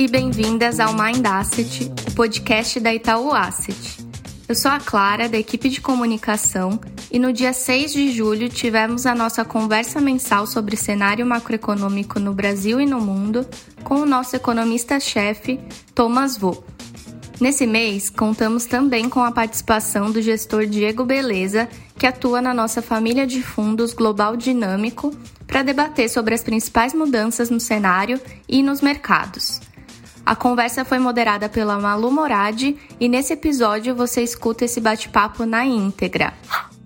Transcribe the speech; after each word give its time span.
e 0.00 0.08
bem-vindas 0.08 0.80
ao 0.80 0.94
Mind 0.94 1.22
Asset, 1.26 1.92
o 2.08 2.14
podcast 2.14 2.80
da 2.80 2.94
Itaú 2.94 3.34
Asset. 3.34 3.76
Eu 4.48 4.54
sou 4.54 4.70
a 4.70 4.80
Clara, 4.80 5.28
da 5.28 5.36
equipe 5.36 5.68
de 5.68 5.78
comunicação, 5.78 6.80
e 7.12 7.18
no 7.18 7.34
dia 7.34 7.52
6 7.52 7.92
de 7.92 8.10
julho 8.10 8.48
tivemos 8.48 9.04
a 9.04 9.14
nossa 9.14 9.44
conversa 9.44 10.00
mensal 10.00 10.46
sobre 10.46 10.74
cenário 10.74 11.26
macroeconômico 11.26 12.18
no 12.18 12.32
Brasil 12.32 12.80
e 12.80 12.86
no 12.86 12.98
mundo 12.98 13.46
com 13.84 13.96
o 13.96 14.06
nosso 14.06 14.34
economista-chefe, 14.34 15.60
Thomas 15.94 16.38
Vô. 16.38 16.64
Nesse 17.38 17.66
mês, 17.66 18.08
contamos 18.08 18.64
também 18.64 19.06
com 19.06 19.22
a 19.22 19.32
participação 19.32 20.10
do 20.10 20.22
gestor 20.22 20.64
Diego 20.64 21.04
Beleza, 21.04 21.68
que 21.98 22.06
atua 22.06 22.40
na 22.40 22.54
nossa 22.54 22.80
família 22.80 23.26
de 23.26 23.42
fundos 23.42 23.92
Global 23.92 24.34
Dinâmico, 24.34 25.14
para 25.46 25.62
debater 25.62 26.08
sobre 26.08 26.34
as 26.34 26.42
principais 26.42 26.94
mudanças 26.94 27.50
no 27.50 27.60
cenário 27.60 28.18
e 28.48 28.62
nos 28.62 28.80
mercados. 28.80 29.60
A 30.30 30.36
conversa 30.36 30.84
foi 30.84 31.00
moderada 31.00 31.48
pela 31.48 31.80
Malu 31.80 32.08
Moradi 32.08 32.76
e 33.00 33.08
nesse 33.08 33.32
episódio 33.32 33.96
você 33.96 34.22
escuta 34.22 34.64
esse 34.64 34.80
bate-papo 34.80 35.44
na 35.44 35.66
íntegra. 35.66 36.32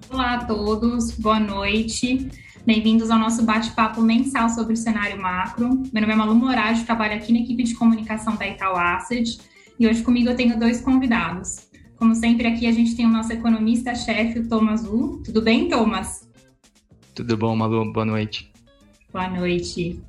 Olá 0.09 0.37
a 0.37 0.45
todos, 0.47 1.11
boa 1.11 1.39
noite. 1.39 2.27
Bem-vindos 2.65 3.11
ao 3.11 3.19
nosso 3.19 3.43
bate-papo 3.43 4.01
mensal 4.01 4.49
sobre 4.49 4.73
o 4.73 4.77
cenário 4.79 5.21
macro. 5.21 5.83
Meu 5.93 6.01
nome 6.01 6.15
é 6.15 6.17
Malu 6.17 6.35
Moradi, 6.35 6.85
trabalho 6.85 7.17
aqui 7.17 7.35
na 7.35 7.41
equipe 7.41 7.65
de 7.65 7.75
comunicação 7.75 8.35
da 8.35 8.49
Itaú 8.49 8.79
Asset 8.79 9.39
e 9.79 9.87
hoje 9.87 10.03
comigo 10.03 10.31
eu 10.31 10.37
tenho 10.37 10.59
dois 10.59 10.81
convidados. 10.81 11.69
Como 11.97 12.15
sempre, 12.15 12.47
aqui 12.47 12.67
a 12.67 12.73
gente 12.73 12.97
tem 12.97 13.05
o 13.05 13.11
nosso 13.11 13.31
economista-chefe, 13.31 14.39
o 14.39 14.49
Thomas 14.49 14.87
Wu. 14.87 15.23
Tudo 15.23 15.43
bem, 15.43 15.69
Thomas? 15.69 16.27
Tudo 17.15 17.37
bom, 17.37 17.55
Malu? 17.55 17.93
Boa 17.93 18.07
noite. 18.07 18.51
Boa 19.13 19.29
noite. 19.29 20.03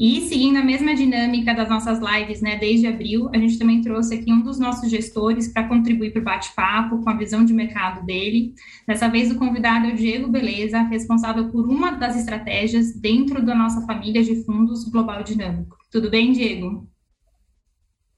E 0.00 0.22
seguindo 0.22 0.56
a 0.56 0.64
mesma 0.64 0.94
dinâmica 0.94 1.52
das 1.52 1.68
nossas 1.68 1.98
lives, 1.98 2.40
né, 2.40 2.56
desde 2.56 2.86
abril, 2.86 3.28
a 3.34 3.36
gente 3.36 3.58
também 3.58 3.82
trouxe 3.82 4.14
aqui 4.14 4.32
um 4.32 4.40
dos 4.40 4.58
nossos 4.58 4.88
gestores 4.88 5.48
para 5.48 5.68
contribuir 5.68 6.10
para 6.10 6.22
o 6.22 6.24
bate-papo 6.24 7.02
com 7.02 7.10
a 7.10 7.16
visão 7.18 7.44
de 7.44 7.52
mercado 7.52 8.06
dele. 8.06 8.54
Dessa 8.88 9.08
vez 9.08 9.30
o 9.30 9.38
convidado 9.38 9.88
é 9.88 9.92
o 9.92 9.96
Diego 9.96 10.26
Beleza, 10.26 10.80
responsável 10.84 11.50
por 11.50 11.68
uma 11.68 11.90
das 11.90 12.16
estratégias 12.16 12.98
dentro 12.98 13.44
da 13.44 13.54
nossa 13.54 13.84
família 13.84 14.24
de 14.24 14.42
fundos 14.42 14.88
Global 14.88 15.22
Dinâmico. 15.22 15.76
Tudo 15.90 16.08
bem, 16.08 16.32
Diego? 16.32 16.88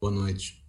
Boa 0.00 0.12
noite. 0.12 0.64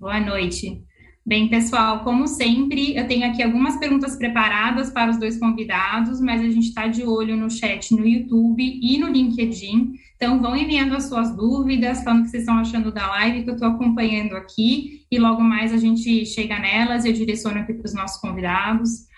Boa 0.00 0.18
noite. 0.18 0.84
Bem, 1.26 1.48
pessoal, 1.48 2.04
como 2.04 2.28
sempre, 2.28 2.96
eu 2.96 3.08
tenho 3.08 3.26
aqui 3.26 3.42
algumas 3.42 3.76
perguntas 3.78 4.14
preparadas 4.14 4.90
para 4.90 5.10
os 5.10 5.18
dois 5.18 5.36
convidados, 5.40 6.20
mas 6.20 6.40
a 6.40 6.44
gente 6.44 6.68
está 6.68 6.86
de 6.86 7.02
olho 7.02 7.36
no 7.36 7.50
chat 7.50 7.92
no 7.92 8.06
YouTube 8.06 8.62
e 8.62 8.96
no 8.96 9.08
LinkedIn. 9.08 9.94
Então, 10.14 10.40
vão 10.40 10.56
enviando 10.56 10.94
as 10.94 11.08
suas 11.08 11.34
dúvidas, 11.34 12.04
falando 12.04 12.20
o 12.20 12.22
que 12.22 12.30
vocês 12.30 12.44
estão 12.44 12.56
achando 12.56 12.92
da 12.92 13.08
live, 13.08 13.42
que 13.42 13.50
eu 13.50 13.54
estou 13.54 13.68
acompanhando 13.68 14.36
aqui, 14.36 15.00
e 15.10 15.18
logo 15.18 15.42
mais 15.42 15.72
a 15.72 15.78
gente 15.78 16.24
chega 16.24 16.60
nelas 16.60 17.04
e 17.04 17.08
eu 17.08 17.12
direciono 17.12 17.58
aqui 17.58 17.74
para 17.74 17.86
os 17.86 17.94
nossos 17.94 18.20
convidados. 18.20 19.08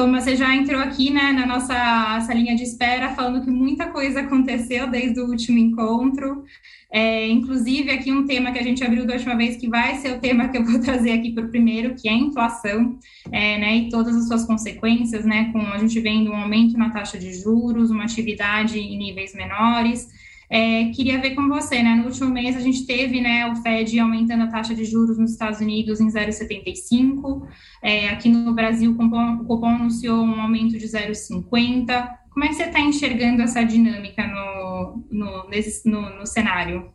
Thomas, 0.00 0.24
você 0.24 0.34
já 0.34 0.56
entrou 0.56 0.80
aqui 0.80 1.10
né, 1.10 1.30
na 1.30 1.44
nossa 1.44 1.74
salinha 2.22 2.56
de 2.56 2.62
espera, 2.62 3.10
falando 3.10 3.44
que 3.44 3.50
muita 3.50 3.88
coisa 3.88 4.20
aconteceu 4.20 4.86
desde 4.86 5.20
o 5.20 5.26
último 5.26 5.58
encontro. 5.58 6.42
É, 6.90 7.28
inclusive, 7.28 7.90
aqui 7.90 8.10
um 8.10 8.26
tema 8.26 8.50
que 8.50 8.58
a 8.58 8.62
gente 8.62 8.82
abriu 8.82 9.04
da 9.04 9.12
última 9.12 9.36
vez, 9.36 9.58
que 9.58 9.68
vai 9.68 9.96
ser 9.96 10.16
o 10.16 10.18
tema 10.18 10.48
que 10.48 10.56
eu 10.56 10.64
vou 10.64 10.80
trazer 10.80 11.10
aqui 11.10 11.32
para 11.32 11.44
o 11.44 11.50
primeiro, 11.50 11.94
que 11.94 12.08
é 12.08 12.12
a 12.12 12.16
inflação, 12.16 12.98
é, 13.30 13.58
né, 13.58 13.76
e 13.76 13.88
todas 13.90 14.16
as 14.16 14.26
suas 14.26 14.46
consequências, 14.46 15.26
né, 15.26 15.50
com 15.52 15.60
a 15.60 15.76
gente 15.76 16.00
vendo 16.00 16.30
um 16.30 16.36
aumento 16.36 16.78
na 16.78 16.88
taxa 16.88 17.18
de 17.18 17.34
juros, 17.34 17.90
uma 17.90 18.04
atividade 18.04 18.78
em 18.78 18.96
níveis 18.96 19.34
menores, 19.34 20.08
é, 20.50 20.86
queria 20.86 21.20
ver 21.20 21.36
com 21.36 21.48
você, 21.48 21.80
né? 21.80 21.94
No 21.94 22.06
último 22.06 22.28
mês 22.28 22.56
a 22.56 22.60
gente 22.60 22.84
teve, 22.84 23.20
né, 23.20 23.46
o 23.46 23.54
Fed 23.62 24.00
aumentando 24.00 24.42
a 24.42 24.48
taxa 24.48 24.74
de 24.74 24.84
juros 24.84 25.16
nos 25.16 25.30
Estados 25.30 25.60
Unidos 25.60 26.00
em 26.00 26.08
0,75. 26.08 27.46
É, 27.80 28.08
aqui 28.08 28.28
no 28.28 28.52
Brasil, 28.52 28.90
o 28.90 28.96
Copom, 28.96 29.44
o 29.46 29.64
anunciou 29.64 30.24
um 30.24 30.40
aumento 30.40 30.76
de 30.76 30.86
0,50. 30.86 32.10
Como 32.30 32.44
é 32.44 32.48
que 32.48 32.54
você 32.54 32.64
está 32.64 32.80
enxergando 32.80 33.42
essa 33.42 33.62
dinâmica 33.62 34.26
no, 34.26 35.04
no, 35.08 35.48
nesse, 35.48 35.88
no, 35.88 36.18
no 36.18 36.26
cenário? 36.26 36.92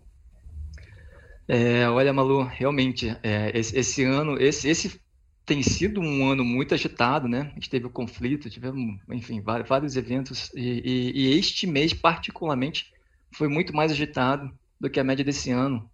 É, 1.47 1.87
olha, 1.89 2.11
Malu, 2.11 2.43
realmente, 2.43 3.15
é, 3.23 3.57
esse, 3.57 3.77
esse, 3.77 4.03
ano, 4.03 4.37
esse, 4.37 4.67
esse 4.67 4.99
tem 5.45 5.61
sido 5.61 6.01
um 6.01 6.25
ano 6.25 6.43
muito 6.43 6.73
agitado, 6.73 7.27
né? 7.27 7.51
A 7.51 7.53
gente 7.53 7.69
teve 7.69 7.85
o 7.85 7.89
conflito, 7.89 8.49
tivemos, 8.49 8.99
enfim, 9.09 9.39
vários, 9.39 9.69
vários 9.69 9.95
eventos, 9.95 10.51
e, 10.55 10.81
e, 10.83 11.11
e, 11.15 11.39
este 11.39 11.67
mês, 11.67 11.93
particularmente, 11.93 12.94
foi 13.35 13.47
muito 13.47 13.75
mais 13.75 13.91
agitado 13.91 14.49
do 14.79 14.89
que 14.89 14.99
a 14.99 15.03
média 15.03 15.23
desse 15.23 15.51
ano. 15.51 15.89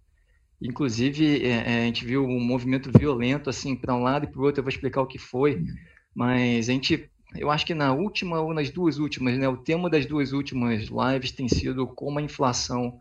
Inclusive, 0.60 1.44
é, 1.44 1.48
é, 1.48 1.82
a 1.82 1.84
gente 1.86 2.04
viu 2.04 2.24
um 2.24 2.40
movimento 2.40 2.90
violento, 2.96 3.50
assim, 3.50 3.74
para 3.74 3.94
um 3.94 4.02
lado 4.02 4.24
e 4.24 4.28
para 4.28 4.40
o 4.40 4.44
outro, 4.44 4.60
eu 4.60 4.64
vou 4.64 4.70
explicar 4.70 5.02
o 5.02 5.06
que 5.06 5.18
foi, 5.18 5.64
mas 6.14 6.68
a 6.68 6.72
gente, 6.72 7.10
eu 7.36 7.50
acho 7.50 7.66
que 7.66 7.74
na 7.74 7.92
última 7.92 8.40
ou 8.40 8.54
nas 8.54 8.70
duas 8.70 8.98
últimas, 8.98 9.36
né, 9.36 9.48
o 9.48 9.56
tema 9.56 9.90
das 9.90 10.06
duas 10.06 10.32
últimas 10.32 10.88
lives 10.88 11.32
tem 11.32 11.48
sido 11.48 11.86
como 11.88 12.20
a 12.20 12.22
inflação, 12.22 13.00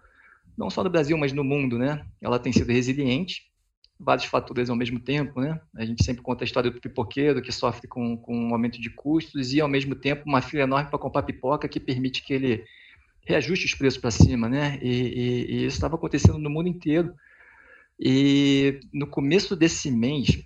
não 0.57 0.71
só 0.71 0.83
no 0.83 0.89
Brasil, 0.89 1.15
mas 1.17 1.31
no 1.31 1.43
mundo, 1.43 1.77
né, 1.77 2.03
ela 2.19 2.39
tem 2.39 2.51
sido 2.51 2.71
resiliente, 2.71 3.43
vários 3.99 4.25
fatores 4.25 4.71
ao 4.71 4.75
mesmo 4.75 4.99
tempo, 4.99 5.39
né, 5.39 5.61
a 5.75 5.85
gente 5.85 6.03
sempre 6.03 6.23
conta 6.23 6.43
a 6.43 6.45
história 6.45 6.71
do 6.71 6.81
pipoqueiro 6.81 7.43
que 7.43 7.51
sofre 7.51 7.87
com, 7.87 8.17
com 8.17 8.35
um 8.35 8.53
aumento 8.53 8.81
de 8.81 8.89
custos 8.89 9.53
e, 9.53 9.61
ao 9.61 9.67
mesmo 9.67 9.93
tempo, 9.93 10.23
uma 10.25 10.41
fila 10.41 10.63
enorme 10.63 10.89
para 10.89 10.97
comprar 10.97 11.21
pipoca 11.21 11.67
que 11.67 11.79
permite 11.79 12.23
que 12.23 12.33
ele 12.33 12.63
reajuste 13.25 13.65
os 13.65 13.75
preços 13.75 13.99
para 13.99 14.11
cima, 14.11 14.49
né? 14.49 14.79
E, 14.81 14.89
e, 14.89 15.45
e 15.51 15.65
isso 15.65 15.77
estava 15.77 15.95
acontecendo 15.95 16.37
no 16.37 16.49
mundo 16.49 16.67
inteiro. 16.67 17.13
E 17.99 18.79
no 18.91 19.07
começo 19.07 19.55
desse 19.55 19.91
mês, 19.91 20.43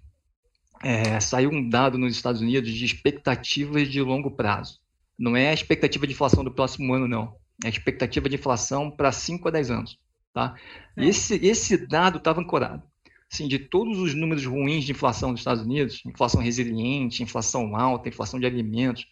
é, 0.84 1.19
saiu 1.19 1.50
um 1.50 1.68
dado 1.68 1.97
nos 1.97 2.16
Estados 2.16 2.41
Unidos 2.41 2.72
de 2.72 2.85
expectativas 2.85 3.88
de 3.88 4.02
longo 4.02 4.31
prazo. 4.31 4.80
Não 5.18 5.35
é 5.35 5.50
a 5.50 5.53
expectativa 5.53 6.06
de 6.06 6.14
inflação 6.14 6.44
do 6.44 6.52
próximo 6.52 6.94
ano, 6.94 7.08
não. 7.08 7.35
É 7.64 7.68
a 7.68 7.69
expectativa 7.69 8.28
de 8.28 8.35
inflação 8.35 8.91
para 8.91 9.12
5 9.12 9.47
a 9.47 9.52
10 9.52 9.72
anos. 9.72 10.00
Tá? 10.34 10.56
É. 10.97 11.06
Esse, 11.06 11.35
esse 11.35 11.78
dado 11.78 12.18
estava 12.18 12.41
ancorado. 12.41 12.84
Assim, 13.31 13.47
de 13.47 13.58
todos 13.58 13.97
os 13.97 14.14
números 14.14 14.46
ruins 14.46 14.84
de 14.84 14.91
inflação 14.91 15.31
dos 15.31 15.41
Estados 15.41 15.64
Unidos, 15.64 16.03
inflação 16.06 16.41
resiliente, 16.41 17.24
inflação 17.24 17.75
alta, 17.75 18.09
inflação 18.09 18.40
de 18.40 18.46
alimentos, 18.46 19.08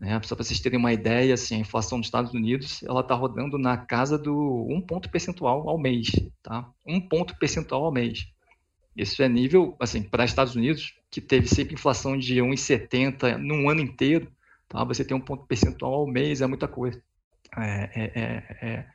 né? 0.00 0.20
Só 0.24 0.34
para 0.34 0.44
vocês 0.44 0.60
terem 0.60 0.78
uma 0.78 0.92
ideia, 0.92 1.34
assim, 1.34 1.56
a 1.56 1.58
inflação 1.58 1.98
dos 1.98 2.08
Estados 2.08 2.32
Unidos 2.32 2.82
ela 2.82 3.00
está 3.00 3.14
rodando 3.14 3.58
na 3.58 3.76
casa 3.76 4.18
do 4.18 4.66
um 4.68 4.80
ponto 4.80 5.10
percentual 5.10 5.68
ao 5.68 5.78
mês, 5.78 6.10
tá? 6.42 6.68
Um 6.86 7.00
ponto 7.00 7.36
percentual 7.38 7.84
ao 7.84 7.92
mês. 7.92 8.26
Isso 8.96 9.22
é 9.22 9.28
nível, 9.28 9.76
assim, 9.80 10.02
para 10.02 10.24
Estados 10.24 10.54
Unidos, 10.54 10.94
que 11.10 11.20
teve 11.20 11.48
sempre 11.48 11.74
inflação 11.74 12.16
de 12.16 12.36
1,70 12.36 13.36
num 13.36 13.68
ano 13.68 13.80
inteiro, 13.80 14.28
tá? 14.68 14.84
Você 14.84 15.04
tem 15.04 15.16
um 15.16 15.20
ponto 15.20 15.46
percentual 15.46 15.94
ao 15.94 16.06
mês 16.06 16.40
é 16.40 16.46
muita 16.46 16.68
coisa. 16.68 17.02
É, 17.56 17.90
é, 17.94 18.12
é, 18.14 18.68
é. 18.68 18.86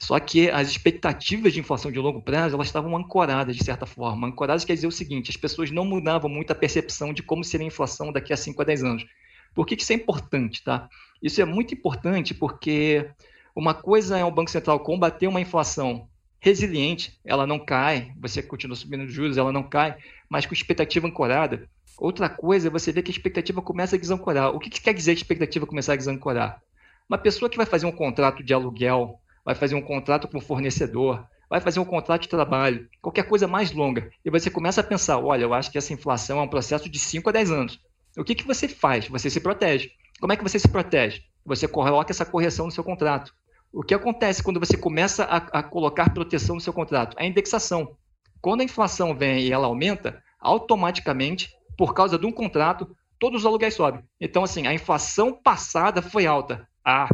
Só 0.00 0.18
que 0.20 0.48
as 0.48 0.68
expectativas 0.68 1.52
de 1.52 1.60
inflação 1.60 1.90
de 1.90 1.98
longo 1.98 2.22
prazo 2.22 2.54
elas 2.54 2.68
estavam 2.68 2.96
ancoradas 2.96 3.56
de 3.56 3.64
certa 3.64 3.84
forma. 3.84 4.28
Ancoradas 4.28 4.64
quer 4.64 4.74
dizer 4.74 4.86
o 4.86 4.92
seguinte: 4.92 5.30
as 5.30 5.36
pessoas 5.36 5.70
não 5.70 5.84
mudavam 5.84 6.30
muito 6.30 6.52
a 6.52 6.54
percepção 6.54 7.12
de 7.12 7.22
como 7.22 7.42
seria 7.42 7.66
a 7.66 7.68
inflação 7.68 8.12
daqui 8.12 8.32
a 8.32 8.36
5 8.36 8.62
a 8.62 8.64
10 8.64 8.84
anos. 8.84 9.06
Por 9.54 9.66
que, 9.66 9.76
que 9.76 9.82
isso 9.82 9.92
é 9.92 9.96
importante, 9.96 10.62
tá? 10.62 10.88
Isso 11.22 11.40
é 11.40 11.44
muito 11.44 11.74
importante 11.74 12.34
porque 12.34 13.08
uma 13.54 13.74
coisa 13.74 14.18
é 14.18 14.24
o 14.24 14.30
Banco 14.30 14.50
Central 14.50 14.80
combater 14.80 15.26
uma 15.26 15.40
inflação 15.40 16.08
resiliente, 16.40 17.18
ela 17.24 17.46
não 17.46 17.58
cai, 17.58 18.12
você 18.20 18.40
continua 18.40 18.76
subindo 18.76 19.04
os 19.04 19.12
juros, 19.12 19.36
ela 19.36 19.52
não 19.52 19.62
cai, 19.62 19.96
mas 20.28 20.46
com 20.46 20.54
expectativa 20.54 21.06
ancorada. 21.06 21.68
Outra 21.98 22.28
coisa 22.28 22.68
é 22.68 22.70
você 22.70 22.92
ver 22.92 23.02
que 23.02 23.10
a 23.10 23.14
expectativa 23.14 23.60
começa 23.60 23.96
a 23.96 23.98
desancorar. 23.98 24.54
O 24.54 24.60
que, 24.60 24.70
que 24.70 24.80
quer 24.80 24.94
dizer 24.94 25.10
a 25.10 25.14
expectativa 25.14 25.66
começar 25.66 25.94
a 25.94 25.96
desancorar? 25.96 26.62
Uma 27.08 27.18
pessoa 27.18 27.50
que 27.50 27.56
vai 27.56 27.66
fazer 27.66 27.86
um 27.86 27.92
contrato 27.92 28.44
de 28.44 28.54
aluguel, 28.54 29.18
vai 29.44 29.56
fazer 29.56 29.74
um 29.74 29.82
contrato 29.82 30.28
com 30.28 30.38
o 30.38 30.42
fornecedor, 30.42 31.26
vai 31.50 31.60
fazer 31.60 31.80
um 31.80 31.84
contrato 31.84 32.22
de 32.22 32.28
trabalho, 32.28 32.88
qualquer 33.00 33.24
coisa 33.24 33.48
mais 33.48 33.72
longa, 33.72 34.10
e 34.24 34.30
você 34.30 34.50
começa 34.50 34.80
a 34.80 34.84
pensar, 34.84 35.18
olha, 35.18 35.42
eu 35.42 35.54
acho 35.54 35.72
que 35.72 35.78
essa 35.78 35.92
inflação 35.92 36.38
é 36.38 36.42
um 36.42 36.48
processo 36.48 36.88
de 36.88 36.98
5 36.98 37.28
a 37.28 37.32
10 37.32 37.50
anos. 37.50 37.80
O 38.16 38.24
que, 38.24 38.34
que 38.34 38.46
você 38.46 38.68
faz? 38.68 39.08
Você 39.08 39.30
se 39.30 39.40
protege. 39.40 39.90
Como 40.20 40.32
é 40.32 40.36
que 40.36 40.42
você 40.42 40.58
se 40.58 40.68
protege? 40.68 41.22
Você 41.44 41.68
coloca 41.68 42.12
essa 42.12 42.26
correção 42.26 42.66
no 42.66 42.72
seu 42.72 42.84
contrato. 42.84 43.34
O 43.72 43.82
que 43.82 43.94
acontece 43.94 44.42
quando 44.42 44.60
você 44.60 44.76
começa 44.76 45.24
a, 45.24 45.36
a 45.36 45.62
colocar 45.62 46.12
proteção 46.12 46.54
no 46.54 46.60
seu 46.60 46.72
contrato? 46.72 47.16
A 47.18 47.24
indexação. 47.24 47.96
Quando 48.40 48.60
a 48.62 48.64
inflação 48.64 49.14
vem 49.14 49.40
e 49.40 49.52
ela 49.52 49.66
aumenta, 49.66 50.22
automaticamente, 50.40 51.50
por 51.76 51.94
causa 51.94 52.18
de 52.18 52.26
um 52.26 52.32
contrato, 52.32 52.96
todos 53.18 53.40
os 53.40 53.46
aluguéis 53.46 53.74
sobem. 53.74 54.02
Então, 54.20 54.42
assim, 54.42 54.66
a 54.66 54.72
inflação 54.72 55.32
passada 55.32 56.00
foi 56.00 56.26
alta. 56.26 56.66
Ah, 56.84 57.08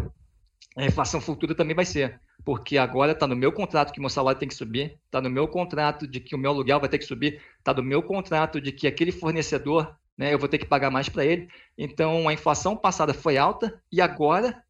a 0.77 0.85
inflação 0.85 1.21
futura 1.21 1.55
também 1.55 1.75
vai 1.75 1.85
ser. 1.85 2.21
Porque 2.45 2.77
agora 2.77 3.13
está 3.13 3.27
no 3.27 3.37
meu 3.37 3.53
contrato 3.53 3.93
que 3.93 4.01
meu 4.01 4.11
salário 4.11 4.39
tem 4.39 4.49
que 4.49 4.55
subir, 4.55 4.99
está 5.07 5.21
no 5.21 5.31
meu 5.31 5.49
contrato 5.49 6.07
de 6.07 6.21
que 6.21 6.35
o 6.35 6.39
meu 6.39 6.51
aluguel 6.51 6.79
vai 6.79 6.89
ter 6.89 6.99
que 6.99 7.05
subir, 7.05 7.41
está 7.59 7.73
no 7.73 7.83
meu 7.83 8.03
contrato 8.03 8.61
de 8.61 8.71
que 8.71 8.87
aquele 8.87 9.13
fornecedor 9.13 9.97
né? 10.17 10.33
Eu 10.33 10.39
vou 10.39 10.49
ter 10.49 10.59
que 10.59 10.67
pagar 10.67 10.91
mais 10.91 11.09
para 11.09 11.25
ele. 11.25 11.49
Então, 11.77 12.29
a 12.29 12.33
inflação 12.33 12.77
passada 12.77 13.13
foi 13.13 13.37
alta 13.37 13.81
e 13.91 14.01
agora, 14.01 14.63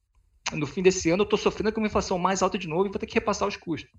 no 0.52 0.66
fim 0.66 0.82
desse 0.82 1.10
ano, 1.10 1.22
eu 1.22 1.24
estou 1.24 1.38
sofrendo 1.38 1.72
com 1.72 1.80
uma 1.80 1.86
inflação 1.86 2.18
mais 2.18 2.42
alta 2.42 2.58
de 2.58 2.68
novo 2.68 2.86
e 2.86 2.90
vou 2.90 2.98
ter 2.98 3.06
que 3.06 3.14
repassar 3.14 3.48
os 3.48 3.56
custos. 3.56 3.90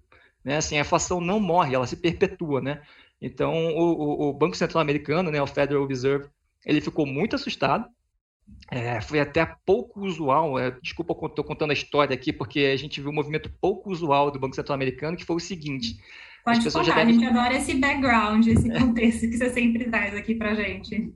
Né? 0.44 0.57
Assim, 0.57 0.77
a 0.77 0.81
inflação 0.81 1.19
não 1.19 1.39
morre, 1.39 1.75
ela 1.75 1.88
se 1.88 1.95
perpetua, 1.95 2.62
né? 2.62 2.81
Então, 3.21 3.53
o, 3.75 4.27
o, 4.27 4.30
o 4.30 4.33
Banco 4.33 4.56
Central 4.56 4.81
Americano, 4.81 5.31
né, 5.31 5.42
o 5.42 5.47
Federal 5.47 5.88
Reserve, 5.88 6.27
ele 6.65 6.81
ficou 6.81 7.06
muito 7.06 7.36
assustado. 7.36 7.88
É, 8.69 9.01
foi 9.01 9.19
até 9.19 9.44
pouco 9.65 10.01
usual, 10.01 10.59
é, 10.59 10.69
desculpa 10.81 11.15
eu 11.19 11.27
estou 11.27 11.44
contando 11.44 11.71
a 11.71 11.74
história 11.74 12.13
aqui, 12.13 12.31
porque 12.31 12.59
a 12.59 12.77
gente 12.77 13.01
viu 13.01 13.09
um 13.09 13.13
movimento 13.13 13.51
pouco 13.59 13.91
usual 13.91 14.30
do 14.30 14.39
Banco 14.39 14.56
Central 14.56 14.75
Americano, 14.75 15.18
que 15.18 15.25
foi 15.25 15.36
o 15.36 15.39
seguinte. 15.39 15.98
Pode 16.44 16.63
contar, 16.63 16.83
devem... 16.83 17.01
a 17.01 17.12
gente 17.12 17.25
adora 17.25 17.56
esse 17.56 17.74
background, 17.74 18.45
esse 18.45 18.69
contexto 18.69 19.21
que 19.21 19.38
você 19.38 19.50
sempre 19.50 19.86
traz 19.86 20.13
aqui 20.13 20.36
para 20.36 20.53
gente. 20.53 21.12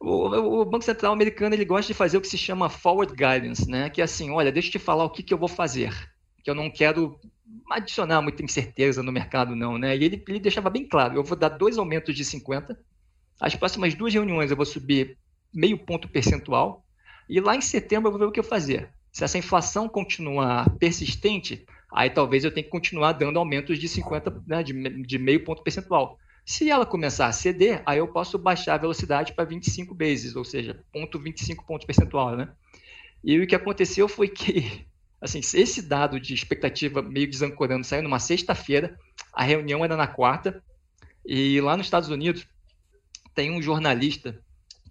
O, 0.00 0.60
o, 0.60 0.64
Banco 0.64 0.84
Central 0.84 1.12
americano 1.12 1.54
ele 1.54 1.64
gosta 1.64 1.86
de 1.86 1.96
fazer 1.96 2.18
o 2.18 2.20
que 2.20 2.28
se 2.28 2.36
chama 2.36 2.68
forward 2.68 3.12
guidance, 3.12 3.68
né? 3.68 3.88
Que 3.88 4.00
é 4.00 4.04
assim, 4.04 4.30
olha, 4.30 4.52
deixa 4.52 4.68
eu 4.68 4.72
te 4.72 4.78
falar 4.78 5.04
o 5.04 5.10
que, 5.10 5.22
que 5.22 5.32
eu 5.32 5.38
vou 5.38 5.48
fazer, 5.48 5.92
que 6.42 6.50
eu 6.50 6.54
não 6.54 6.70
quero 6.70 7.18
adicionar 7.70 8.20
muita 8.20 8.42
incerteza 8.42 9.02
no 9.02 9.12
mercado, 9.12 9.56
não, 9.56 9.78
né? 9.78 9.96
E 9.96 10.04
ele, 10.04 10.22
ele 10.28 10.40
deixava 10.40 10.68
bem 10.68 10.86
claro: 10.86 11.16
eu 11.16 11.24
vou 11.24 11.36
dar 11.36 11.48
dois 11.48 11.78
aumentos 11.78 12.14
de 12.14 12.24
50, 12.24 12.78
as 13.40 13.54
próximas 13.54 13.94
duas 13.94 14.12
reuniões 14.12 14.50
eu 14.50 14.56
vou 14.56 14.66
subir 14.66 15.18
meio 15.52 15.78
ponto 15.78 16.08
percentual, 16.08 16.84
e 17.28 17.40
lá 17.40 17.56
em 17.56 17.60
setembro 17.60 18.08
eu 18.08 18.12
vou 18.12 18.20
ver 18.20 18.26
o 18.26 18.32
que 18.32 18.40
eu 18.40 18.44
fazer. 18.44 18.90
Se 19.12 19.22
essa 19.22 19.38
inflação 19.38 19.88
continuar 19.88 20.68
persistente, 20.76 21.64
aí 21.92 22.10
talvez 22.10 22.44
eu 22.44 22.52
tenha 22.52 22.64
que 22.64 22.70
continuar 22.70 23.12
dando 23.12 23.38
aumentos 23.38 23.78
de 23.78 23.88
50, 23.88 24.42
né, 24.46 24.62
de, 24.62 24.72
de 25.04 25.18
meio 25.18 25.44
ponto 25.44 25.62
percentual. 25.62 26.18
Se 26.44 26.68
ela 26.68 26.84
começar 26.84 27.26
a 27.26 27.32
ceder, 27.32 27.82
aí 27.86 27.98
eu 27.98 28.08
posso 28.08 28.38
baixar 28.38 28.74
a 28.74 28.78
velocidade 28.78 29.32
para 29.32 29.44
25 29.44 29.94
vezes, 29.94 30.36
ou 30.36 30.44
seja, 30.44 30.84
ponto 30.92 31.18
25 31.18 31.64
pontos 31.64 31.86
percentual, 31.86 32.36
né? 32.36 32.52
E 33.22 33.40
o 33.40 33.46
que 33.46 33.54
aconteceu 33.54 34.06
foi 34.06 34.28
que 34.28 34.86
assim, 35.20 35.38
esse 35.38 35.80
dado 35.80 36.20
de 36.20 36.34
expectativa 36.34 37.00
meio 37.00 37.28
desancorando 37.28 37.84
saiu 37.84 38.02
numa 38.02 38.18
sexta-feira, 38.18 38.98
a 39.32 39.42
reunião 39.42 39.82
era 39.82 39.96
na 39.96 40.06
quarta, 40.06 40.62
e 41.24 41.58
lá 41.62 41.76
nos 41.76 41.86
Estados 41.86 42.10
Unidos 42.10 42.46
tem 43.34 43.50
um 43.50 43.62
jornalista 43.62 44.38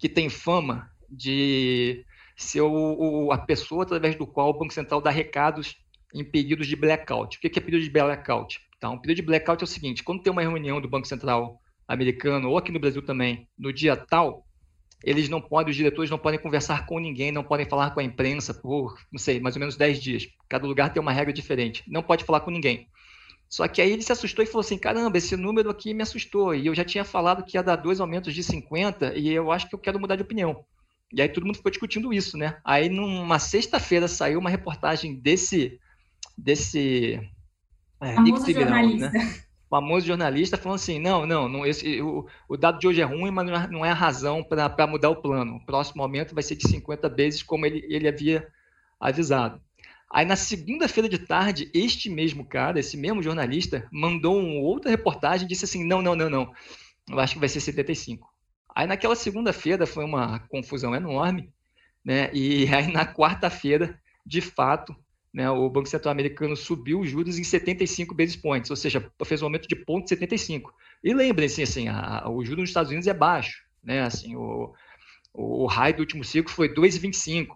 que 0.00 0.08
tem 0.08 0.28
fama 0.28 0.90
de 1.08 2.04
ser 2.36 2.62
o, 2.62 3.30
a 3.30 3.38
pessoa 3.38 3.84
através 3.84 4.16
do 4.16 4.26
qual 4.26 4.50
o 4.50 4.58
Banco 4.58 4.74
Central 4.74 5.00
dá 5.00 5.10
recados 5.10 5.76
em 6.12 6.24
períodos 6.24 6.66
de 6.66 6.74
blackout. 6.74 7.38
O 7.38 7.40
que 7.40 7.58
é 7.58 7.62
período 7.62 7.84
de 7.84 7.90
blackout? 7.90 8.60
Então, 8.84 8.96
o 8.96 9.00
período 9.00 9.16
de 9.16 9.22
blackout 9.22 9.62
é 9.62 9.64
o 9.64 9.66
seguinte: 9.66 10.02
quando 10.02 10.22
tem 10.22 10.30
uma 10.30 10.42
reunião 10.42 10.78
do 10.78 10.86
Banco 10.86 11.08
Central 11.08 11.58
americano, 11.88 12.50
ou 12.50 12.58
aqui 12.58 12.70
no 12.70 12.78
Brasil 12.78 13.00
também, 13.00 13.48
no 13.58 13.72
dia 13.72 13.96
tal, 13.96 14.46
eles 15.02 15.26
não 15.26 15.40
podem, 15.40 15.70
os 15.70 15.76
diretores 15.76 16.10
não 16.10 16.18
podem 16.18 16.38
conversar 16.38 16.84
com 16.84 16.98
ninguém, 16.98 17.32
não 17.32 17.42
podem 17.42 17.66
falar 17.66 17.92
com 17.92 18.00
a 18.00 18.04
imprensa 18.04 18.52
por, 18.52 18.94
não 19.10 19.18
sei, 19.18 19.40
mais 19.40 19.56
ou 19.56 19.60
menos 19.60 19.78
10 19.78 20.02
dias. 20.02 20.28
Cada 20.50 20.66
lugar 20.66 20.92
tem 20.92 21.00
uma 21.00 21.12
regra 21.12 21.32
diferente. 21.32 21.82
Não 21.88 22.02
pode 22.02 22.24
falar 22.24 22.40
com 22.40 22.50
ninguém. 22.50 22.86
Só 23.48 23.66
que 23.66 23.80
aí 23.80 23.90
ele 23.90 24.02
se 24.02 24.12
assustou 24.12 24.44
e 24.44 24.46
falou 24.46 24.60
assim: 24.60 24.76
caramba, 24.76 25.16
esse 25.16 25.34
número 25.34 25.70
aqui 25.70 25.94
me 25.94 26.02
assustou. 26.02 26.54
E 26.54 26.66
eu 26.66 26.74
já 26.74 26.84
tinha 26.84 27.06
falado 27.06 27.42
que 27.42 27.56
ia 27.56 27.62
dar 27.62 27.76
dois 27.76 28.00
aumentos 28.00 28.34
de 28.34 28.42
50 28.42 29.14
e 29.16 29.32
eu 29.32 29.50
acho 29.50 29.66
que 29.66 29.74
eu 29.74 29.78
quero 29.78 29.98
mudar 29.98 30.16
de 30.16 30.22
opinião. 30.22 30.62
E 31.10 31.22
aí 31.22 31.28
todo 31.30 31.46
mundo 31.46 31.56
ficou 31.56 31.70
discutindo 31.70 32.12
isso, 32.12 32.36
né? 32.36 32.58
Aí 32.62 32.90
numa 32.90 33.38
sexta-feira 33.38 34.06
saiu 34.08 34.38
uma 34.38 34.50
reportagem 34.50 35.14
desse. 35.14 35.80
desse. 36.36 37.18
É, 38.04 38.14
famoso 38.14 38.52
jornalista. 38.52 39.10
Né? 39.10 39.44
famoso 39.74 40.06
jornalista 40.06 40.56
falando 40.56 40.76
assim: 40.76 40.98
não, 41.00 41.26
não, 41.26 41.48
não 41.48 41.66
esse, 41.66 42.00
o, 42.00 42.26
o, 42.48 42.56
dado 42.56 42.78
de 42.78 42.86
hoje 42.86 43.00
é 43.00 43.04
ruim, 43.04 43.30
mas 43.30 43.46
não 43.46 43.54
é, 43.54 43.68
não 43.68 43.84
é 43.84 43.90
a 43.90 43.94
razão 43.94 44.42
para 44.42 44.86
mudar 44.86 45.10
o 45.10 45.16
plano. 45.16 45.56
O 45.56 45.66
próximo 45.66 46.02
aumento 46.02 46.34
vai 46.34 46.42
ser 46.42 46.54
de 46.54 46.68
50 46.68 47.08
vezes, 47.08 47.42
como 47.42 47.66
ele, 47.66 47.84
ele 47.88 48.06
havia 48.06 48.46
avisado. 49.00 49.60
Aí 50.10 50.24
na 50.24 50.36
segunda-feira 50.36 51.08
de 51.08 51.18
tarde, 51.18 51.68
este 51.74 52.08
mesmo 52.08 52.44
cara, 52.44 52.78
esse 52.78 52.96
mesmo 52.96 53.20
jornalista, 53.20 53.88
mandou 53.90 54.38
uma 54.38 54.60
outra 54.60 54.90
reportagem 54.90 55.44
e 55.44 55.48
disse 55.48 55.64
assim: 55.64 55.84
não, 55.84 56.00
não, 56.00 56.14
não, 56.14 56.30
não, 56.30 56.52
eu 57.10 57.18
acho 57.18 57.34
que 57.34 57.40
vai 57.40 57.48
ser 57.48 57.60
75. 57.60 58.32
Aí 58.74 58.86
naquela 58.86 59.16
segunda-feira 59.16 59.86
foi 59.86 60.04
uma 60.04 60.38
confusão 60.48 60.94
enorme, 60.94 61.52
né? 62.04 62.30
E 62.32 62.72
aí 62.72 62.92
na 62.92 63.04
quarta-feira, 63.04 63.98
de 64.24 64.40
fato, 64.40 64.94
né, 65.34 65.50
o 65.50 65.68
Banco 65.68 65.88
Central 65.88 66.12
americano 66.12 66.56
subiu 66.56 67.00
os 67.00 67.10
juros 67.10 67.40
em 67.40 67.42
75 67.42 68.14
basis 68.14 68.36
points, 68.36 68.70
ou 68.70 68.76
seja, 68.76 69.10
fez 69.24 69.42
um 69.42 69.46
aumento 69.46 69.66
de 69.66 69.74
ponto 69.74 70.08
75. 70.08 70.72
E 71.02 71.12
lembrem-se, 71.12 71.60
assim, 71.60 71.88
a, 71.88 72.24
o 72.30 72.44
juro 72.44 72.60
nos 72.60 72.70
Estados 72.70 72.90
Unidos 72.92 73.08
é 73.08 73.12
baixo, 73.12 73.64
né, 73.82 74.02
assim, 74.02 74.36
o, 74.36 74.72
o 75.32 75.66
high 75.66 75.92
do 75.92 76.00
último 76.00 76.22
ciclo 76.22 76.54
foi 76.54 76.72
2,25, 76.72 77.48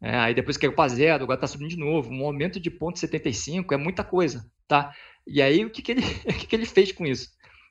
é, 0.00 0.16
aí 0.16 0.34
depois 0.34 0.56
caiu 0.56 0.72
para 0.72 0.88
zero, 0.88 1.24
agora 1.24 1.36
está 1.36 1.46
subindo 1.46 1.68
de 1.68 1.76
novo, 1.76 2.10
um 2.10 2.24
aumento 2.24 2.58
de 2.58 2.70
ponto 2.70 2.98
75 2.98 3.74
é 3.74 3.76
muita 3.76 4.02
coisa, 4.02 4.50
tá? 4.66 4.90
E 5.26 5.42
aí 5.42 5.62
o 5.62 5.70
que, 5.70 5.82
que, 5.82 5.92
ele, 5.92 6.02
o 6.24 6.32
que, 6.32 6.46
que 6.46 6.56
ele 6.56 6.66
fez 6.66 6.90
com 6.90 7.04
isso? 7.04 7.28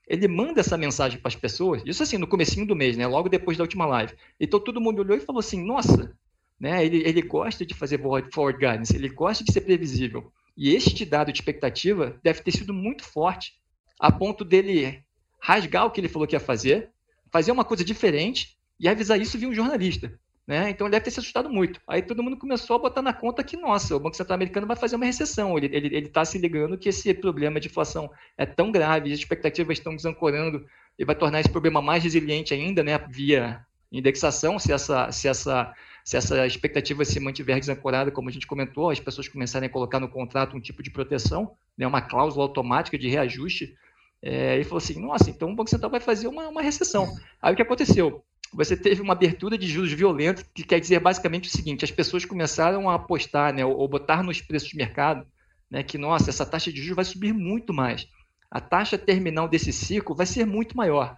Ele 0.07 0.27
manda 0.27 0.59
essa 0.59 0.77
mensagem 0.77 1.19
para 1.19 1.29
as 1.29 1.35
pessoas, 1.35 1.81
isso 1.87 2.03
assim, 2.03 2.19
no 2.19 2.27
comecinho 2.27 2.67
do 2.67 2.75
mês, 2.75 2.95
né, 2.95 3.07
logo 3.07 3.29
depois 3.29 3.57
da 3.57 3.63
última 3.63 3.87
live. 3.87 4.13
Então 4.39 4.59
todo 4.59 4.79
mundo 4.79 4.99
olhou 4.99 5.17
e 5.17 5.21
falou 5.21 5.39
assim, 5.39 5.65
nossa, 5.65 6.15
né? 6.59 6.85
Ele, 6.85 7.03
ele 7.05 7.21
gosta 7.21 7.65
de 7.65 7.73
fazer 7.73 7.99
forward 8.31 8.59
guidance, 8.59 8.95
ele 8.95 9.09
gosta 9.09 9.43
de 9.43 9.51
ser 9.51 9.61
previsível. 9.61 10.31
E 10.55 10.75
este 10.75 11.05
dado 11.05 11.31
de 11.31 11.39
expectativa 11.39 12.19
deve 12.23 12.41
ter 12.41 12.51
sido 12.51 12.73
muito 12.73 13.03
forte, 13.03 13.55
a 13.99 14.11
ponto 14.11 14.45
dele 14.45 15.03
rasgar 15.39 15.85
o 15.85 15.91
que 15.91 15.99
ele 15.99 16.07
falou 16.07 16.27
que 16.27 16.35
ia 16.35 16.39
fazer, 16.39 16.89
fazer 17.31 17.51
uma 17.51 17.65
coisa 17.65 17.83
diferente 17.83 18.57
e 18.79 18.87
avisar 18.87 19.19
isso 19.19 19.37
via 19.37 19.49
um 19.49 19.53
jornalista. 19.53 20.17
Né? 20.45 20.69
Então 20.69 20.87
ele 20.87 20.91
deve 20.91 21.05
ter 21.05 21.11
se 21.11 21.19
assustado 21.19 21.49
muito. 21.49 21.79
Aí 21.87 22.01
todo 22.01 22.21
mundo 22.21 22.37
começou 22.37 22.75
a 22.75 22.79
botar 22.79 23.01
na 23.01 23.13
conta 23.13 23.43
que, 23.43 23.55
nossa, 23.55 23.95
o 23.95 23.99
Banco 23.99 24.15
Central 24.15 24.35
americano 24.35 24.67
vai 24.67 24.75
fazer 24.75 24.97
uma 24.97 25.05
recessão. 25.05 25.57
Ele 25.57 25.67
está 25.67 25.77
ele, 25.77 25.95
ele 25.95 26.09
tá 26.09 26.25
se 26.25 26.37
ligando 26.37 26.77
que 26.77 26.89
esse 26.89 27.13
problema 27.13 27.59
de 27.59 27.69
inflação 27.69 28.11
é 28.37 28.45
tão 28.45 28.71
grave, 28.71 29.11
as 29.11 29.19
expectativas 29.19 29.77
estão 29.77 29.95
desancorando 29.95 30.65
e 30.99 31.05
vai 31.05 31.15
tornar 31.15 31.39
esse 31.39 31.49
problema 31.49 31.81
mais 31.81 32.03
resiliente 32.03 32.53
ainda, 32.53 32.83
né? 32.83 32.97
via 33.09 33.65
indexação, 33.91 34.59
se 34.59 34.73
essa, 34.73 35.11
se 35.11 35.27
essa 35.27 35.71
se 36.03 36.17
essa 36.17 36.45
expectativa 36.45 37.05
se 37.05 37.19
mantiver 37.19 37.59
desancorada, 37.59 38.11
como 38.11 38.27
a 38.27 38.31
gente 38.31 38.45
comentou, 38.45 38.89
as 38.89 38.99
pessoas 38.99 39.27
começarem 39.27 39.67
a 39.67 39.71
colocar 39.71 39.99
no 39.99 40.09
contrato 40.09 40.55
um 40.55 40.59
tipo 40.59 40.83
de 40.83 40.91
proteção, 40.91 41.55
né, 41.77 41.87
uma 41.87 42.01
cláusula 42.01 42.43
automática 42.43 42.97
de 42.97 43.07
reajuste, 43.07 43.75
é, 44.21 44.55
ele 44.55 44.63
falou 44.63 44.77
assim, 44.77 44.99
nossa, 44.99 45.29
então 45.29 45.51
o 45.51 45.55
Banco 45.55 45.69
Central 45.69 45.91
vai 45.91 45.99
fazer 45.99 46.27
uma, 46.27 46.47
uma 46.49 46.61
recessão. 46.61 47.13
Aí 47.41 47.53
o 47.53 47.55
que 47.55 47.61
aconteceu? 47.61 48.23
Você 48.53 48.75
teve 48.77 49.01
uma 49.01 49.13
abertura 49.13 49.57
de 49.57 49.67
juros 49.67 49.91
violenta, 49.93 50.45
que 50.53 50.63
quer 50.63 50.79
dizer 50.79 50.99
basicamente 50.99 51.47
o 51.47 51.51
seguinte, 51.51 51.85
as 51.85 51.91
pessoas 51.91 52.25
começaram 52.25 52.89
a 52.89 52.95
apostar, 52.95 53.53
né, 53.53 53.65
ou, 53.65 53.75
ou 53.77 53.87
botar 53.87 54.23
nos 54.23 54.41
preços 54.41 54.69
de 54.69 54.77
mercado, 54.77 55.25
né, 55.71 55.83
que, 55.83 55.97
nossa, 55.97 56.29
essa 56.29 56.45
taxa 56.45 56.71
de 56.71 56.81
juros 56.81 56.97
vai 56.97 57.05
subir 57.05 57.33
muito 57.33 57.73
mais. 57.73 58.07
A 58.51 58.59
taxa 58.61 58.97
terminal 58.97 59.47
desse 59.47 59.73
ciclo 59.73 60.15
vai 60.15 60.25
ser 60.25 60.45
muito 60.45 60.75
maior. 60.77 61.17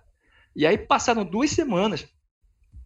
E 0.56 0.66
aí 0.66 0.78
passaram 0.78 1.26
duas 1.26 1.50
semanas, 1.50 2.08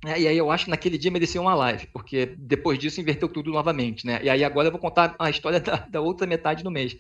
é, 0.06 0.22
e 0.22 0.28
aí 0.28 0.38
eu 0.38 0.50
acho 0.50 0.66
que 0.66 0.72
naquele 0.72 0.98
dia 0.98 1.12
mereceu 1.12 1.42
uma 1.42 1.54
live, 1.56 1.88
porque 1.88 2.28
depois 2.38 2.80
disso 2.80 3.02
inverteu 3.02 3.28
tudo 3.28 3.52
novamente, 3.52 4.06
né? 4.06 4.20
E 4.24 4.30
aí 4.30 4.44
agora 4.44 4.68
eu 4.68 4.72
vou 4.72 4.80
contar 4.80 5.16
a 5.20 5.30
história 5.30 5.60
da, 5.62 5.78
da 5.78 6.02
outra 6.02 6.26
metade 6.26 6.64
do 6.64 6.72
mês. 6.72 6.98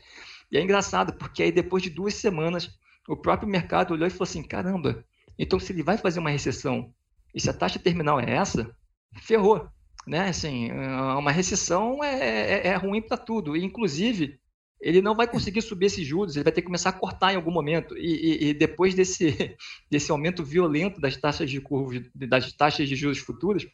E 0.52 0.58
é 0.58 0.62
engraçado, 0.62 1.14
porque 1.14 1.44
aí 1.44 1.52
depois 1.52 1.82
de 1.82 1.90
duas 1.90 2.16
semanas, 2.16 2.70
o 3.08 3.16
próprio 3.16 3.48
mercado 3.48 3.94
olhou 3.94 4.08
e 4.08 4.10
falou 4.10 4.24
assim, 4.24 4.44
caramba, 4.44 5.06
então 5.38 5.60
se 5.60 5.72
ele 5.72 5.84
vai 5.84 5.98
fazer 5.98 6.20
uma 6.20 6.30
recessão 6.30 6.94
e 7.34 7.40
se 7.40 7.50
a 7.50 7.54
taxa 7.54 7.80
terminal 7.80 8.20
é 8.20 8.32
essa, 8.32 8.76
ferrou, 9.22 9.70
né? 10.06 10.28
Assim, 10.30 10.70
uma 10.72 11.32
recessão 11.32 12.04
é, 12.04 12.20
é, 12.20 12.68
é 12.68 12.76
ruim 12.76 13.02
para 13.02 13.18
tudo, 13.18 13.56
inclusive 13.56 14.40
ele 14.82 15.02
não 15.02 15.16
vai 15.16 15.28
conseguir 15.28 15.62
subir 15.62 15.88
esses 15.88 16.06
juros, 16.06 16.36
ele 16.36 16.44
vai 16.44 16.54
ter 16.54 16.62
que 16.62 16.68
começar 16.68 16.90
a 16.90 16.94
cortar 16.94 17.34
em 17.34 17.36
algum 17.36 17.52
momento. 17.52 17.98
E, 17.98 18.02
e, 18.02 18.50
e 18.50 18.54
depois 18.54 18.96
desse, 18.96 19.56
desse 19.90 20.12
aumento 20.12 20.44
violento 20.44 21.02
das 21.02 21.18
taxas 21.18 21.50
de 21.50 21.60
curva, 21.60 22.02
das 22.16 22.52
taxas 22.54 22.88
de 22.88 22.96
juros 22.96 23.20
futuros, 23.20 23.68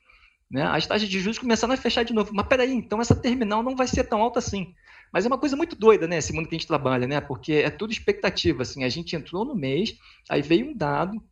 né, 0.49 0.63
as 0.63 0.85
taxas 0.85 1.07
de 1.07 1.19
juros 1.19 1.39
começaram 1.39 1.73
a 1.73 1.77
fechar 1.77 2.03
de 2.03 2.13
novo. 2.13 2.31
Mas 2.33 2.47
peraí, 2.47 2.73
então 2.73 2.99
essa 2.99 3.15
terminal 3.15 3.61
não 3.61 3.75
vai 3.75 3.87
ser 3.87 4.03
tão 4.05 4.21
alta 4.21 4.39
assim. 4.39 4.73
Mas 5.13 5.25
é 5.25 5.27
uma 5.27 5.37
coisa 5.37 5.55
muito 5.55 5.75
doida, 5.75 6.07
né, 6.07 6.17
esse 6.17 6.33
mundo 6.33 6.49
que 6.49 6.55
a 6.55 6.57
gente 6.57 6.67
trabalha, 6.67 7.07
né? 7.07 7.21
Porque 7.21 7.53
é 7.53 7.69
tudo 7.69 7.93
expectativa, 7.93 8.63
assim. 8.63 8.83
A 8.83 8.89
gente 8.89 9.15
entrou 9.15 9.45
no 9.45 9.55
mês, 9.55 9.97
aí 10.27 10.41
veio 10.41 10.67
um 10.67 10.75
dado 10.75 11.23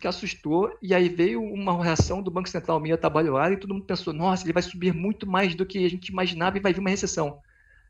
que 0.00 0.08
assustou, 0.08 0.76
e 0.82 0.92
aí 0.92 1.08
veio 1.08 1.40
uma 1.40 1.80
reação 1.80 2.20
do 2.20 2.30
Banco 2.30 2.48
Central 2.48 2.80
meio 2.80 2.96
atabalhoada, 2.96 3.54
e 3.54 3.56
todo 3.56 3.72
mundo 3.72 3.86
pensou, 3.86 4.12
nossa, 4.12 4.44
ele 4.44 4.52
vai 4.52 4.62
subir 4.62 4.92
muito 4.92 5.28
mais 5.28 5.54
do 5.54 5.64
que 5.64 5.84
a 5.84 5.88
gente 5.88 6.08
imaginava 6.08 6.56
e 6.56 6.60
vai 6.60 6.72
vir 6.72 6.80
uma 6.80 6.90
recessão. 6.90 7.40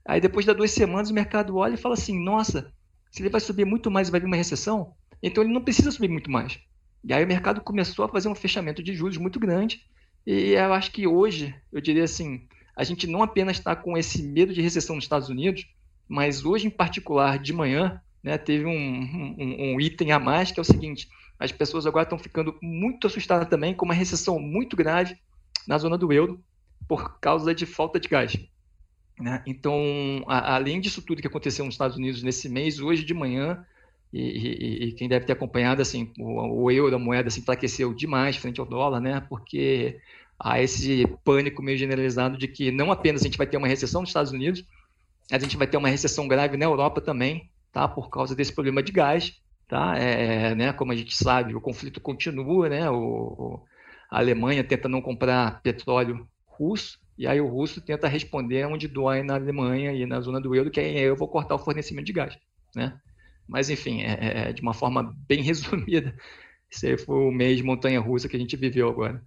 Aí 0.04 0.20
depois 0.20 0.44
das 0.44 0.56
duas 0.56 0.70
semanas 0.70 1.10
o 1.10 1.14
mercado 1.14 1.56
olha 1.56 1.74
e 1.74 1.78
fala 1.78 1.94
assim, 1.94 2.22
nossa, 2.22 2.72
se 3.10 3.22
ele 3.22 3.28
vai 3.30 3.40
subir 3.40 3.64
muito 3.64 3.90
mais 3.90 4.10
vai 4.10 4.20
vir 4.20 4.26
uma 4.26 4.36
recessão, 4.36 4.94
então 5.22 5.44
ele 5.44 5.52
não 5.52 5.62
precisa 5.62 5.90
subir 5.90 6.08
muito 6.08 6.30
mais. 6.30 6.58
E 7.04 7.12
aí 7.12 7.24
o 7.24 7.28
mercado 7.28 7.60
começou 7.60 8.04
a 8.04 8.08
fazer 8.08 8.28
um 8.28 8.34
fechamento 8.34 8.82
de 8.82 8.94
juros 8.94 9.16
muito 9.16 9.38
grande. 9.38 9.82
E 10.26 10.52
eu 10.52 10.72
acho 10.72 10.90
que 10.92 11.06
hoje, 11.06 11.54
eu 11.72 11.80
diria 11.80 12.04
assim, 12.04 12.46
a 12.76 12.84
gente 12.84 13.06
não 13.06 13.22
apenas 13.22 13.58
está 13.58 13.74
com 13.74 13.96
esse 13.96 14.22
medo 14.22 14.54
de 14.54 14.62
recessão 14.62 14.96
nos 14.96 15.04
Estados 15.04 15.28
Unidos, 15.28 15.66
mas 16.08 16.44
hoje 16.44 16.66
em 16.66 16.70
particular, 16.70 17.38
de 17.38 17.52
manhã, 17.52 18.00
né, 18.22 18.38
teve 18.38 18.66
um, 18.66 18.72
um, 18.72 19.74
um 19.74 19.80
item 19.80 20.12
a 20.12 20.18
mais 20.18 20.52
que 20.52 20.60
é 20.60 20.62
o 20.62 20.64
seguinte: 20.64 21.08
as 21.38 21.50
pessoas 21.50 21.86
agora 21.86 22.04
estão 22.04 22.18
ficando 22.18 22.56
muito 22.62 23.06
assustadas 23.06 23.48
também 23.48 23.74
com 23.74 23.84
uma 23.84 23.94
recessão 23.94 24.38
muito 24.38 24.76
grave 24.76 25.16
na 25.66 25.78
zona 25.78 25.98
do 25.98 26.12
euro 26.12 26.42
por 26.88 27.18
causa 27.18 27.54
de 27.54 27.66
falta 27.66 27.98
de 27.98 28.08
gás. 28.08 28.36
Né? 29.22 29.42
Então, 29.46 30.24
a, 30.26 30.56
além 30.56 30.80
disso 30.80 31.00
tudo 31.00 31.20
que 31.20 31.26
aconteceu 31.26 31.64
nos 31.64 31.74
Estados 31.74 31.96
Unidos 31.96 32.22
nesse 32.22 32.48
mês, 32.48 32.80
hoje 32.80 33.04
de 33.04 33.14
manhã, 33.14 33.64
e, 34.12 34.20
e, 34.20 34.84
e 34.88 34.92
quem 34.92 35.08
deve 35.08 35.24
ter 35.24 35.32
acompanhado, 35.32 35.80
assim, 35.80 36.12
o, 36.18 36.64
o 36.64 36.70
euro, 36.70 36.96
a 36.96 36.98
moeda, 36.98 37.30
se 37.30 37.40
enfraqueceu 37.40 37.94
demais 37.94 38.36
frente 38.36 38.60
ao 38.60 38.66
dólar, 38.66 39.00
né? 39.00 39.20
porque 39.28 40.00
há 40.38 40.60
esse 40.60 41.06
pânico 41.24 41.62
meio 41.62 41.78
generalizado 41.78 42.36
de 42.36 42.48
que 42.48 42.70
não 42.70 42.90
apenas 42.90 43.22
a 43.22 43.24
gente 43.24 43.38
vai 43.38 43.46
ter 43.46 43.56
uma 43.56 43.68
recessão 43.68 44.00
nos 44.00 44.10
Estados 44.10 44.32
Unidos, 44.32 44.64
a 45.30 45.38
gente 45.38 45.56
vai 45.56 45.66
ter 45.66 45.76
uma 45.76 45.88
recessão 45.88 46.26
grave 46.26 46.56
na 46.56 46.64
Europa 46.64 47.00
também, 47.00 47.48
tá? 47.72 47.86
por 47.86 48.10
causa 48.10 48.34
desse 48.34 48.52
problema 48.52 48.82
de 48.82 48.92
gás. 48.92 49.40
Tá? 49.68 49.98
É, 49.98 50.50
é 50.50 50.54
né? 50.54 50.72
Como 50.72 50.92
a 50.92 50.96
gente 50.96 51.16
sabe, 51.16 51.54
o 51.54 51.60
conflito 51.60 52.00
continua, 52.00 52.68
né? 52.68 52.90
o 52.90 53.60
a 54.12 54.18
Alemanha 54.18 54.62
tenta 54.62 54.90
não 54.90 55.00
comprar 55.00 55.62
petróleo 55.62 56.28
russo, 56.44 57.00
e 57.22 57.26
aí 57.28 57.40
o 57.40 57.46
russo 57.46 57.80
tenta 57.80 58.08
responder 58.08 58.66
onde 58.66 58.88
dói 58.88 59.22
na 59.22 59.36
Alemanha 59.36 59.92
e 59.92 60.04
na 60.04 60.20
zona 60.20 60.40
do 60.40 60.56
euro, 60.56 60.72
que 60.72 60.80
aí 60.80 60.98
eu 60.98 61.14
vou 61.14 61.28
cortar 61.28 61.54
o 61.54 61.58
fornecimento 61.58 62.06
de 62.06 62.12
gás, 62.12 62.36
né? 62.74 62.98
Mas, 63.48 63.70
enfim, 63.70 64.02
é, 64.02 64.18
é, 64.20 64.48
é 64.48 64.52
de 64.52 64.60
uma 64.60 64.74
forma 64.74 65.14
bem 65.28 65.40
resumida, 65.40 66.16
esse 66.68 66.96
foi 66.98 67.14
o 67.14 67.30
mês 67.30 67.58
de 67.58 67.62
montanha-russa 67.62 68.28
que 68.28 68.34
a 68.34 68.40
gente 68.40 68.56
viveu 68.56 68.88
agora. 68.88 69.24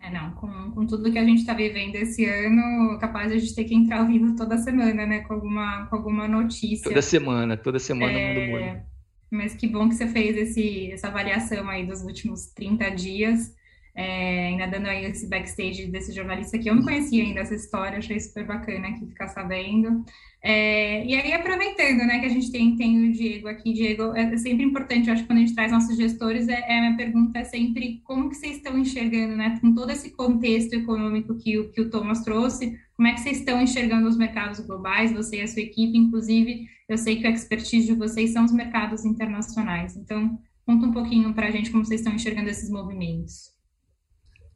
É, 0.00 0.10
não, 0.10 0.30
com, 0.36 0.70
com 0.70 0.86
tudo 0.86 1.12
que 1.12 1.18
a 1.18 1.24
gente 1.24 1.40
está 1.40 1.52
vivendo 1.52 1.96
esse 1.96 2.24
ano, 2.24 2.98
capaz 2.98 3.30
de 3.30 3.36
a 3.36 3.38
gente 3.38 3.54
ter 3.54 3.64
que 3.64 3.74
entrar 3.74 4.00
ao 4.00 4.06
vivo 4.06 4.34
toda 4.34 4.56
semana, 4.56 5.04
né, 5.04 5.20
com 5.24 5.34
alguma, 5.34 5.84
com 5.88 5.96
alguma 5.96 6.26
notícia. 6.26 6.88
Toda 6.88 7.02
semana, 7.02 7.58
toda 7.58 7.78
semana 7.78 8.18
é... 8.18 8.34
mundo 8.34 8.52
muda. 8.52 8.86
Mas 9.30 9.54
que 9.54 9.68
bom 9.68 9.86
que 9.86 9.96
você 9.96 10.06
fez 10.06 10.34
esse, 10.34 10.92
essa 10.92 11.08
avaliação 11.08 11.68
aí 11.68 11.86
dos 11.86 12.00
últimos 12.00 12.46
30 12.54 12.88
dias. 12.92 13.57
É, 13.94 14.48
ainda 14.48 14.66
dando 14.66 14.86
aí 14.86 15.04
esse 15.06 15.28
backstage 15.28 15.86
desse 15.86 16.12
jornalista 16.12 16.58
que 16.58 16.70
eu 16.70 16.74
não 16.74 16.84
conhecia 16.84 17.24
ainda 17.24 17.40
essa 17.40 17.54
história, 17.54 17.98
achei 17.98 18.20
super 18.20 18.46
bacana 18.46 18.88
aqui 18.88 19.06
ficar 19.06 19.28
sabendo. 19.28 20.04
É, 20.40 21.04
e 21.04 21.14
aí, 21.16 21.32
aproveitando, 21.32 21.98
né, 22.06 22.20
que 22.20 22.26
a 22.26 22.28
gente 22.28 22.52
tem, 22.52 22.76
tem 22.76 23.08
o 23.08 23.12
Diego 23.12 23.48
aqui, 23.48 23.72
Diego, 23.72 24.14
é 24.14 24.36
sempre 24.36 24.64
importante, 24.64 25.08
eu 25.08 25.12
acho 25.12 25.22
que 25.22 25.28
quando 25.28 25.38
a 25.38 25.40
gente 25.40 25.54
traz 25.54 25.72
nossos 25.72 25.96
gestores, 25.96 26.48
é, 26.48 26.60
é, 26.60 26.78
a 26.78 26.80
minha 26.82 26.96
pergunta 26.96 27.40
é 27.40 27.44
sempre 27.44 28.00
como 28.04 28.28
que 28.28 28.36
vocês 28.36 28.56
estão 28.56 28.78
enxergando, 28.78 29.34
né, 29.36 29.58
com 29.60 29.74
todo 29.74 29.90
esse 29.90 30.10
contexto 30.10 30.74
econômico 30.74 31.36
que 31.36 31.58
o, 31.58 31.72
que 31.72 31.80
o 31.80 31.90
Thomas 31.90 32.22
trouxe, 32.22 32.78
como 32.96 33.08
é 33.08 33.14
que 33.14 33.20
vocês 33.20 33.38
estão 33.38 33.60
enxergando 33.60 34.08
os 34.08 34.16
mercados 34.16 34.60
globais, 34.60 35.12
você 35.12 35.38
e 35.38 35.42
a 35.42 35.48
sua 35.48 35.62
equipe, 35.62 35.98
inclusive, 35.98 36.68
eu 36.88 36.96
sei 36.96 37.16
que 37.16 37.26
a 37.26 37.30
expertise 37.30 37.86
de 37.86 37.94
vocês 37.94 38.30
são 38.30 38.44
os 38.44 38.52
mercados 38.52 39.04
internacionais, 39.04 39.96
então, 39.96 40.38
conta 40.64 40.86
um 40.86 40.92
pouquinho 40.92 41.34
para 41.34 41.48
a 41.48 41.50
gente 41.50 41.70
como 41.70 41.84
vocês 41.84 42.00
estão 42.00 42.14
enxergando 42.14 42.48
esses 42.48 42.70
movimentos. 42.70 43.57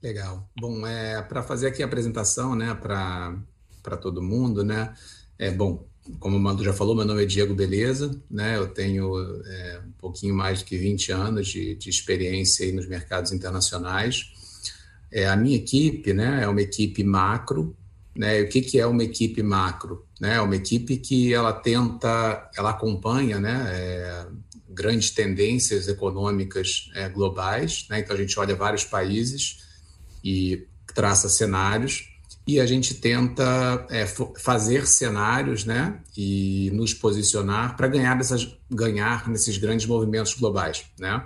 Legal. 0.02 0.50
Bom, 0.58 0.84
é, 0.84 1.22
para 1.22 1.44
fazer 1.44 1.68
aqui 1.68 1.80
a 1.80 1.86
apresentação, 1.86 2.56
né, 2.56 2.74
para 2.74 3.96
todo 4.00 4.20
mundo, 4.20 4.64
né, 4.64 4.92
é 5.38 5.48
bom, 5.48 5.86
como 6.18 6.36
o 6.36 6.40
Mando 6.40 6.64
já 6.64 6.72
falou, 6.72 6.96
meu 6.96 7.04
nome 7.04 7.22
é 7.22 7.26
Diego 7.26 7.54
Beleza, 7.54 8.20
né, 8.28 8.56
eu 8.56 8.66
tenho 8.66 9.16
é, 9.46 9.80
um 9.86 9.92
pouquinho 9.92 10.34
mais 10.34 10.64
de 10.64 10.76
20 10.76 11.12
anos 11.12 11.46
de, 11.46 11.76
de 11.76 11.88
experiência 11.88 12.70
nos 12.72 12.88
mercados 12.88 13.30
internacionais. 13.30 14.32
É, 15.12 15.28
a 15.28 15.36
minha 15.36 15.56
equipe, 15.56 16.12
né, 16.12 16.40
é 16.42 16.48
uma 16.48 16.62
equipe 16.62 17.04
macro, 17.04 17.76
né, 18.16 18.40
e 18.40 18.42
o 18.42 18.48
que, 18.48 18.60
que 18.60 18.80
é 18.80 18.86
uma 18.86 19.04
equipe 19.04 19.40
macro? 19.40 20.04
Né, 20.20 20.34
é 20.34 20.40
uma 20.40 20.56
equipe 20.56 20.96
que 20.96 21.32
ela 21.32 21.52
tenta, 21.52 22.50
ela 22.56 22.70
acompanha, 22.70 23.38
né, 23.38 23.68
é, 23.70 24.26
grandes 24.68 25.10
tendências 25.10 25.86
econômicas 25.86 26.90
é, 26.96 27.08
globais, 27.08 27.86
né, 27.88 28.00
então 28.00 28.16
a 28.16 28.18
gente 28.18 28.36
olha 28.40 28.56
vários 28.56 28.84
países, 28.84 29.70
e 30.22 30.66
traça 30.94 31.28
cenários 31.28 32.12
e 32.46 32.58
a 32.58 32.66
gente 32.66 32.94
tenta 32.94 33.86
é, 33.88 34.04
fazer 34.06 34.86
cenários 34.86 35.64
né, 35.64 36.00
e 36.16 36.70
nos 36.72 36.92
posicionar 36.92 37.76
para 37.76 37.86
ganhar, 37.86 38.18
ganhar 38.70 39.28
nesses 39.28 39.56
grandes 39.58 39.86
movimentos 39.86 40.34
globais. 40.34 40.84
Né? 40.98 41.24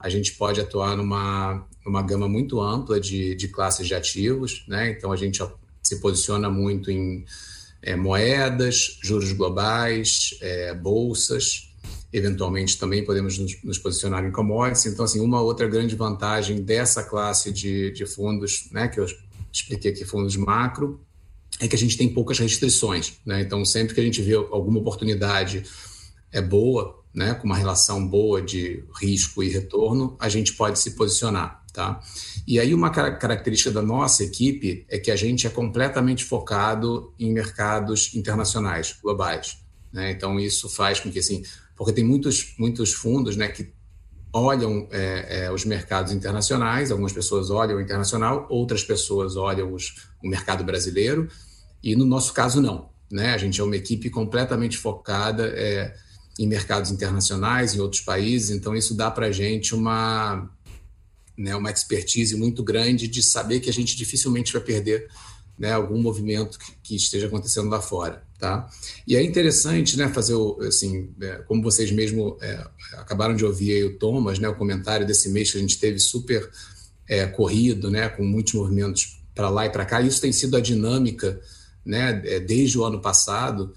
A 0.00 0.08
gente 0.08 0.32
pode 0.32 0.60
atuar 0.60 0.96
numa, 0.96 1.66
numa 1.84 2.02
gama 2.02 2.28
muito 2.28 2.60
ampla 2.60 2.98
de, 2.98 3.34
de 3.34 3.48
classes 3.48 3.86
de 3.86 3.94
ativos, 3.94 4.64
né? 4.66 4.90
então 4.90 5.12
a 5.12 5.16
gente 5.16 5.42
se 5.82 6.00
posiciona 6.00 6.48
muito 6.48 6.90
em 6.90 7.26
é, 7.82 7.94
moedas, 7.94 8.98
juros 9.02 9.32
globais, 9.32 10.30
é, 10.40 10.72
bolsas, 10.72 11.73
eventualmente 12.14 12.78
também 12.78 13.04
podemos 13.04 13.36
nos, 13.38 13.60
nos, 13.64 13.76
posicionar 13.76 14.24
em 14.24 14.30
commodities. 14.30 14.86
Então, 14.86 15.04
assim, 15.04 15.18
uma 15.18 15.40
outra 15.40 15.66
grande 15.66 15.96
vantagem 15.96 16.62
dessa 16.62 17.02
classe 17.02 17.50
de, 17.50 17.90
de 17.90 18.06
fundos, 18.06 18.68
né, 18.70 18.86
que 18.86 19.00
eu 19.00 19.06
expliquei 19.52 19.90
aqui, 19.90 20.04
fundos 20.04 20.36
macro, 20.36 21.00
é 21.58 21.66
que 21.66 21.74
a 21.74 21.78
gente 21.78 21.98
tem 21.98 22.08
poucas 22.08 22.38
restrições. 22.38 23.14
Né? 23.26 23.42
Então, 23.42 23.64
sempre 23.64 23.94
que 23.94 24.00
a 24.00 24.04
gente 24.04 24.22
vê 24.22 24.34
alguma 24.34 24.78
oportunidade 24.78 25.64
é 26.30 26.40
boa, 26.40 27.02
né, 27.12 27.34
com 27.34 27.46
uma 27.46 27.56
relação 27.56 28.06
boa 28.06 28.40
de 28.40 28.84
risco 29.00 29.42
e 29.42 29.48
retorno, 29.48 30.16
a 30.20 30.28
gente 30.28 30.52
pode 30.52 30.78
se 30.78 30.92
posicionar. 30.92 31.64
Tá? 31.72 32.00
E 32.46 32.60
aí, 32.60 32.72
uma 32.72 32.90
característica 32.90 33.72
da 33.72 33.82
nossa 33.82 34.22
equipe 34.22 34.86
é 34.88 34.98
que 34.98 35.10
a 35.10 35.16
gente 35.16 35.48
é 35.48 35.50
completamente 35.50 36.24
focado 36.24 37.12
em 37.18 37.32
mercados 37.32 38.14
internacionais, 38.14 38.96
globais. 39.02 39.58
Né? 39.92 40.12
Então, 40.12 40.38
isso 40.38 40.68
faz 40.68 41.00
com 41.00 41.10
que 41.10 41.18
assim, 41.18 41.42
porque 41.76 41.92
tem 41.92 42.04
muitos, 42.04 42.54
muitos 42.58 42.92
fundos 42.92 43.36
né, 43.36 43.48
que 43.48 43.72
olham 44.32 44.88
é, 44.90 45.44
é, 45.44 45.52
os 45.52 45.64
mercados 45.64 46.12
internacionais, 46.12 46.90
algumas 46.90 47.12
pessoas 47.12 47.50
olham 47.50 47.78
o 47.78 47.80
internacional, 47.80 48.46
outras 48.50 48.82
pessoas 48.82 49.36
olham 49.36 49.72
os, 49.72 50.08
o 50.22 50.28
mercado 50.28 50.64
brasileiro, 50.64 51.28
e 51.82 51.94
no 51.94 52.04
nosso 52.04 52.32
caso 52.32 52.60
não. 52.60 52.90
Né? 53.10 53.32
A 53.32 53.38
gente 53.38 53.60
é 53.60 53.64
uma 53.64 53.76
equipe 53.76 54.10
completamente 54.10 54.76
focada 54.76 55.46
é, 55.54 55.94
em 56.38 56.48
mercados 56.48 56.90
internacionais, 56.90 57.74
em 57.74 57.80
outros 57.80 58.02
países, 58.02 58.50
então 58.50 58.74
isso 58.74 58.94
dá 58.94 59.08
para 59.08 59.26
a 59.26 59.32
gente 59.32 59.72
uma, 59.72 60.50
né, 61.38 61.54
uma 61.54 61.70
expertise 61.70 62.36
muito 62.36 62.62
grande 62.62 63.06
de 63.06 63.22
saber 63.22 63.60
que 63.60 63.70
a 63.70 63.72
gente 63.72 63.96
dificilmente 63.96 64.52
vai 64.52 64.62
perder 64.62 65.08
né, 65.56 65.72
algum 65.72 66.00
movimento 66.02 66.58
que, 66.58 66.72
que, 66.82 66.96
esteja 66.96 67.28
acontecendo 67.28 67.68
lá 67.68 67.80
fora, 67.80 68.24
tá? 68.38 68.68
E 69.06 69.16
é 69.16 69.22
interessante, 69.22 69.96
né, 69.96 70.08
fazer 70.08 70.34
o, 70.34 70.58
assim, 70.60 71.10
é, 71.20 71.36
como 71.46 71.62
vocês 71.62 71.90
mesmo 71.90 72.36
é, 72.40 72.66
acabaram 72.94 73.34
de 73.34 73.44
ouvir 73.44 73.72
aí 73.72 73.84
o 73.84 73.98
Thomas, 73.98 74.38
né, 74.38 74.48
o 74.48 74.54
comentário 74.54 75.06
desse 75.06 75.28
mês 75.28 75.50
que 75.50 75.58
a 75.58 75.60
gente 75.60 75.78
teve 75.78 75.98
super 75.98 76.48
é, 77.08 77.26
corrido, 77.26 77.90
né, 77.90 78.08
com 78.08 78.24
muitos 78.24 78.54
movimentos 78.54 79.20
para 79.34 79.48
lá 79.48 79.66
e 79.66 79.70
para 79.70 79.84
cá. 79.84 80.00
Isso 80.00 80.20
tem 80.20 80.32
sido 80.32 80.56
a 80.56 80.60
dinâmica, 80.60 81.40
né, 81.84 82.22
é, 82.24 82.40
desde 82.40 82.78
o 82.78 82.84
ano 82.84 83.00
passado. 83.00 83.72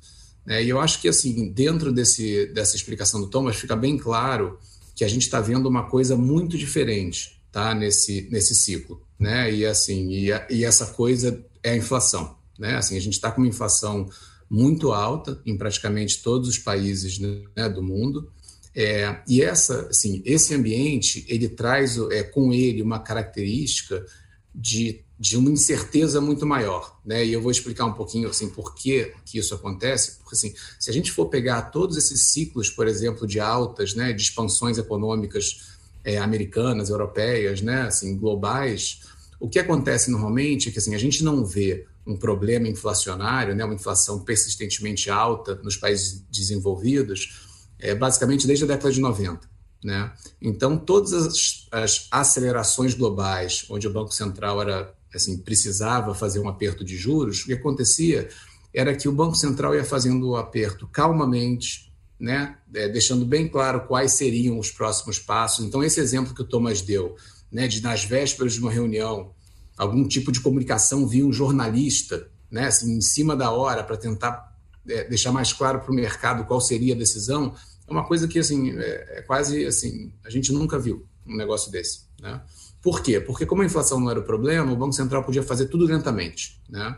Né, 0.45 0.63
e 0.63 0.69
eu 0.69 0.79
acho 0.79 1.01
que 1.01 1.07
assim, 1.07 1.51
dentro 1.51 1.91
desse 1.91 2.47
dessa 2.47 2.75
explicação 2.75 3.21
do 3.21 3.27
Thomas, 3.27 3.55
fica 3.55 3.75
bem 3.75 3.97
claro 3.97 4.57
que 4.95 5.03
a 5.03 5.07
gente 5.07 5.23
está 5.23 5.39
vendo 5.39 5.67
uma 5.67 5.89
coisa 5.89 6.15
muito 6.15 6.57
diferente, 6.57 7.39
tá, 7.51 7.75
nesse 7.75 8.27
nesse 8.31 8.55
ciclo, 8.55 9.01
né? 9.19 9.53
E 9.53 9.65
assim, 9.65 10.09
e, 10.09 10.29
e 10.49 10.65
essa 10.65 10.87
coisa 10.87 11.43
é 11.61 11.71
a 11.71 11.75
inflação. 11.75 12.35
Né? 12.57 12.75
Assim, 12.75 12.97
a 12.97 13.01
gente 13.01 13.13
está 13.13 13.31
com 13.31 13.41
uma 13.41 13.47
inflação 13.47 14.09
muito 14.49 14.91
alta 14.91 15.41
em 15.45 15.57
praticamente 15.57 16.21
todos 16.21 16.47
os 16.47 16.57
países 16.57 17.19
né, 17.19 17.69
do 17.69 17.83
mundo. 17.83 18.31
É, 18.73 19.21
e 19.27 19.41
essa, 19.41 19.87
assim, 19.89 20.21
esse 20.23 20.53
ambiente 20.53 21.25
ele 21.27 21.49
traz 21.49 21.97
é, 22.11 22.23
com 22.23 22.53
ele 22.53 22.81
uma 22.81 22.99
característica 22.99 24.05
de, 24.53 25.01
de 25.19 25.35
uma 25.35 25.49
incerteza 25.49 26.21
muito 26.21 26.45
maior, 26.45 26.99
né? 27.03 27.25
E 27.25 27.33
eu 27.33 27.41
vou 27.41 27.51
explicar 27.51 27.85
um 27.85 27.93
pouquinho 27.93 28.29
assim 28.29 28.49
por 28.49 28.75
que, 28.75 29.13
que 29.25 29.39
isso 29.39 29.55
acontece, 29.55 30.17
porque 30.17 30.35
assim, 30.35 30.53
se 30.79 30.89
a 30.91 30.93
gente 30.93 31.11
for 31.11 31.25
pegar 31.25 31.63
todos 31.63 31.97
esses 31.97 32.31
ciclos, 32.31 32.69
por 32.69 32.87
exemplo, 32.87 33.25
de 33.25 33.39
altas, 33.39 33.95
né, 33.95 34.13
de 34.13 34.21
expansões 34.21 34.77
econômicas 34.77 35.75
é, 36.03 36.19
americanas, 36.19 36.89
europeias, 36.89 37.61
né, 37.61 37.81
assim, 37.81 38.15
globais, 38.15 39.01
o 39.39 39.49
que 39.49 39.57
acontece 39.57 40.11
normalmente 40.11 40.69
é 40.69 40.71
que 40.71 40.77
assim, 40.77 40.93
a 40.93 40.99
gente 40.99 41.23
não 41.23 41.43
vê 41.43 41.85
um 42.07 42.15
problema 42.15 42.67
inflacionário, 42.67 43.53
né, 43.53 43.65
uma 43.65 43.75
inflação 43.75 44.19
persistentemente 44.23 45.09
alta 45.09 45.55
nos 45.55 45.75
países 45.75 46.25
desenvolvidos, 46.31 47.45
é, 47.77 47.93
basicamente 47.93 48.47
desde 48.47 48.63
a 48.63 48.67
década 48.67 48.91
de 48.91 49.01
90. 49.01 49.47
Né? 49.83 50.11
Então, 50.41 50.77
todas 50.77 51.13
as, 51.13 51.67
as, 51.71 52.07
acelerações 52.09 52.95
globais, 52.95 53.65
onde 53.69 53.87
o 53.87 53.93
Banco 53.93 54.13
Central 54.13 54.61
era, 54.61 54.93
assim, 55.13 55.37
precisava 55.37 56.15
fazer 56.15 56.39
um 56.39 56.47
aperto 56.47 56.83
de 56.83 56.95
juros, 56.95 57.41
o 57.41 57.45
que 57.45 57.53
acontecia 57.53 58.29
era 58.73 58.95
que 58.95 59.07
o 59.07 59.11
Banco 59.11 59.35
Central 59.35 59.75
ia 59.75 59.83
fazendo 59.83 60.29
o 60.29 60.37
aperto 60.37 60.87
calmamente, 60.87 61.91
né? 62.19 62.57
É, 62.73 62.87
deixando 62.87 63.25
bem 63.25 63.47
claro 63.47 63.87
quais 63.87 64.13
seriam 64.13 64.57
os 64.57 64.71
próximos 64.71 65.19
passos. 65.19 65.65
Então, 65.65 65.83
esse 65.83 65.99
exemplo 65.99 66.33
que 66.33 66.41
o 66.41 66.47
Thomas 66.47 66.81
deu, 66.81 67.15
né, 67.51 67.67
de 67.67 67.81
nas 67.81 68.03
vésperas 68.03 68.53
de 68.53 68.59
uma 68.59 68.71
reunião, 68.71 69.31
algum 69.77 70.07
tipo 70.07 70.31
de 70.31 70.39
comunicação 70.39 71.07
via 71.07 71.25
um 71.25 71.31
jornalista, 71.31 72.29
né, 72.49 72.67
assim, 72.67 72.97
em 72.97 73.01
cima 73.01 73.35
da 73.35 73.51
hora, 73.51 73.83
para 73.83 73.97
tentar 73.97 74.55
é, 74.87 75.03
deixar 75.07 75.31
mais 75.31 75.53
claro 75.53 75.79
para 75.79 75.91
o 75.91 75.95
mercado 75.95 76.45
qual 76.45 76.59
seria 76.59 76.95
a 76.95 76.97
decisão, 76.97 77.53
é 77.87 77.91
uma 77.91 78.05
coisa 78.05 78.27
que 78.27 78.39
assim 78.39 78.71
é, 78.71 79.19
é, 79.19 79.21
quase 79.21 79.65
assim 79.65 80.11
a 80.25 80.29
gente 80.29 80.51
nunca 80.51 80.77
viu 80.77 81.05
um 81.25 81.35
negócio 81.35 81.71
desse, 81.71 82.01
né? 82.21 82.41
Por 82.81 83.01
quê? 83.01 83.19
Porque 83.19 83.45
como 83.45 83.61
a 83.61 83.65
inflação 83.65 83.99
não 83.99 84.09
era 84.09 84.19
o 84.19 84.23
problema, 84.23 84.71
o 84.71 84.75
Banco 84.75 84.93
Central 84.93 85.23
podia 85.23 85.43
fazer 85.43 85.67
tudo 85.67 85.85
lentamente, 85.85 86.61
né? 86.69 86.97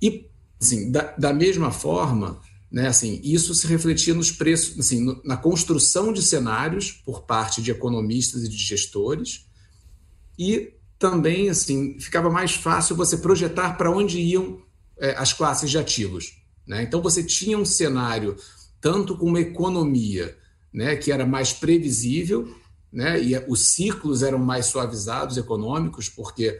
E 0.00 0.28
assim, 0.60 0.90
da, 0.90 1.14
da 1.16 1.32
mesma 1.32 1.70
forma, 1.70 2.40
né, 2.70 2.88
assim, 2.88 3.20
isso 3.22 3.54
se 3.54 3.66
refletia 3.66 4.14
nos 4.14 4.32
preços, 4.32 4.78
assim, 4.80 5.00
no, 5.00 5.20
na 5.24 5.36
construção 5.36 6.12
de 6.12 6.22
cenários 6.22 6.90
por 6.90 7.22
parte 7.22 7.62
de 7.62 7.70
economistas 7.70 8.42
e 8.42 8.48
de 8.48 8.56
gestores, 8.56 9.46
e 10.38 10.72
também 11.04 11.50
assim 11.50 12.00
ficava 12.00 12.30
mais 12.30 12.54
fácil 12.54 12.96
você 12.96 13.18
projetar 13.18 13.76
para 13.76 13.90
onde 13.90 14.18
iam 14.18 14.62
é, 14.98 15.10
as 15.18 15.34
classes 15.34 15.70
de 15.70 15.76
ativos. 15.76 16.38
Né? 16.66 16.82
Então 16.82 17.02
você 17.02 17.22
tinha 17.22 17.58
um 17.58 17.64
cenário 17.66 18.34
tanto 18.80 19.14
com 19.14 19.26
uma 19.26 19.40
economia 19.40 20.34
né, 20.72 20.96
que 20.96 21.12
era 21.12 21.26
mais 21.26 21.52
previsível, 21.52 22.48
né, 22.90 23.22
e 23.22 23.36
os 23.46 23.66
ciclos 23.66 24.22
eram 24.22 24.38
mais 24.38 24.64
suavizados 24.66 25.36
econômicos, 25.36 26.08
porque 26.08 26.58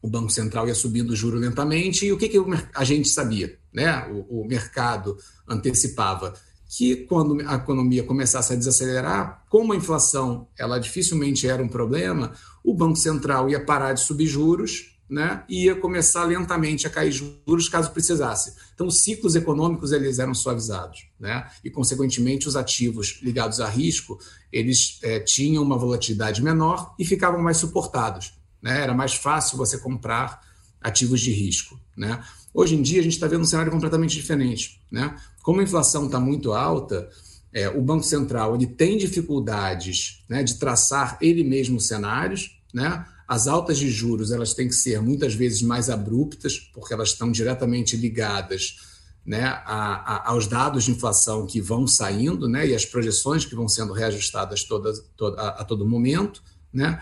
o 0.00 0.08
Banco 0.08 0.30
Central 0.30 0.66
ia 0.66 0.74
subindo 0.74 1.10
o 1.10 1.16
juro 1.16 1.36
lentamente, 1.36 2.06
e 2.06 2.12
o 2.12 2.16
que, 2.16 2.30
que 2.30 2.38
a 2.74 2.84
gente 2.84 3.10
sabia? 3.10 3.58
Né? 3.70 4.08
O, 4.08 4.40
o 4.40 4.48
mercado 4.48 5.18
antecipava 5.46 6.32
que 6.70 6.94
quando 6.94 7.40
a 7.48 7.56
economia 7.56 8.04
começasse 8.04 8.52
a 8.52 8.56
desacelerar, 8.56 9.44
como 9.48 9.72
a 9.72 9.76
inflação 9.76 10.46
ela 10.56 10.78
dificilmente 10.78 11.48
era 11.48 11.60
um 11.60 11.66
problema, 11.66 12.32
o 12.62 12.72
Banco 12.72 12.96
Central 12.96 13.50
ia 13.50 13.58
parar 13.58 13.92
de 13.92 14.00
subir 14.00 14.28
juros 14.28 14.96
né, 15.08 15.42
e 15.48 15.64
ia 15.64 15.74
começar 15.74 16.22
lentamente 16.22 16.86
a 16.86 16.90
cair 16.90 17.10
juros 17.10 17.68
caso 17.68 17.90
precisasse. 17.90 18.54
Então, 18.72 18.86
os 18.86 19.02
ciclos 19.02 19.34
econômicos 19.34 19.90
eles 19.90 20.20
eram 20.20 20.32
suavizados, 20.32 21.08
né, 21.18 21.50
e 21.64 21.70
consequentemente 21.70 22.46
os 22.46 22.54
ativos 22.54 23.18
ligados 23.20 23.60
a 23.60 23.68
risco 23.68 24.16
eles 24.52 25.00
é, 25.02 25.18
tinham 25.18 25.64
uma 25.64 25.76
volatilidade 25.76 26.40
menor 26.40 26.94
e 26.96 27.04
ficavam 27.04 27.42
mais 27.42 27.56
suportados. 27.56 28.32
Né, 28.62 28.80
era 28.80 28.94
mais 28.94 29.14
fácil 29.14 29.58
você 29.58 29.76
comprar 29.76 30.40
ativos 30.80 31.20
de 31.20 31.30
risco. 31.30 31.78
Né. 31.96 32.22
Hoje 32.52 32.74
em 32.74 32.82
dia 32.82 33.00
a 33.00 33.02
gente 33.02 33.12
está 33.12 33.26
vendo 33.26 33.42
um 33.42 33.46
cenário 33.46 33.70
completamente 33.70 34.14
diferente, 34.14 34.80
né. 34.90 35.16
Como 35.42 35.60
a 35.60 35.64
inflação 35.64 36.06
está 36.06 36.20
muito 36.20 36.52
alta, 36.52 37.08
é, 37.52 37.68
o 37.68 37.80
Banco 37.80 38.04
Central 38.04 38.54
ele 38.54 38.66
tem 38.66 38.96
dificuldades 38.96 40.24
né, 40.28 40.42
de 40.42 40.58
traçar 40.58 41.18
ele 41.20 41.42
mesmo 41.42 41.80
cenários, 41.80 42.60
né? 42.72 43.04
As 43.26 43.46
altas 43.46 43.78
de 43.78 43.88
juros 43.88 44.32
elas 44.32 44.54
têm 44.54 44.66
que 44.66 44.74
ser 44.74 45.00
muitas 45.00 45.34
vezes 45.34 45.62
mais 45.62 45.88
abruptas, 45.88 46.58
porque 46.74 46.92
elas 46.92 47.10
estão 47.10 47.30
diretamente 47.30 47.96
ligadas 47.96 48.76
né, 49.24 49.44
a, 49.44 50.16
a, 50.16 50.30
aos 50.30 50.48
dados 50.48 50.84
de 50.84 50.90
inflação 50.90 51.46
que 51.46 51.60
vão 51.60 51.86
saindo 51.86 52.48
né, 52.48 52.66
e 52.66 52.74
as 52.74 52.84
projeções 52.84 53.44
que 53.44 53.54
vão 53.54 53.68
sendo 53.68 53.92
reajustadas 53.92 54.64
toda, 54.64 54.92
toda, 55.16 55.40
a, 55.40 55.48
a, 55.60 55.64
todo 55.64 55.86
momento. 55.86 56.42
Né? 56.72 57.00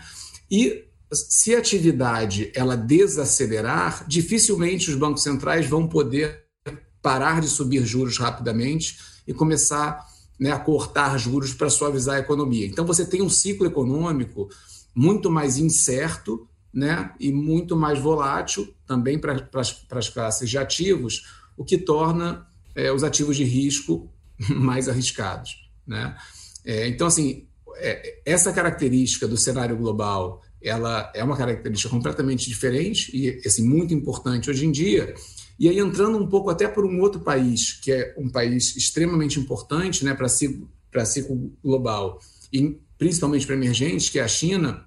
E 0.51 0.85
se 1.11 1.55
a 1.55 1.59
atividade 1.59 2.51
ela 2.53 2.77
desacelerar, 2.77 4.05
dificilmente 4.07 4.89
os 4.89 4.95
bancos 4.95 5.23
centrais 5.23 5.67
vão 5.67 5.87
poder 5.87 6.43
parar 7.01 7.41
de 7.41 7.47
subir 7.47 7.85
juros 7.85 8.17
rapidamente 8.17 8.99
e 9.27 9.33
começar 9.33 10.05
né, 10.39 10.51
a 10.51 10.59
cortar 10.59 11.17
juros 11.17 11.53
para 11.53 11.69
suavizar 11.69 12.15
a 12.15 12.19
economia. 12.19 12.65
Então 12.65 12.85
você 12.85 13.05
tem 13.05 13.21
um 13.21 13.29
ciclo 13.29 13.65
econômico 13.65 14.49
muito 14.93 15.29
mais 15.29 15.57
incerto 15.57 16.47
né, 16.73 17.11
e 17.19 17.31
muito 17.31 17.75
mais 17.75 17.99
volátil 17.99 18.73
também 18.85 19.19
para 19.19 19.47
as 19.91 20.09
classes 20.09 20.49
de 20.49 20.57
ativos, 20.57 21.25
o 21.57 21.65
que 21.65 21.77
torna 21.77 22.47
é, 22.75 22.91
os 22.91 23.03
ativos 23.03 23.35
de 23.35 23.43
risco 23.43 24.11
mais 24.55 24.87
arriscados. 24.87 25.69
Né? 25.85 26.15
É, 26.63 26.87
então, 26.87 27.07
assim, 27.07 27.47
é, 27.77 28.21
essa 28.25 28.53
característica 28.53 29.27
do 29.27 29.37
cenário 29.37 29.75
global 29.75 30.41
ela 30.61 31.11
é 31.15 31.23
uma 31.23 31.37
característica 31.37 31.89
completamente 31.89 32.47
diferente 32.49 33.15
e 33.15 33.41
assim, 33.45 33.67
muito 33.67 33.93
importante 33.93 34.49
hoje 34.49 34.65
em 34.65 34.71
dia. 34.71 35.13
E 35.57 35.67
aí, 35.67 35.77
entrando 35.77 36.17
um 36.17 36.27
pouco 36.27 36.49
até 36.49 36.67
por 36.67 36.85
um 36.85 37.01
outro 37.01 37.19
país, 37.19 37.73
que 37.73 37.91
é 37.91 38.15
um 38.17 38.29
país 38.29 38.75
extremamente 38.77 39.39
importante 39.39 40.05
né, 40.05 40.13
para 40.13 40.29
ciclo, 40.29 40.69
ciclo 41.05 41.51
global, 41.63 42.19
e 42.51 42.79
principalmente 42.97 43.45
para 43.45 43.55
emergentes, 43.55 44.09
que 44.09 44.19
é 44.19 44.23
a 44.23 44.27
China, 44.27 44.85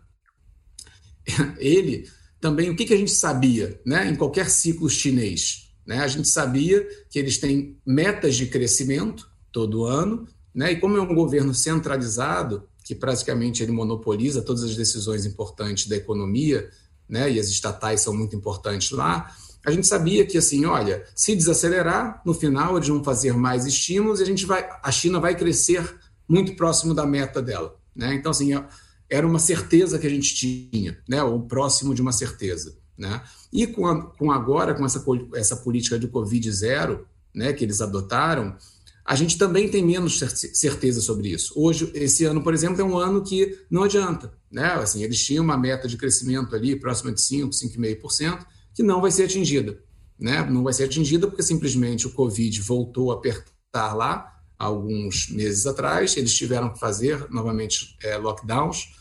ele 1.58 2.08
também, 2.40 2.70
o 2.70 2.76
que, 2.76 2.84
que 2.84 2.94
a 2.94 2.96
gente 2.96 3.12
sabia 3.12 3.80
né, 3.84 4.08
em 4.08 4.16
qualquer 4.16 4.50
ciclo 4.50 4.88
chinês? 4.88 5.72
Né? 5.86 5.98
A 5.98 6.08
gente 6.08 6.28
sabia 6.28 6.86
que 7.10 7.18
eles 7.18 7.38
têm 7.38 7.78
metas 7.86 8.34
de 8.34 8.46
crescimento 8.46 9.30
todo 9.52 9.84
ano, 9.84 10.26
né? 10.54 10.72
e 10.72 10.76
como 10.80 10.96
é 10.96 11.00
um 11.00 11.14
governo 11.14 11.54
centralizado, 11.54 12.68
que 12.84 12.94
praticamente 12.94 13.62
ele 13.62 13.72
monopoliza 13.72 14.42
todas 14.42 14.62
as 14.62 14.74
decisões 14.74 15.24
importantes 15.24 15.86
da 15.86 15.96
economia, 15.96 16.68
né? 17.08 17.30
e 17.30 17.38
as 17.38 17.48
estatais 17.48 18.00
são 18.00 18.14
muito 18.14 18.34
importantes 18.34 18.90
lá, 18.90 19.34
a 19.64 19.70
gente 19.70 19.86
sabia 19.86 20.26
que 20.26 20.36
assim, 20.36 20.64
olha, 20.64 21.04
se 21.14 21.36
desacelerar, 21.36 22.20
no 22.26 22.34
final 22.34 22.76
eles 22.76 22.88
vão 22.88 23.02
fazer 23.04 23.32
mais 23.34 23.64
estímulos 23.64 24.18
e 24.18 24.22
a 24.24 24.26
gente 24.26 24.44
vai, 24.44 24.68
a 24.82 24.90
China 24.90 25.20
vai 25.20 25.36
crescer 25.36 25.98
muito 26.28 26.56
próximo 26.56 26.92
da 26.94 27.06
meta 27.06 27.40
dela. 27.40 27.76
Né? 27.94 28.14
Então, 28.14 28.30
assim, 28.30 28.54
é, 28.54 28.64
era 29.08 29.26
uma 29.26 29.38
certeza 29.38 29.98
que 29.98 30.06
a 30.06 30.10
gente 30.10 30.34
tinha, 30.34 30.98
né? 31.08 31.22
ou 31.22 31.42
próximo 31.42 31.94
de 31.94 32.02
uma 32.02 32.12
certeza. 32.12 32.76
Né? 32.98 33.22
E 33.52 33.66
com, 33.66 33.86
a, 33.86 34.02
com 34.02 34.32
agora, 34.32 34.74
com 34.74 34.84
essa, 34.84 35.04
essa 35.34 35.56
política 35.56 35.98
de 35.98 36.08
Covid 36.08 36.50
zero 36.50 37.06
né, 37.34 37.52
que 37.52 37.64
eles 37.64 37.80
adotaram, 37.80 38.56
a 39.04 39.14
gente 39.16 39.36
também 39.36 39.68
tem 39.68 39.84
menos 39.84 40.18
certeza 40.54 41.00
sobre 41.00 41.28
isso. 41.28 41.52
Hoje, 41.56 41.90
esse 41.94 42.24
ano, 42.24 42.42
por 42.42 42.54
exemplo, 42.54 42.80
é 42.80 42.84
um 42.84 42.96
ano 42.96 43.22
que 43.22 43.58
não 43.70 43.82
adianta. 43.82 44.32
Né? 44.50 44.66
Assim, 44.74 45.02
eles 45.02 45.24
tinham 45.24 45.44
uma 45.44 45.56
meta 45.56 45.88
de 45.88 45.96
crescimento 45.96 46.54
ali 46.54 46.78
próxima 46.78 47.12
de 47.12 47.20
5%, 47.20 47.50
5,5%, 47.50 48.46
que 48.74 48.82
não 48.82 49.00
vai 49.00 49.10
ser 49.10 49.24
atingida. 49.24 49.78
Né? 50.18 50.44
Não 50.48 50.62
vai 50.62 50.72
ser 50.72 50.84
atingida 50.84 51.26
porque 51.26 51.42
simplesmente 51.42 52.06
o 52.06 52.12
Covid 52.12 52.60
voltou 52.60 53.10
a 53.10 53.14
apertar 53.14 53.94
lá, 53.94 54.32
alguns 54.56 55.28
meses 55.28 55.66
atrás, 55.66 56.16
eles 56.16 56.32
tiveram 56.34 56.72
que 56.72 56.78
fazer 56.78 57.26
novamente 57.30 57.96
é, 58.00 58.16
lockdowns 58.16 58.94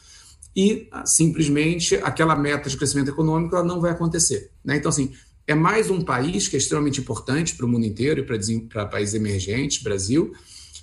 e 0.56 0.90
simplesmente 1.06 1.96
aquela 1.98 2.36
meta 2.36 2.68
de 2.68 2.76
crescimento 2.76 3.12
econômico 3.12 3.56
ela 3.56 3.64
não 3.64 3.80
vai 3.80 3.92
acontecer. 3.92 4.52
Né? 4.66 4.78
Então, 4.78 4.90
assim, 4.90 5.14
é 5.48 5.56
mais 5.56 5.90
um 5.90 6.02
país 6.02 6.48
que 6.48 6.56
é 6.56 6.60
extremamente 6.60 7.00
importante 7.00 7.56
para 7.56 7.66
o 7.66 7.70
mundo 7.70 7.86
inteiro 7.86 8.22
e 8.22 8.60
para 8.68 8.86
países 8.86 9.16
emergentes, 9.16 9.82
Brasil, 9.82 10.34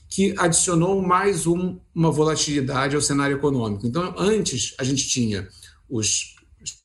que 0.08 0.34
adicionou 0.38 1.00
mais 1.02 1.46
um, 1.46 1.78
uma 1.94 2.10
volatilidade 2.10 2.96
ao 2.96 3.02
cenário 3.02 3.36
econômico. 3.36 3.86
Então, 3.86 4.14
antes 4.16 4.74
a 4.78 4.84
gente 4.84 5.06
tinha 5.08 5.48
os 5.88 6.34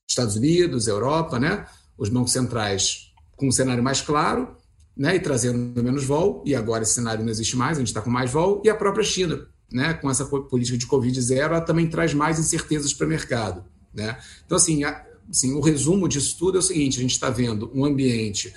Estados 0.07 0.35
Unidos, 0.35 0.87
Europa, 0.87 1.39
né? 1.39 1.65
os 1.97 2.09
bancos 2.09 2.31
centrais 2.31 3.13
com 3.35 3.47
um 3.47 3.51
cenário 3.51 3.83
mais 3.83 4.01
claro, 4.01 4.55
né, 4.95 5.15
e 5.15 5.19
trazendo 5.19 5.83
menos 5.83 6.05
vol, 6.05 6.43
e 6.45 6.55
agora 6.55 6.83
esse 6.83 6.93
cenário 6.93 7.23
não 7.23 7.31
existe 7.31 7.55
mais, 7.55 7.77
a 7.77 7.79
gente 7.79 7.87
está 7.87 8.01
com 8.01 8.09
mais 8.09 8.31
vol, 8.31 8.61
e 8.63 8.69
a 8.69 8.75
própria 8.75 9.03
China, 9.03 9.47
né, 9.71 9.93
com 9.93 10.09
essa 10.09 10.25
política 10.25 10.77
de 10.77 10.85
Covid 10.85 11.19
zero, 11.19 11.55
ela 11.55 11.61
também 11.61 11.89
traz 11.89 12.13
mais 12.13 12.39
incertezas 12.39 12.93
para 12.93 13.07
o 13.07 13.09
mercado. 13.09 13.65
Né? 13.93 14.17
Então, 14.45 14.55
assim, 14.55 14.83
a, 14.83 15.03
assim, 15.33 15.53
o 15.53 15.59
resumo 15.59 16.07
disso 16.07 16.37
tudo 16.37 16.57
é 16.57 16.59
o 16.59 16.63
seguinte: 16.63 16.99
a 16.99 17.01
gente 17.01 17.11
está 17.11 17.29
vendo 17.29 17.71
um 17.73 17.83
ambiente 17.83 18.53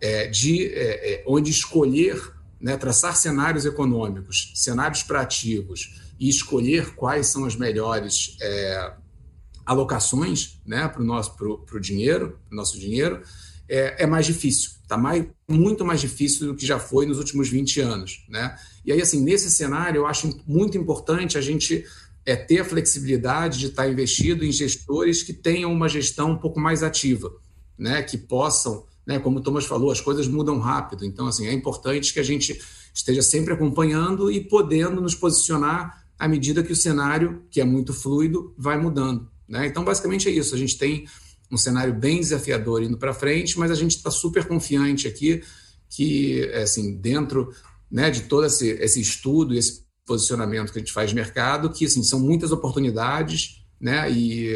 é, 0.00 0.26
de 0.26 0.66
é, 0.66 1.14
é, 1.14 1.24
onde 1.26 1.50
escolher, 1.50 2.20
né, 2.60 2.76
traçar 2.76 3.16
cenários 3.16 3.64
econômicos, 3.64 4.52
cenários 4.56 5.04
para 5.04 5.20
ativos 5.20 6.00
e 6.18 6.28
escolher 6.28 6.94
quais 6.96 7.28
são 7.28 7.44
as 7.44 7.54
melhores 7.54 8.36
é, 8.42 8.92
alocações 9.64 10.60
né, 10.66 10.88
para 10.88 11.02
o 11.02 11.04
nosso 11.04 11.36
pro, 11.36 11.58
pro 11.58 11.80
dinheiro, 11.80 12.36
pro 12.48 12.56
nosso 12.56 12.78
dinheiro, 12.78 13.22
é, 13.68 14.02
é 14.02 14.06
mais 14.06 14.26
difícil. 14.26 14.72
Está 14.82 14.96
mais, 14.96 15.24
muito 15.46 15.84
mais 15.84 16.00
difícil 16.00 16.48
do 16.48 16.56
que 16.56 16.66
já 16.66 16.80
foi 16.80 17.06
nos 17.06 17.18
últimos 17.18 17.48
20 17.48 17.80
anos. 17.80 18.24
Né? 18.28 18.56
E 18.84 18.90
aí, 18.90 19.00
assim, 19.00 19.20
nesse 19.22 19.50
cenário, 19.50 20.00
eu 20.00 20.06
acho 20.06 20.40
muito 20.46 20.76
importante 20.78 21.38
a 21.38 21.40
gente 21.42 21.84
é, 22.28 22.36
ter 22.36 22.60
a 22.60 22.64
flexibilidade 22.64 23.58
de 23.58 23.68
estar 23.68 23.88
investido 23.88 24.44
em 24.44 24.52
gestores 24.52 25.22
que 25.22 25.32
tenham 25.32 25.72
uma 25.72 25.88
gestão 25.88 26.32
um 26.32 26.36
pouco 26.36 26.60
mais 26.60 26.82
ativa, 26.82 27.32
né? 27.78 28.02
que 28.02 28.18
possam, 28.18 28.84
né, 29.06 29.18
como 29.18 29.38
o 29.38 29.42
Thomas 29.42 29.64
falou, 29.64 29.90
as 29.90 29.98
coisas 29.98 30.28
mudam 30.28 30.58
rápido. 30.58 31.06
Então, 31.06 31.26
assim, 31.26 31.46
é 31.46 31.54
importante 31.54 32.12
que 32.12 32.20
a 32.20 32.22
gente 32.22 32.60
esteja 32.92 33.22
sempre 33.22 33.54
acompanhando 33.54 34.30
e 34.30 34.44
podendo 34.44 35.00
nos 35.00 35.14
posicionar 35.14 36.04
à 36.18 36.28
medida 36.28 36.62
que 36.62 36.70
o 36.70 36.76
cenário, 36.76 37.44
que 37.50 37.62
é 37.62 37.64
muito 37.64 37.94
fluido, 37.94 38.52
vai 38.58 38.78
mudando. 38.78 39.26
Né? 39.48 39.66
Então, 39.66 39.82
basicamente 39.82 40.28
é 40.28 40.30
isso. 40.30 40.54
A 40.54 40.58
gente 40.58 40.76
tem 40.76 41.06
um 41.50 41.56
cenário 41.56 41.94
bem 41.94 42.20
desafiador 42.20 42.82
indo 42.82 42.98
para 42.98 43.14
frente, 43.14 43.58
mas 43.58 43.70
a 43.70 43.74
gente 43.74 43.96
está 43.96 44.10
super 44.10 44.44
confiante 44.44 45.08
aqui 45.08 45.42
que, 45.88 46.44
assim, 46.52 46.94
dentro 46.94 47.50
né, 47.90 48.10
de 48.10 48.24
todo 48.24 48.44
esse, 48.44 48.68
esse 48.68 49.00
estudo 49.00 49.54
esse 49.54 49.87
posicionamento 50.08 50.72
que 50.72 50.78
a 50.78 50.80
gente 50.80 50.92
faz 50.92 51.10
de 51.10 51.14
mercado, 51.14 51.70
que 51.70 51.84
assim, 51.84 52.02
são 52.02 52.18
muitas 52.18 52.50
oportunidades, 52.50 53.64
né, 53.80 54.10
e 54.10 54.52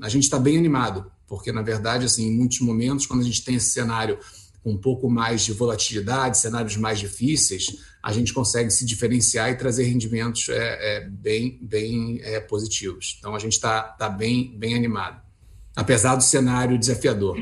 a 0.00 0.08
gente 0.08 0.22
está 0.22 0.38
bem 0.38 0.56
animado, 0.56 1.10
porque, 1.26 1.52
na 1.52 1.60
verdade, 1.60 2.06
assim, 2.06 2.28
em 2.28 2.34
muitos 2.34 2.60
momentos, 2.60 3.04
quando 3.04 3.20
a 3.20 3.24
gente 3.24 3.44
tem 3.44 3.56
esse 3.56 3.70
cenário 3.70 4.18
com 4.62 4.72
um 4.72 4.78
pouco 4.78 5.10
mais 5.10 5.42
de 5.42 5.52
volatilidade, 5.52 6.38
cenários 6.38 6.76
mais 6.78 6.98
difíceis, 6.98 7.66
a 8.02 8.10
gente 8.10 8.32
consegue 8.32 8.70
se 8.70 8.86
diferenciar 8.86 9.50
e 9.50 9.56
trazer 9.56 9.84
rendimentos 9.84 10.48
é, 10.48 10.96
é 10.96 11.00
bem, 11.06 11.58
bem 11.60 12.20
é, 12.22 12.40
positivos. 12.40 13.16
Então, 13.18 13.34
a 13.34 13.38
gente 13.38 13.52
está 13.52 13.82
tá 13.82 14.08
bem, 14.08 14.56
bem 14.56 14.74
animado 14.74 15.24
apesar 15.74 16.14
do 16.14 16.22
cenário 16.22 16.78
desafiador. 16.78 17.36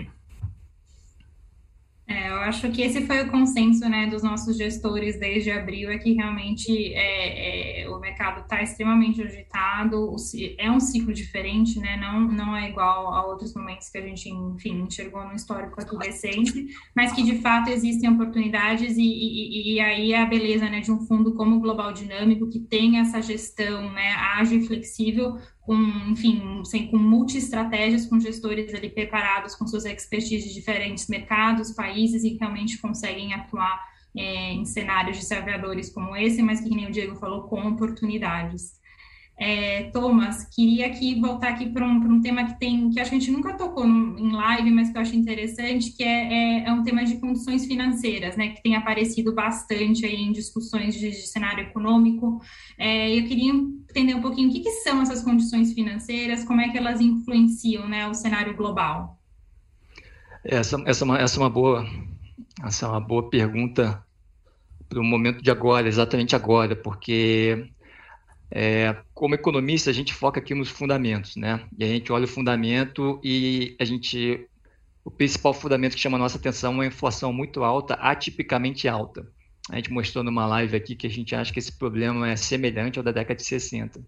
É, 2.13 2.29
eu 2.29 2.37
acho 2.37 2.71
que 2.71 2.83
esse 2.83 3.07
foi 3.07 3.23
o 3.23 3.31
consenso 3.31 3.89
né, 3.89 4.07
dos 4.07 4.23
nossos 4.23 4.59
gestores 4.59 5.19
desde 5.19 5.51
abril, 5.51 5.91
é 5.91 5.97
que 5.97 6.13
realmente 6.13 6.93
é, 6.93 7.85
é, 7.85 7.89
o 7.89 7.99
mercado 7.99 8.43
está 8.43 8.63
extremamente 8.63 9.23
agitado, 9.23 10.15
é 10.59 10.71
um 10.71 10.79
ciclo 10.79 11.13
diferente, 11.15 11.79
né, 11.81 11.97
não, 11.97 12.21
não 12.21 12.55
é 12.55 12.69
igual 12.69 13.15
a 13.15 13.27
outros 13.27 13.55
momentos 13.55 13.89
que 13.89 13.97
a 13.97 14.03
gente, 14.03 14.29
enfim, 14.29 14.83
enxergou 14.83 15.25
no 15.25 15.35
histórico 15.35 15.81
aqui 15.81 15.97
recente, 15.97 16.67
mas 16.95 17.13
que 17.13 17.23
de 17.23 17.39
fato 17.39 17.71
existem 17.71 18.11
oportunidades 18.11 18.99
e, 18.99 19.03
e, 19.03 19.75
e 19.75 19.81
aí 19.81 20.15
a 20.15 20.27
beleza 20.27 20.69
né, 20.69 20.81
de 20.81 20.93
um 20.93 21.01
fundo 21.07 21.33
como 21.35 21.57
o 21.57 21.61
Global 21.61 21.95
Dinâmico, 21.95 22.51
que 22.51 22.61
tem 22.61 22.99
essa 22.99 23.23
gestão 23.23 23.91
né, 23.91 24.13
ágil 24.37 24.61
e 24.61 24.67
flexível, 24.67 25.39
com, 25.63 25.75
enfim, 26.11 26.63
sem, 26.65 26.89
com 26.89 26.99
multi-estratégias, 26.99 28.07
com 28.07 28.19
gestores 28.19 28.75
ali 28.75 28.91
preparados 28.91 29.55
com 29.55 29.67
suas 29.67 29.85
expertise 29.85 30.49
de 30.49 30.55
diferentes 30.55 31.07
mercados, 31.07 31.73
países 31.73 32.25
e 32.25 32.37
realmente 32.37 32.79
conseguem 32.79 33.33
atuar 33.33 33.81
é, 34.17 34.53
em 34.53 34.65
cenários 34.65 35.19
desafiadores 35.19 35.89
como 35.91 36.17
esse, 36.17 36.43
mas 36.43 36.61
que, 36.61 36.69
nem 36.69 36.87
o 36.87 36.91
Diego 36.91 37.15
falou, 37.17 37.45
com 37.45 37.61
oportunidades. 37.69 38.82
É, 39.39 39.85
Thomas, 39.85 40.45
queria 40.55 40.87
aqui 40.87 41.19
voltar 41.19 41.49
aqui 41.49 41.69
para 41.69 41.85
um, 41.85 41.97
um, 41.97 42.21
tema 42.21 42.45
que 42.45 42.59
tem, 42.61 42.91
que 42.91 43.01
a 43.01 43.05
gente 43.05 43.31
nunca 43.31 43.55
tocou 43.55 43.87
no, 43.87 44.19
em 44.19 44.31
live, 44.31 44.71
mas 44.71 44.91
que 44.91 44.97
eu 44.97 45.03
acho 45.03 45.17
interessante, 45.17 45.91
que 45.91 46.05
é, 46.05 46.33
é, 46.33 46.69
é, 46.69 46.73
um 46.73 46.83
tema 46.83 47.03
de 47.05 47.17
condições 47.17 47.67
financeiras, 47.67 48.37
né, 48.37 48.51
que 48.51 48.63
tem 48.63 48.77
aparecido 48.77 49.35
bastante 49.35 50.05
aí 50.05 50.15
em 50.15 50.33
discussões 50.33 50.95
de, 50.95 51.11
de 51.11 51.27
cenário 51.27 51.65
econômico. 51.65 52.41
É, 52.79 53.19
eu 53.19 53.25
queria 53.25 53.53
entender 53.53 54.15
um 54.15 54.21
pouquinho 54.21 54.49
o 54.49 54.53
que, 54.53 54.61
que, 54.61 54.71
são 54.71 55.01
essas 55.01 55.23
condições 55.23 55.73
financeiras, 55.73 56.45
como 56.45 56.61
é 56.61 56.69
que 56.69 56.79
elas 56.79 57.01
influenciam, 57.01 57.89
né, 57.89 58.07
o 58.07 58.15
cenário 58.15 58.55
global. 58.55 59.19
Essa, 60.45 60.81
essa, 60.87 61.05
é 61.05 61.07
uma, 61.07 61.19
essa 61.19 61.39
é 61.39 61.41
uma 61.41 61.51
boa, 61.51 61.87
essa 62.65 62.87
é 62.87 62.89
uma 62.89 63.01
boa 63.01 63.29
pergunta 63.29 64.05
para 64.89 65.01
o 65.01 65.05
momento 65.05 65.43
de 65.43 65.51
agora, 65.51 65.89
exatamente 65.89 66.37
agora, 66.37 66.77
porque 66.77 67.73
é, 68.55 68.95
como 69.15 69.35
economista, 69.35 69.89
a 69.89 69.95
gente 69.95 70.13
foca 70.13 70.39
aqui 70.39 70.55
nos 70.55 70.69
fundamentos, 70.69 71.37
né? 71.37 71.65
E 71.79 71.83
a 71.83 71.87
gente 71.87 72.13
olha 72.13 72.27
o 72.27 72.29
fundamento 72.29 73.19
e 73.25 73.75
a 73.81 73.85
gente. 73.85 74.47
O 75.05 75.11
principal 75.11 75.53
fundamento 75.53 75.95
que 75.95 76.01
chama 76.01 76.17
a 76.17 76.21
nossa 76.21 76.39
atenção 76.39 76.73
é 76.73 76.75
uma 76.75 76.87
inflação 76.87 77.33
muito 77.33 77.65
alta, 77.65 77.95
atipicamente 77.95 78.87
alta. 78.87 79.27
A 79.71 79.77
gente 79.77 79.91
mostrou 79.91 80.23
numa 80.23 80.47
live 80.47 80.77
aqui 80.77 80.95
que 80.95 81.07
a 81.07 81.11
gente 81.11 81.35
acha 81.35 81.53
que 81.53 81.59
esse 81.59 81.77
problema 81.77 82.31
é 82.31 82.37
semelhante 82.37 82.99
ao 82.99 83.05
da 83.05 83.11
década 83.11 83.35
de 83.35 83.43
60. 83.43 84.01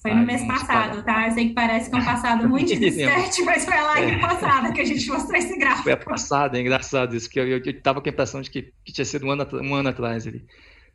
Foi 0.00 0.14
no 0.14 0.24
mês 0.24 0.46
passado, 0.46 1.02
tá? 1.02 1.26
Eu 1.26 1.32
sei 1.32 1.48
que 1.48 1.54
parece 1.54 1.90
que 1.90 1.96
é 1.96 1.98
um 1.98 2.04
passado 2.04 2.48
muito 2.48 2.74
distante, 2.78 3.42
mas 3.42 3.64
foi 3.64 3.76
a 3.76 3.84
live 3.86 4.12
é. 4.12 4.18
passada 4.18 4.72
que 4.72 4.80
a 4.80 4.84
gente 4.84 5.06
mostrou 5.08 5.36
esse 5.36 5.58
gráfico. 5.58 5.82
Foi 5.82 5.92
a 5.92 5.96
passada, 5.96 6.56
é 6.56 6.60
engraçado 6.60 7.16
isso, 7.16 7.28
que 7.28 7.40
eu, 7.40 7.58
estava 7.58 8.00
com 8.00 8.08
a 8.08 8.12
impressão 8.12 8.40
de 8.40 8.50
que, 8.50 8.72
que 8.84 8.92
tinha 8.92 9.04
sido 9.04 9.26
um 9.26 9.30
ano, 9.30 9.46
um 9.60 9.74
ano 9.74 9.88
atrás 9.88 10.26
ali 10.26 10.46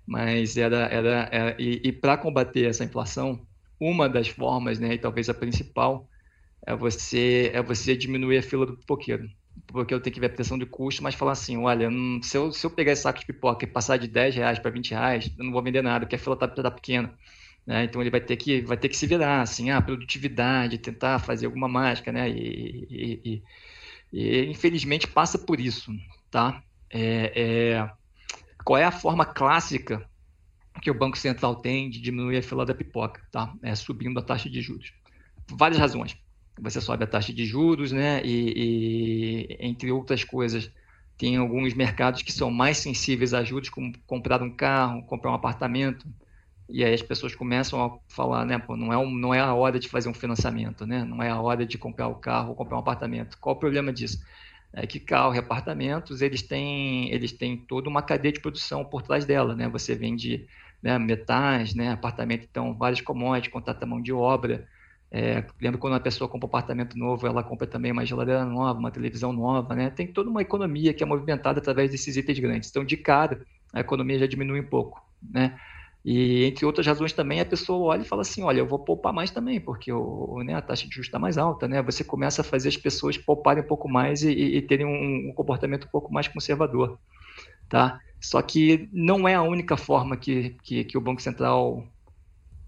mas 0.09 0.57
era, 0.57 0.87
era, 0.87 1.29
era 1.31 1.55
e, 1.61 1.81
e 1.85 1.91
para 1.93 2.17
combater 2.17 2.65
essa 2.67 2.83
inflação, 2.83 3.45
uma 3.79 4.09
das 4.09 4.27
formas, 4.29 4.79
né, 4.79 4.95
e 4.95 4.97
talvez 4.99 5.29
a 5.29 5.33
principal, 5.33 6.09
é 6.65 6.75
você 6.75 7.51
é 7.53 7.61
você 7.63 7.95
diminuir 7.97 8.37
a 8.39 8.43
fila 8.43 8.65
do 8.65 8.77
pipoqueiro. 8.77 9.29
Porque 9.67 9.93
eu 9.93 10.01
tenho 10.01 10.13
que 10.13 10.19
ver 10.19 10.27
a 10.27 10.29
pressão 10.29 10.57
de 10.57 10.65
custo, 10.65 11.03
mas 11.03 11.15
falar 11.15 11.33
assim, 11.33 11.57
olha, 11.57 11.89
se, 12.23 12.37
eu, 12.37 12.51
se 12.51 12.65
eu 12.65 12.71
pegar 12.71 12.93
esse 12.93 13.03
saco 13.03 13.19
de 13.19 13.25
pipoca 13.25 13.65
e 13.65 13.67
passar 13.67 13.97
de 13.97 14.07
10 14.07 14.35
reais 14.35 14.59
para 14.59 14.71
20 14.71 14.91
reais, 14.91 15.31
eu 15.37 15.45
não 15.45 15.51
vou 15.51 15.63
vender 15.63 15.81
nada, 15.83 16.05
porque 16.05 16.15
a 16.15 16.19
fila 16.19 16.35
está 16.35 16.47
tá 16.47 16.71
pequena. 16.71 17.13
Né? 17.65 17.83
Então 17.85 18.01
ele 18.01 18.09
vai 18.09 18.21
ter 18.21 18.37
que 18.37 18.61
vai 18.61 18.77
ter 18.77 18.89
que 18.89 18.97
se 18.97 19.05
virar, 19.07 19.41
assim, 19.41 19.69
ah, 19.71 19.81
produtividade, 19.81 20.77
tentar 20.79 21.19
fazer 21.19 21.45
alguma 21.47 21.67
mágica, 21.67 22.11
né? 22.11 22.29
E, 22.29 22.87
e, 22.89 23.43
e, 24.13 24.41
e 24.45 24.45
infelizmente 24.51 25.07
passa 25.07 25.37
por 25.39 25.59
isso, 25.59 25.91
tá? 26.31 26.63
É, 26.89 27.73
é, 27.75 27.91
qual 28.63 28.77
é 28.77 28.83
a 28.83 28.91
forma 28.91 29.25
clássica 29.25 30.07
que 30.81 30.91
o 30.91 30.93
Banco 30.93 31.17
Central 31.17 31.55
tem 31.55 31.89
de 31.89 32.01
diminuir 32.01 32.37
a 32.37 32.43
fila 32.43 32.65
da 32.65 32.73
pipoca? 32.73 33.21
Tá? 33.31 33.53
É 33.61 33.75
subindo 33.75 34.19
a 34.19 34.23
taxa 34.23 34.49
de 34.49 34.61
juros. 34.61 34.93
Várias 35.51 35.79
razões. 35.79 36.17
Você 36.61 36.81
sobe 36.81 37.03
a 37.03 37.07
taxa 37.07 37.33
de 37.33 37.45
juros, 37.45 37.91
né? 37.91 38.21
E, 38.23 39.47
e, 39.49 39.57
entre 39.59 39.91
outras 39.91 40.23
coisas, 40.23 40.69
tem 41.17 41.37
alguns 41.37 41.73
mercados 41.73 42.21
que 42.21 42.31
são 42.31 42.51
mais 42.51 42.77
sensíveis 42.77 43.33
a 43.33 43.43
juros, 43.43 43.69
como 43.69 43.93
comprar 44.05 44.41
um 44.41 44.53
carro, 44.55 45.03
comprar 45.03 45.31
um 45.31 45.35
apartamento. 45.35 46.07
E 46.67 46.83
aí 46.83 46.93
as 46.93 47.01
pessoas 47.01 47.33
começam 47.33 47.83
a 47.83 47.97
falar, 48.07 48.45
né? 48.45 48.59
Pô, 48.59 48.77
não, 48.77 48.93
é 48.93 48.97
um, 48.97 49.09
não 49.09 49.33
é 49.33 49.39
a 49.39 49.53
hora 49.53 49.79
de 49.79 49.89
fazer 49.89 50.07
um 50.09 50.13
financiamento, 50.13 50.85
né? 50.85 51.03
Não 51.03 51.23
é 51.23 51.29
a 51.29 51.41
hora 51.41 51.65
de 51.65 51.77
comprar 51.77 52.07
o 52.07 52.11
um 52.11 52.19
carro 52.19 52.49
ou 52.49 52.55
comprar 52.55 52.75
um 52.77 52.79
apartamento. 52.79 53.37
Qual 53.39 53.55
o 53.55 53.59
problema 53.59 53.91
disso? 53.91 54.23
É 54.73 54.85
que 54.85 54.99
carro 54.99 55.37
apartamentos 55.37 56.21
eles 56.21 56.41
têm 56.41 57.11
eles 57.11 57.31
têm 57.31 57.57
toda 57.57 57.89
uma 57.89 58.01
cadeia 58.01 58.31
de 58.31 58.39
produção 58.39 58.85
por 58.85 59.01
trás 59.01 59.25
dela, 59.25 59.55
né? 59.55 59.67
Você 59.69 59.95
vende 59.95 60.47
né, 60.81 60.97
metais, 60.97 61.73
né? 61.73 61.91
Apartamento 61.91 62.47
então 62.49 62.73
vários 62.73 63.01
commodities, 63.01 63.51
contrata 63.51 63.85
mão 63.85 64.01
de 64.01 64.13
obra. 64.13 64.67
É, 65.11 65.43
lembra 65.59 65.79
quando 65.79 65.93
uma 65.93 65.99
pessoa 65.99 66.29
compra 66.29 66.45
um 66.45 66.49
apartamento 66.49 66.97
novo, 66.97 67.25
ela 67.25 67.43
compra 67.43 67.65
também 67.65 67.91
uma 67.91 68.05
geladeira 68.05 68.45
nova, 68.45 68.79
uma 68.79 68.91
televisão 68.91 69.33
nova, 69.33 69.75
né? 69.75 69.89
Tem 69.89 70.05
toda 70.07 70.29
uma 70.29 70.41
economia 70.41 70.93
que 70.93 71.03
é 71.03 71.05
movimentada 71.05 71.59
através 71.59 71.89
desses 71.91 72.15
itens 72.15 72.39
grandes. 72.39 72.69
Então, 72.69 72.85
de 72.85 72.95
cara, 72.95 73.43
a 73.73 73.79
economia 73.79 74.19
já 74.19 74.27
diminui 74.27 74.59
um 74.61 74.67
pouco, 74.67 75.03
né? 75.21 75.59
E 76.03 76.45
entre 76.45 76.65
outras 76.65 76.87
razões 76.87 77.11
também, 77.11 77.41
a 77.41 77.45
pessoa 77.45 77.93
olha 77.93 78.01
e 78.01 78.05
fala 78.05 78.21
assim, 78.21 78.41
olha, 78.41 78.59
eu 78.59 78.67
vou 78.67 78.79
poupar 78.79 79.11
mais 79.11 79.31
também, 79.31 79.59
porque 79.59 79.91
o, 79.91 80.41
né, 80.43 80.55
a 80.55 80.61
taxa 80.61 80.87
de 80.87 80.93
juros 80.93 81.07
está 81.07 81.19
mais 81.19 81.37
alta, 81.37 81.67
né? 81.67 81.81
Você 81.81 82.03
começa 82.03 82.41
a 82.41 82.43
fazer 82.43 82.69
as 82.69 82.77
pessoas 82.77 83.17
pouparem 83.17 83.63
um 83.63 83.67
pouco 83.67 83.89
mais 83.89 84.23
e, 84.23 84.31
e 84.31 84.61
terem 84.61 84.85
um, 84.85 85.29
um, 85.29 85.33
comportamento 85.33 85.85
um 85.85 85.89
pouco 85.89 86.11
mais 86.13 86.27
conservador, 86.27 86.97
tá? 87.67 87.99
Só 88.21 88.41
que 88.41 88.89
não 88.93 89.27
é 89.27 89.35
a 89.35 89.41
única 89.41 89.75
forma 89.75 90.15
que, 90.15 90.51
que, 90.63 90.83
que 90.85 90.97
o 90.97 91.01
Banco 91.01 91.21
Central 91.21 91.85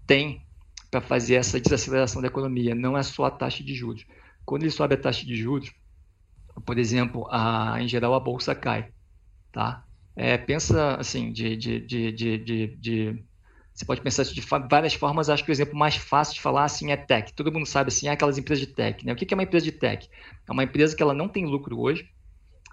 tem 0.06 0.42
para 0.90 1.00
fazer 1.00 1.36
essa 1.36 1.58
desaceleração 1.58 2.20
da 2.20 2.28
economia, 2.28 2.74
não 2.74 2.98
é 2.98 3.02
só 3.02 3.24
a 3.24 3.30
taxa 3.30 3.64
de 3.64 3.74
juros. 3.74 4.04
Quando 4.44 4.62
ele 4.62 4.70
sobe 4.70 4.94
a 4.94 4.98
taxa 4.98 5.24
de 5.24 5.34
juros, 5.36 5.72
por 6.66 6.78
exemplo, 6.78 7.26
a, 7.30 7.76
em 7.80 7.88
geral 7.88 8.14
a 8.14 8.20
bolsa 8.20 8.54
cai, 8.54 8.92
tá? 9.50 9.84
É, 10.14 10.36
pensa 10.36 10.96
assim, 10.96 11.32
de, 11.32 11.56
de, 11.56 11.80
de, 11.80 12.12
de, 12.76 13.24
você 13.74 13.84
pode 13.84 14.00
pensar 14.02 14.24
de 14.24 14.40
várias 14.68 14.94
formas. 14.94 15.30
Acho 15.30 15.44
que 15.44 15.50
o 15.50 15.52
exemplo 15.52 15.76
mais 15.76 15.96
fácil 15.96 16.34
de 16.34 16.40
falar 16.40 16.64
assim 16.64 16.92
é 16.92 16.96
tech. 16.96 17.32
Todo 17.32 17.52
mundo 17.52 17.66
sabe 17.66 17.88
assim, 17.88 18.08
é 18.08 18.10
aquelas 18.12 18.38
empresas 18.38 18.66
de 18.66 18.72
tech. 18.72 19.04
Né? 19.04 19.12
O 19.12 19.16
que 19.16 19.32
é 19.32 19.36
uma 19.36 19.42
empresa 19.42 19.64
de 19.64 19.72
tech? 19.72 20.08
É 20.46 20.52
uma 20.52 20.64
empresa 20.64 20.94
que 20.94 21.02
ela 21.02 21.14
não 21.14 21.28
tem 21.28 21.46
lucro 21.46 21.80
hoje, 21.80 22.08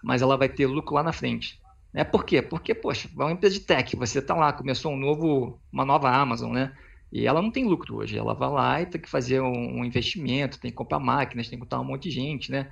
mas 0.04 0.21
ela 0.21 0.38
vai 0.38 0.49
ter 0.49 0.67
lucro 0.67 0.95
lá 0.95 1.04
na 1.04 1.13
frente. 1.13 1.60
É 1.93 2.04
por 2.04 2.23
quê? 2.23 2.41
Porque, 2.41 2.75
poxa, 2.75 3.10
é 3.12 3.23
uma 3.23 3.32
empresa 3.32 3.56
de 3.56 3.62
tech. 3.62 3.95
Você 3.95 4.19
está 4.19 4.36
lá, 4.36 4.54
começou 4.54 4.91
um 4.91 4.97
novo, 4.97 5.60
uma 5.71 5.86
nova 5.86 6.10
Amazon, 6.10 6.52
né? 6.52 6.75
E 7.12 7.25
ela 7.25 7.41
não 7.41 7.49
tem 7.49 7.65
lucro 7.65 7.95
hoje. 7.95 8.17
Ela 8.17 8.34
vai 8.34 8.49
lá 8.49 8.82
e 8.82 8.86
tem 8.86 9.02
que 9.02 9.10
fazer 9.10 9.41
um, 9.41 9.84
investimento, 9.84 10.60
tem 10.60 10.69
que 10.69 10.78
comprar 10.78 10.99
máquinas, 10.99 11.47
tem 11.47 11.58
que 11.58 11.65
botar 11.65 11.80
um 11.80 11.84
monte 11.84 12.04
de 12.04 12.12
gente, 12.12 12.52
né? 12.52 12.69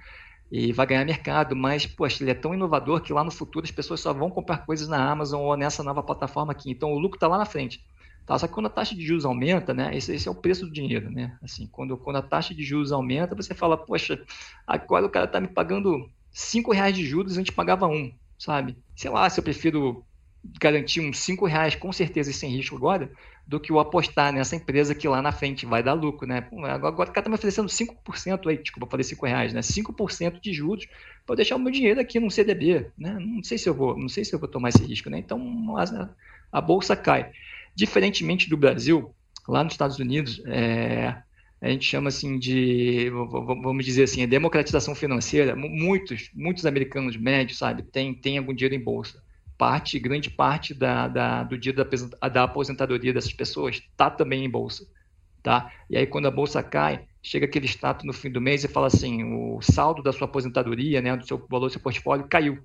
E 0.52 0.72
vai 0.72 0.86
ganhar 0.86 1.06
mercado, 1.06 1.56
mas, 1.56 1.86
poxa, 1.86 2.24
ele 2.24 2.32
é 2.32 2.34
tão 2.34 2.54
inovador 2.54 3.02
que 3.02 3.12
lá 3.12 3.24
no 3.24 3.32
futuro 3.32 3.66
as 3.66 3.72
pessoas 3.72 4.00
só 4.00 4.14
vão 4.14 4.30
comprar 4.30 4.66
coisas 4.66 4.88
na 4.88 5.12
Amazon 5.12 5.42
ou 5.42 5.58
nessa 5.58 5.84
nova 5.84 6.02
plataforma 6.02 6.52
aqui. 6.52 6.72
Então, 6.72 6.94
o 6.94 7.00
lucro 7.00 7.18
está 7.18 7.28
lá 7.28 7.38
na 7.38 7.46
frente. 7.46 7.84
Tá? 8.26 8.38
Só 8.38 8.48
que 8.48 8.54
quando 8.54 8.66
a 8.66 8.70
taxa 8.70 8.96
de 8.96 9.06
juros 9.06 9.26
aumenta, 9.26 9.74
né, 9.74 9.96
esse, 9.96 10.14
esse, 10.14 10.28
é 10.28 10.32
o 10.32 10.36
preço 10.36 10.66
do 10.66 10.72
dinheiro, 10.72 11.10
né? 11.10 11.38
Assim, 11.42 11.68
quando, 11.68 11.98
quando 11.98 12.18
a 12.18 12.22
taxa 12.22 12.54
de 12.54 12.64
juros 12.64 12.92
aumenta, 12.92 13.36
você 13.36 13.54
fala, 13.54 13.78
poxa, 13.78 14.22
agora 14.66 15.06
o 15.06 15.10
cara 15.10 15.26
está 15.26 15.40
me 15.40 15.48
pagando 15.48 16.10
cinco 16.30 16.74
reais 16.74 16.96
de 16.96 17.06
juros, 17.06 17.34
a 17.34 17.38
gente 17.38 17.54
pagava 17.54 17.88
um, 17.88 18.14
sabe? 18.38 18.78
Sei 18.96 19.10
lá, 19.10 19.30
se 19.30 19.40
eu 19.40 19.44
prefiro 19.44 20.06
garantir 20.60 21.02
uns 21.02 21.20
cinco 21.20 21.46
reais 21.46 21.76
com 21.76 21.92
certeza 21.92 22.30
e 22.30 22.34
sem 22.34 22.50
risco 22.52 22.76
agora, 22.76 23.12
do 23.46 23.60
que 23.60 23.72
o 23.72 23.80
apostar 23.80 24.34
nessa 24.34 24.56
empresa 24.56 24.94
que 24.94 25.08
lá 25.08 25.22
na 25.22 25.32
frente 25.32 25.66
vai 25.66 25.82
dar 25.82 25.94
lucro, 25.94 26.28
né? 26.28 26.46
Agora 26.70 26.94
o 26.94 26.98
cara 26.98 27.20
está 27.20 27.30
me 27.30 27.36
oferecendo 27.36 27.70
5% 27.70 28.50
aí, 28.50 28.58
desculpa, 28.58 28.90
falei 28.90 29.04
5 29.06 29.26
reais, 29.26 29.54
né? 29.54 29.62
5% 29.62 30.42
de 30.42 30.54
juros 30.54 30.86
para 31.26 31.38
deixar 31.38 31.56
o 31.56 31.60
meu 31.60 31.72
dinheiro 31.72 32.00
aqui 32.00 32.20
num 32.20 32.30
CDB, 32.30 32.88
né? 32.98 33.18
Não 33.20 33.42
sei 33.42 33.58
se 33.58 33.70
eu 33.70 33.74
vou, 33.74 33.98
não 33.98 34.10
sei 34.10 34.26
se 34.26 34.34
eu 34.34 34.40
vou 34.40 34.50
tomar 34.50 34.70
esse 34.70 34.84
risco, 34.84 35.10
né? 35.10 35.18
Então 35.20 35.76
a, 35.78 36.10
a 36.52 36.62
bolsa 36.62 36.96
cai. 36.96 37.32
Diferentemente 37.74 38.50
do 38.50 38.58
Brasil, 38.58 39.14
lá 39.48 39.64
nos 39.64 39.74
Estados 39.74 39.98
Unidos, 39.98 40.42
é, 40.46 41.16
a 41.62 41.70
gente 41.70 41.86
chama 41.86 42.10
assim 42.10 42.38
de, 42.38 43.10
vamos 43.10 43.86
dizer 43.86 44.04
assim, 44.04 44.24
a 44.24 44.28
democratização 44.28 44.94
financeira. 44.94 45.56
Muitos, 45.56 46.30
muitos 46.34 46.66
americanos 46.66 47.16
médios, 47.16 47.60
sabe, 47.60 47.84
têm, 47.84 48.14
têm 48.14 48.38
algum 48.38 48.54
dinheiro 48.54 48.76
em 48.76 48.84
bolsa 48.84 49.26
parte, 49.58 50.00
grande 50.00 50.30
parte 50.30 50.74
da, 50.74 51.08
da, 51.08 51.44
do 51.44 51.58
dia 51.58 51.74
da, 51.74 51.84
da 52.30 52.44
aposentadoria 52.44 53.14
dessas 53.14 53.34
pessoas 53.34 53.78
está 53.78 54.10
também 54.10 54.46
em 54.46 54.50
bolsa. 54.50 54.88
Tá? 55.42 55.72
E 55.90 55.98
aí, 55.98 56.06
quando 56.06 56.28
a 56.28 56.32
bolsa 56.32 56.62
cai, 56.62 57.06
chega 57.22 57.46
aquele 57.46 57.66
status 57.66 58.06
no 58.06 58.14
fim 58.14 58.30
do 58.30 58.42
mês 58.42 58.64
e 58.64 58.68
fala 58.68 58.88
assim: 58.88 59.24
o 59.24 59.62
saldo 59.62 60.04
da 60.04 60.12
sua 60.12 60.26
aposentadoria, 60.26 61.02
né, 61.02 61.16
do 61.16 61.26
seu 61.26 61.46
valor 61.50 61.68
do 61.68 61.72
seu 61.72 61.82
portfólio 61.82 62.28
caiu. 62.28 62.60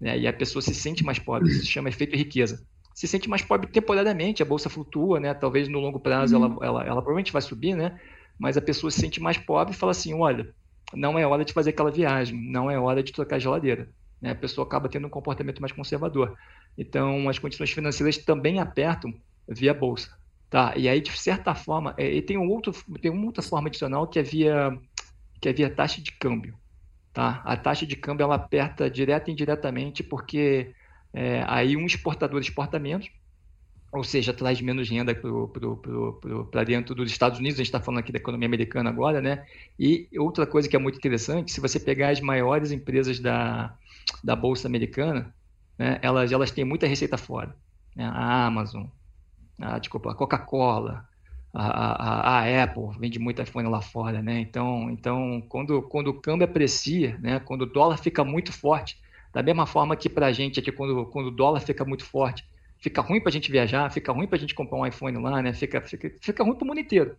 Né? 0.00 0.18
E 0.18 0.26
a 0.26 0.32
pessoa 0.32 0.62
se 0.62 0.74
sente 0.74 1.04
mais 1.04 1.18
pobre, 1.18 1.48
isso 1.48 1.60
se 1.60 1.66
chama 1.66 1.88
efeito 1.88 2.16
riqueza. 2.16 2.64
Se 2.94 3.06
sente 3.06 3.28
mais 3.28 3.42
pobre 3.42 3.68
temporariamente, 3.68 4.42
a 4.42 4.46
bolsa 4.46 4.68
flutua, 4.68 5.20
né? 5.20 5.32
talvez 5.32 5.68
no 5.68 5.78
longo 5.78 6.00
prazo 6.00 6.36
uhum. 6.36 6.44
ela, 6.44 6.66
ela, 6.66 6.80
ela 6.82 6.96
provavelmente 6.96 7.32
vai 7.32 7.40
subir, 7.40 7.74
né? 7.74 7.98
mas 8.38 8.56
a 8.56 8.60
pessoa 8.60 8.90
se 8.90 9.00
sente 9.00 9.20
mais 9.20 9.38
pobre 9.38 9.72
e 9.72 9.76
fala 9.76 9.92
assim: 9.92 10.12
olha, 10.12 10.52
não 10.92 11.18
é 11.18 11.26
hora 11.26 11.44
de 11.44 11.52
fazer 11.52 11.70
aquela 11.70 11.90
viagem, 11.90 12.50
não 12.50 12.70
é 12.70 12.78
hora 12.78 13.02
de 13.02 13.12
trocar 13.12 13.38
geladeira 13.38 13.88
né, 14.20 14.30
a 14.30 14.34
pessoa 14.34 14.66
acaba 14.66 14.88
tendo 14.88 15.06
um 15.06 15.10
comportamento 15.10 15.60
mais 15.60 15.72
conservador. 15.72 16.36
Então, 16.76 17.28
as 17.28 17.38
condições 17.38 17.70
financeiras 17.70 18.18
também 18.18 18.58
apertam 18.58 19.14
via 19.48 19.74
bolsa. 19.74 20.16
Tá? 20.48 20.74
E 20.76 20.88
aí, 20.88 21.00
de 21.00 21.16
certa 21.16 21.54
forma, 21.54 21.94
é, 21.96 22.12
e 22.12 22.20
tem, 22.20 22.36
um 22.36 22.48
outro, 22.48 22.74
tem 23.00 23.10
uma 23.10 23.26
outra 23.26 23.42
forma 23.42 23.68
adicional 23.68 24.06
que 24.06 24.18
é 24.18 24.22
via, 24.22 24.76
que 25.40 25.48
é 25.48 25.52
via 25.52 25.70
taxa 25.70 26.00
de 26.00 26.10
câmbio. 26.12 26.56
Tá? 27.12 27.40
A 27.44 27.56
taxa 27.56 27.86
de 27.86 27.96
câmbio 27.96 28.24
ela 28.24 28.34
aperta 28.34 28.90
direta 28.90 29.30
e 29.30 29.32
indiretamente 29.32 30.02
porque 30.02 30.72
é, 31.12 31.44
aí 31.46 31.76
um 31.76 31.86
exportador 31.86 32.40
exporta 32.40 32.78
menos, 32.78 33.08
ou 33.92 34.04
seja, 34.04 34.32
traz 34.32 34.60
menos 34.60 34.88
renda 34.88 35.12
para 36.50 36.64
dentro 36.64 36.94
dos 36.94 37.10
Estados 37.10 37.40
Unidos, 37.40 37.56
a 37.56 37.62
gente 37.62 37.66
está 37.66 37.80
falando 37.80 38.00
aqui 38.00 38.12
da 38.12 38.18
economia 38.18 38.46
americana 38.46 38.88
agora, 38.88 39.20
né? 39.20 39.44
E 39.78 40.08
outra 40.16 40.46
coisa 40.46 40.68
que 40.68 40.76
é 40.76 40.78
muito 40.78 40.96
interessante, 40.96 41.50
se 41.50 41.60
você 41.60 41.80
pegar 41.80 42.10
as 42.10 42.20
maiores 42.20 42.70
empresas 42.70 43.18
da, 43.18 43.76
da 44.22 44.36
Bolsa 44.36 44.68
Americana, 44.68 45.34
né, 45.78 45.98
elas, 46.02 46.30
elas 46.30 46.50
têm 46.50 46.64
muita 46.64 46.86
receita 46.86 47.16
fora. 47.16 47.54
Né? 47.94 48.04
A 48.04 48.46
Amazon, 48.46 48.86
a, 49.58 49.78
desculpa, 49.78 50.12
a 50.12 50.14
Coca-Cola, 50.14 51.08
a, 51.52 51.66
a, 51.66 52.38
a, 52.40 52.62
Apple 52.64 52.98
vende 52.98 53.18
muito 53.18 53.42
iPhone 53.42 53.68
lá 53.68 53.80
fora, 53.80 54.22
né? 54.22 54.40
Então, 54.40 54.88
então 54.90 55.42
quando, 55.48 55.82
quando 55.82 56.08
o 56.08 56.14
câmbio 56.14 56.44
aprecia, 56.44 57.18
né? 57.18 57.40
quando 57.40 57.62
o 57.62 57.66
dólar 57.66 57.96
fica 57.96 58.24
muito 58.24 58.52
forte, 58.52 58.96
da 59.32 59.42
mesma 59.42 59.66
forma 59.66 59.96
que 59.96 60.08
para 60.08 60.26
a 60.26 60.32
gente 60.32 60.60
aqui, 60.60 60.70
quando, 60.70 61.06
quando 61.06 61.26
o 61.26 61.30
dólar 61.30 61.60
fica 61.60 61.84
muito 61.84 62.04
forte, 62.04 62.44
fica 62.78 63.00
ruim 63.00 63.20
para 63.20 63.28
a 63.30 63.32
gente 63.32 63.50
viajar, 63.50 63.90
fica 63.90 64.12
ruim 64.12 64.26
para 64.26 64.36
a 64.36 64.40
gente 64.40 64.54
comprar 64.54 64.78
um 64.78 64.86
iPhone 64.86 65.18
lá, 65.18 65.42
né? 65.42 65.52
Fica, 65.52 65.80
fica, 65.80 66.12
fica 66.20 66.42
ruim 66.42 66.54
para 66.54 66.64
o 66.64 66.66
mundo 66.66 66.80
inteiro. 66.80 67.16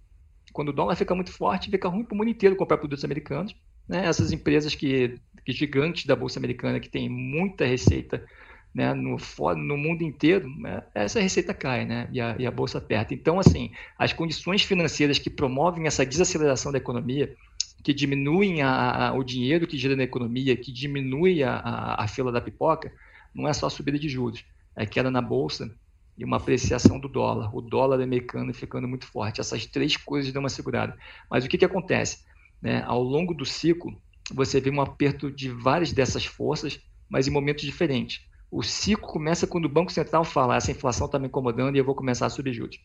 Quando 0.51 0.69
o 0.69 0.73
dólar 0.73 0.95
fica 0.95 1.15
muito 1.15 1.31
forte, 1.31 1.69
fica 1.69 1.87
ruim 1.87 2.03
para 2.03 2.13
o 2.13 2.17
mundo 2.17 2.29
inteiro 2.29 2.55
comprar 2.55 2.77
produtos 2.77 3.05
americanos. 3.05 3.55
Né? 3.91 4.05
Essas 4.05 4.31
empresas 4.31 4.73
que, 4.73 5.19
que 5.45 5.51
gigantes 5.51 6.05
da 6.05 6.15
bolsa 6.15 6.39
americana 6.39 6.79
que 6.79 6.87
tem 6.87 7.09
muita 7.09 7.65
receita 7.65 8.25
né, 8.73 8.93
no, 8.93 9.17
no 9.57 9.77
mundo 9.77 10.01
inteiro, 10.01 10.49
né, 10.57 10.81
essa 10.95 11.19
receita 11.19 11.53
cai, 11.53 11.83
né, 11.83 12.07
e 12.09 12.21
a, 12.21 12.37
e 12.39 12.47
a 12.47 12.51
bolsa 12.51 12.77
aperta. 12.77 13.13
Então, 13.13 13.37
assim, 13.37 13.69
as 13.99 14.13
condições 14.13 14.61
financeiras 14.61 15.19
que 15.19 15.29
promovem 15.29 15.87
essa 15.87 16.05
desaceleração 16.05 16.71
da 16.71 16.77
economia, 16.77 17.35
que 17.83 17.93
diminuem 17.93 18.61
a, 18.61 19.09
a, 19.09 19.13
o 19.13 19.25
dinheiro 19.25 19.67
que 19.67 19.77
gira 19.77 19.93
na 19.93 20.03
economia, 20.03 20.55
que 20.55 20.71
diminui 20.71 21.43
a, 21.43 22.05
fila 22.07 22.31
da 22.31 22.39
pipoca, 22.39 22.93
não 23.35 23.45
é 23.45 23.51
só 23.51 23.67
a 23.67 23.69
subida 23.69 23.99
de 23.99 24.07
juros, 24.07 24.45
é 24.73 24.85
queda 24.85 25.11
na 25.11 25.21
bolsa 25.21 25.69
e 26.17 26.23
uma 26.23 26.37
apreciação 26.37 26.97
do 26.97 27.09
dólar, 27.09 27.53
o 27.53 27.59
dólar 27.59 28.01
americano 28.01 28.53
ficando 28.53 28.87
muito 28.87 29.05
forte. 29.05 29.41
Essas 29.41 29.65
três 29.65 29.97
coisas 29.97 30.31
dão 30.31 30.41
uma 30.41 30.49
segurada. 30.49 30.95
Mas 31.29 31.43
o 31.43 31.49
que, 31.49 31.57
que 31.57 31.65
acontece? 31.65 32.19
Né? 32.61 32.83
Ao 32.85 33.01
longo 33.01 33.33
do 33.33 33.45
ciclo, 33.45 33.91
você 34.33 34.61
vê 34.61 34.69
um 34.69 34.81
aperto 34.81 35.31
de 35.31 35.49
várias 35.49 35.91
dessas 35.91 36.25
forças, 36.25 36.79
mas 37.09 37.27
em 37.27 37.31
momentos 37.31 37.65
diferentes. 37.65 38.21
O 38.51 38.61
ciclo 38.61 39.07
começa 39.07 39.47
quando 39.47 39.65
o 39.65 39.69
Banco 39.69 39.91
Central 39.91 40.23
fala 40.23 40.57
essa 40.57 40.71
inflação 40.71 41.05
está 41.05 41.17
me 41.17 41.27
incomodando 41.27 41.75
e 41.75 41.79
eu 41.79 41.85
vou 41.85 41.95
começar 41.95 42.25
a 42.25 42.29
subir 42.29 42.53
juros. 42.53 42.77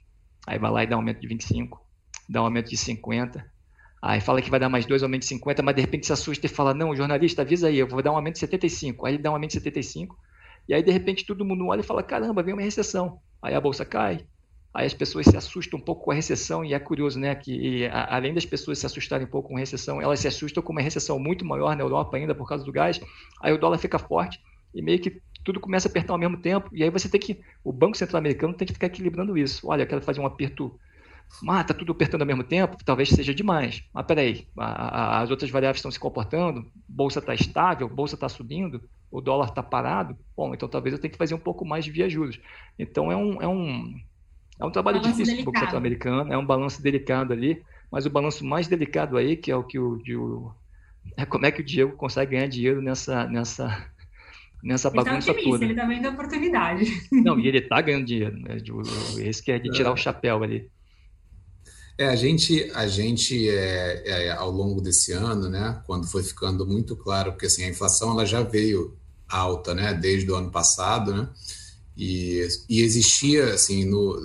Aí 0.47 0.59
vai 0.59 0.71
lá 0.71 0.85
e 0.85 0.87
dá 0.87 0.97
um 0.97 1.01
aumento 1.01 1.21
de 1.21 1.27
25, 1.27 1.81
dá 2.29 2.41
um 2.41 2.45
aumento 2.45 2.71
de 2.71 2.77
50, 2.77 3.45
aí 4.01 4.21
fala 4.21 4.41
que 4.41 4.49
vai 4.49 4.61
dar 4.61 4.69
mais 4.69 4.87
dois 4.87 5.03
aumentos 5.03 5.29
de 5.29 5.35
50, 5.35 5.63
mas 5.63 5.75
de 5.75 5.81
repente 5.81 6.07
se 6.07 6.13
assusta 6.13 6.47
e 6.47 6.49
fala, 6.49 6.73
não, 6.73 6.95
jornalista, 6.95 7.43
avisa 7.43 7.67
aí, 7.67 7.79
eu 7.79 7.89
vou 7.89 8.01
dar 8.01 8.13
um 8.13 8.17
aumento 8.17 8.35
de 8.35 8.41
75. 8.41 9.07
Aí 9.07 9.15
ele 9.15 9.23
dá 9.23 9.31
um 9.31 9.35
aumento 9.35 9.51
de 9.51 9.55
75, 9.55 10.17
e 10.69 10.75
aí 10.75 10.83
de 10.85 10.93
repente 10.93 11.27
todo 11.27 11.45
mundo 11.45 11.67
olha 11.67 11.81
e 11.81 11.85
fala, 11.85 12.03
caramba, 12.03 12.45
vem 12.45 12.55
uma 12.55 12.63
recessão. 12.63 13.21
Aí 13.43 13.55
a 13.55 13.61
bolsa 13.61 13.85
cai, 13.85 14.25
aí 14.75 14.87
as 14.87 14.95
pessoas 14.95 15.27
se 15.27 15.37
assustam 15.37 15.79
um 15.79 15.83
pouco 15.83 16.05
com 16.05 16.11
a 16.11 16.15
recessão, 16.15 16.65
e 16.65 16.75
é 16.75 16.79
curioso, 16.79 17.19
né, 17.19 17.35
que 17.35 17.87
a, 17.87 18.17
além 18.17 18.35
das 18.35 18.45
pessoas 18.45 18.79
se 18.79 18.87
assustarem 18.87 19.27
um 19.27 19.31
pouco 19.31 19.49
com 19.49 19.57
a 19.57 19.61
recessão, 19.61 20.01
elas 20.01 20.21
se 20.21 20.29
assustam 20.29 20.63
com 20.63 20.73
uma 20.73 20.83
recessão 20.83 21.19
muito 21.19 21.45
maior 21.45 21.75
na 21.77 21.83
Europa 21.83 22.17
ainda 22.17 22.35
por 22.35 22.49
causa 22.49 22.65
do 22.65 22.73
gás, 22.73 23.01
aí 23.41 23.53
o 23.53 23.59
dólar 23.59 23.79
fica 23.79 23.99
forte, 23.99 24.41
e 24.75 24.83
meio 24.83 24.99
que 25.01 25.23
tudo 25.47 25.61
começa 25.61 25.89
a 25.89 25.91
apertar 25.91 26.13
ao 26.13 26.19
mesmo 26.19 26.37
tempo, 26.37 26.69
e 26.73 26.83
aí 26.83 26.91
você 26.91 27.09
tem 27.09 27.21
que, 27.21 27.41
o 27.63 27.73
Banco 27.73 27.97
Central 27.97 28.19
Americano 28.19 28.53
tem 28.53 28.67
que 28.67 28.73
ficar 28.73 28.89
equilibrando 28.89 29.39
isso. 29.39 29.69
Olha, 29.69 29.83
eu 29.83 29.87
quero 29.87 30.03
fazer 30.03 30.21
um 30.21 30.27
aperto, 30.27 30.77
ah, 31.49 31.63
tá 31.63 31.73
tudo 31.73 31.93
apertando 31.93 32.23
ao 32.23 32.27
mesmo 32.27 32.43
tempo, 32.43 32.77
talvez 32.85 33.09
seja 33.11 33.33
demais. 33.33 33.85
Mas 33.95 34.07
peraí, 34.07 34.49
a, 34.59 34.65
a, 34.65 35.21
as 35.23 35.31
outras 35.31 35.49
variáveis 35.49 35.79
estão 35.79 35.91
se 35.91 36.01
comportando, 36.01 36.69
bolsa 36.89 37.21
está 37.21 37.33
estável, 37.33 37.89
bolsa 37.89 38.17
está 38.17 38.29
subindo, 38.29 38.83
o 39.09 39.21
dólar 39.21 39.51
está 39.51 39.63
parado, 39.63 40.19
bom, 40.37 40.53
então 40.53 40.69
talvez 40.69 40.93
eu 40.93 41.01
tenha 41.01 41.13
que 41.13 41.19
fazer 41.19 41.35
um 41.35 41.39
pouco 41.39 41.65
mais 41.65 41.85
de 41.85 41.93
via 41.93 42.11
juros. 42.11 42.41
Então 42.77 43.13
é 43.13 43.17
um, 43.17 43.41
é 43.41 43.47
um, 43.47 43.95
é 44.59 44.65
um 44.65 44.71
trabalho 44.71 45.01
balanço 45.01 45.19
difícil 45.19 45.39
do 45.39 45.45
Banco 45.45 45.59
Central 45.59 45.79
Americano, 45.79 46.33
é 46.33 46.39
um 46.39 46.47
balanço 46.47 46.83
delicado 46.83 47.33
ali, 47.33 47.63
mas 47.91 48.07
o 48.07 48.11
balanço 48.11 48.45
mais 48.45 48.67
delicado 48.69 49.17
aí, 49.17 49.37
que 49.37 49.51
é 49.51 49.57
o 49.57 49.63
que 49.63 49.79
o, 49.79 50.01
o 50.19 50.53
é 51.17 51.25
como 51.25 51.47
é 51.47 51.53
que 51.53 51.61
o 51.61 51.65
Diego 51.65 51.97
consegue 51.97 52.33
ganhar 52.33 52.49
dinheiro 52.49 52.83
nessa, 52.83 53.27
nessa 53.29 53.87
nessa 54.63 54.89
ele 54.89 54.97
tá 54.97 55.05
bagunça 55.05 55.35
tá 55.35 55.41
toda. 55.43 55.65
Ele 55.65 55.75
tá 55.75 55.87
vendo 55.87 56.07
a 56.07 56.11
oportunidade. 56.11 57.09
Não, 57.13 57.39
e 57.39 57.47
ele 57.47 57.61
tá 57.61 57.81
ganhando 57.81 58.07
dinheiro, 58.07 58.37
né? 58.39 58.57
Esse 59.19 59.43
que 59.43 59.53
é 59.53 59.59
de 59.59 59.71
tirar 59.71 59.91
é. 59.91 59.93
o 59.93 59.97
chapéu 59.97 60.43
ali. 60.43 60.69
É, 61.99 62.09
a 62.09 62.17
gente, 62.17 62.71
a 62.75 62.87
gente 62.87 63.49
é, 63.49 64.03
é, 64.05 64.31
ao 64.33 64.51
longo 64.51 64.83
desse 64.83 65.13
ano, 65.13 65.49
né, 65.49 65.81
quando 65.87 66.07
foi 66.07 66.23
ficando 66.23 66.67
muito 66.67 66.95
claro, 66.95 67.33
porque 67.33 67.47
assim, 67.47 67.65
a 67.65 67.69
inflação 67.69 68.11
ela 68.11 68.27
já 68.27 68.43
veio 68.43 68.95
alta, 69.27 69.75
né, 69.75 69.95
desde 69.95 70.31
o 70.31 70.35
ano 70.35 70.51
passado, 70.51 71.15
né, 71.15 71.29
e, 71.97 72.47
e 72.69 72.83
existia, 72.83 73.55
assim, 73.55 73.85
no, 73.85 74.17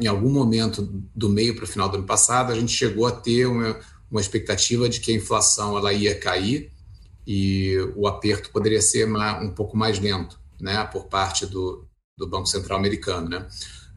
em 0.00 0.06
algum 0.06 0.30
momento 0.30 0.82
do 1.14 1.28
meio 1.28 1.56
para 1.56 1.64
o 1.64 1.68
final 1.68 1.88
do 1.88 1.96
ano 1.96 2.06
passado, 2.06 2.52
a 2.52 2.54
gente 2.54 2.72
chegou 2.72 3.06
a 3.06 3.12
ter 3.12 3.46
uma, 3.46 3.78
uma 4.10 4.20
expectativa 4.20 4.88
de 4.88 5.00
que 5.00 5.10
a 5.10 5.14
inflação 5.14 5.76
ela 5.76 5.92
ia 5.92 6.14
cair, 6.14 6.70
e 7.26 7.76
o 7.96 8.06
aperto 8.06 8.50
poderia 8.50 8.80
ser 8.80 9.08
um 9.42 9.50
pouco 9.50 9.76
mais 9.76 9.98
lento, 9.98 10.38
né, 10.60 10.84
por 10.92 11.06
parte 11.06 11.44
do, 11.44 11.84
do 12.16 12.28
Banco 12.28 12.46
Central 12.46 12.78
americano, 12.78 13.28
né. 13.28 13.48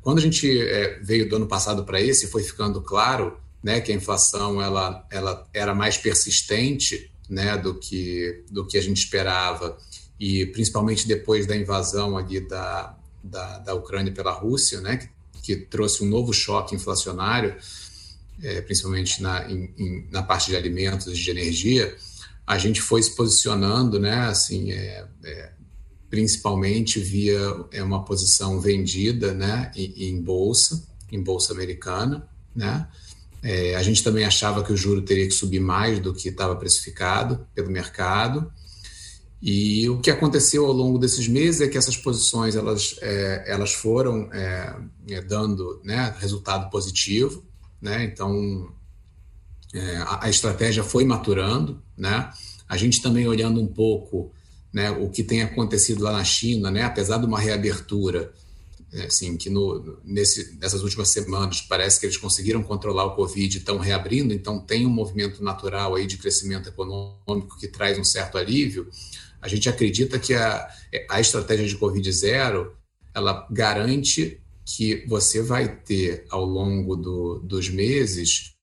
Quando 0.01 0.17
a 0.17 0.21
gente 0.21 0.59
é, 0.59 0.99
veio 1.03 1.29
do 1.29 1.35
ano 1.35 1.47
passado 1.47 1.83
para 1.83 2.01
esse, 2.01 2.27
foi 2.27 2.41
ficando 2.41 2.81
claro, 2.81 3.37
né, 3.63 3.79
que 3.79 3.91
a 3.91 3.95
inflação 3.95 4.59
ela, 4.59 5.05
ela 5.11 5.47
era 5.53 5.75
mais 5.75 5.97
persistente, 5.97 7.11
né, 7.29 7.55
do 7.57 7.75
que 7.75 8.43
do 8.49 8.65
que 8.65 8.77
a 8.77 8.81
gente 8.81 8.97
esperava 8.97 9.77
e 10.19 10.47
principalmente 10.47 11.07
depois 11.07 11.45
da 11.45 11.55
invasão 11.55 12.17
ali 12.17 12.39
da, 12.39 12.97
da, 13.23 13.59
da 13.59 13.73
Ucrânia 13.73 14.13
pela 14.13 14.31
Rússia, 14.31 14.81
né, 14.81 14.97
que, 14.97 15.09
que 15.41 15.55
trouxe 15.55 16.03
um 16.03 16.07
novo 16.07 16.33
choque 16.33 16.75
inflacionário, 16.75 17.55
é, 18.41 18.61
principalmente 18.61 19.21
na, 19.21 19.49
em, 19.49 20.07
na 20.11 20.23
parte 20.23 20.47
de 20.47 20.55
alimentos 20.55 21.07
e 21.07 21.13
de 21.13 21.29
energia, 21.29 21.95
a 22.45 22.57
gente 22.57 22.81
foi 22.81 23.03
se 23.03 23.15
posicionando, 23.15 23.99
né, 23.99 24.21
assim, 24.21 24.71
é, 24.71 25.05
é, 25.23 25.51
principalmente 26.09 26.99
via 26.99 27.39
é, 27.71 27.83
uma 27.83 28.03
posição 28.03 28.59
vendida, 28.59 29.33
né, 29.33 29.71
em, 29.75 30.09
em 30.09 30.21
bolsa, 30.21 30.87
em 31.11 31.21
bolsa 31.21 31.53
americana, 31.53 32.27
né. 32.55 32.87
É, 33.41 33.75
a 33.75 33.83
gente 33.83 34.03
também 34.03 34.25
achava 34.25 34.63
que 34.63 34.73
o 34.73 34.77
juro 34.77 35.01
teria 35.01 35.25
que 35.25 35.33
subir 35.33 35.59
mais 35.59 35.99
do 35.99 36.13
que 36.13 36.29
estava 36.29 36.55
precificado 36.55 37.47
pelo 37.55 37.71
mercado. 37.71 38.51
E 39.41 39.89
o 39.89 39.99
que 39.99 40.11
aconteceu 40.11 40.65
ao 40.65 40.73
longo 40.73 40.97
desses 40.97 41.27
meses 41.27 41.61
é 41.61 41.67
que 41.67 41.77
essas 41.77 41.95
posições 41.95 42.55
elas, 42.55 42.95
é, 43.01 43.45
elas 43.47 43.73
foram 43.73 44.29
é, 44.33 44.75
é 45.09 45.21
dando 45.21 45.79
né, 45.83 46.13
resultado 46.19 46.69
positivo, 46.69 47.43
né? 47.81 48.03
Então 48.03 48.69
é, 49.73 49.97
a, 49.97 50.25
a, 50.25 50.29
estratégia 50.29 50.83
foi 50.83 51.05
maturando, 51.05 51.81
né? 51.97 52.29
A 52.67 52.75
gente 52.75 53.01
também 53.01 53.27
olhando 53.27 53.61
um 53.61 53.67
pouco, 53.67 54.31
né, 54.73 54.91
o 54.91 55.09
que 55.09 55.23
tem 55.23 55.41
acontecido 55.41 56.03
lá 56.03 56.11
na 56.11 56.23
China, 56.23 56.69
né? 56.69 56.83
Apesar 56.83 57.17
de 57.17 57.25
uma 57.25 57.39
reabertura, 57.39 58.33
é, 58.91 59.03
assim, 59.03 59.37
que 59.37 59.49
no, 59.49 59.99
nesse, 60.03 60.57
nessas 60.59 60.83
últimas 60.83 61.09
semanas 61.09 61.61
parece 61.61 61.99
que 61.99 62.07
eles 62.07 62.17
conseguiram 62.17 62.63
controlar 62.63 63.05
o 63.05 63.15
Covid 63.15 63.55
e 63.55 63.59
estão 63.59 63.77
reabrindo, 63.77 64.33
então 64.33 64.59
tem 64.59 64.85
um 64.85 64.89
movimento 64.89 65.43
natural 65.43 65.95
aí 65.95 66.07
de 66.07 66.17
crescimento 66.17 66.67
econômico 66.67 67.57
que 67.57 67.67
traz 67.67 67.97
um 67.97 68.03
certo 68.03 68.37
alívio. 68.37 68.89
A 69.41 69.47
gente 69.47 69.69
acredita 69.69 70.19
que 70.19 70.33
a, 70.33 70.69
a 71.09 71.19
estratégia 71.19 71.67
de 71.67 71.75
Covid 71.75 72.11
zero 72.11 72.75
ela 73.13 73.47
garante 73.49 74.39
que 74.65 75.03
você 75.07 75.41
vai 75.41 75.67
ter 75.67 76.25
ao 76.29 76.45
longo 76.45 76.95
do, 76.95 77.39
dos 77.39 77.69
meses 77.69 78.53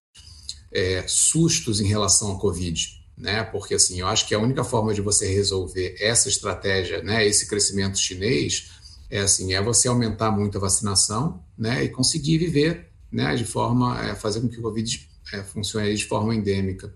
é, 0.72 1.04
sustos 1.08 1.80
em 1.80 1.86
relação 1.86 2.28
ao 2.28 2.38
Covid, 2.38 2.86
né? 3.16 3.42
Porque 3.42 3.74
assim, 3.74 4.00
eu 4.00 4.06
acho 4.06 4.26
que 4.28 4.34
a 4.34 4.38
única 4.38 4.62
forma 4.62 4.94
de 4.94 5.00
você 5.00 5.26
resolver 5.26 5.96
essa 5.98 6.28
estratégia, 6.28 7.02
né, 7.02 7.26
esse 7.26 7.48
crescimento 7.48 7.98
chinês, 7.98 8.70
é 9.10 9.20
assim, 9.20 9.54
é 9.54 9.62
você 9.62 9.88
aumentar 9.88 10.30
muito 10.30 10.58
a 10.58 10.60
vacinação, 10.60 11.42
né, 11.56 11.84
e 11.84 11.88
conseguir 11.88 12.38
viver, 12.38 12.88
né, 13.10 13.34
de 13.34 13.44
forma 13.44 14.04
é, 14.04 14.14
fazer 14.14 14.40
com 14.40 14.48
que 14.48 14.58
o 14.58 14.62
Covid 14.62 15.08
é, 15.32 15.42
funcione 15.42 15.94
de 15.94 16.04
forma 16.04 16.34
endêmica. 16.34 16.94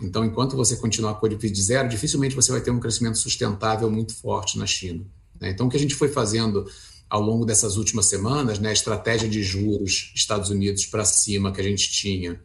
Então, 0.00 0.24
enquanto 0.24 0.56
você 0.56 0.76
continuar 0.76 1.14
com 1.14 1.26
o 1.26 1.30
Covid 1.30 1.62
zero, 1.62 1.88
dificilmente 1.88 2.34
você 2.34 2.50
vai 2.50 2.60
ter 2.60 2.70
um 2.70 2.80
crescimento 2.80 3.18
sustentável 3.18 3.90
muito 3.90 4.14
forte 4.14 4.58
na 4.58 4.66
China. 4.66 5.04
Né? 5.40 5.50
Então, 5.50 5.66
o 5.66 5.70
que 5.70 5.76
a 5.76 5.80
gente 5.80 5.94
foi 5.94 6.08
fazendo 6.08 6.66
ao 7.08 7.20
longo 7.20 7.44
dessas 7.44 7.76
últimas 7.76 8.08
semanas, 8.08 8.58
né, 8.58 8.70
a 8.70 8.72
estratégia 8.72 9.28
de 9.28 9.42
juros 9.42 10.12
Estados 10.14 10.48
Unidos 10.48 10.86
para 10.86 11.04
cima 11.04 11.52
que 11.52 11.60
a 11.60 11.64
gente 11.64 11.90
tinha, 11.90 12.40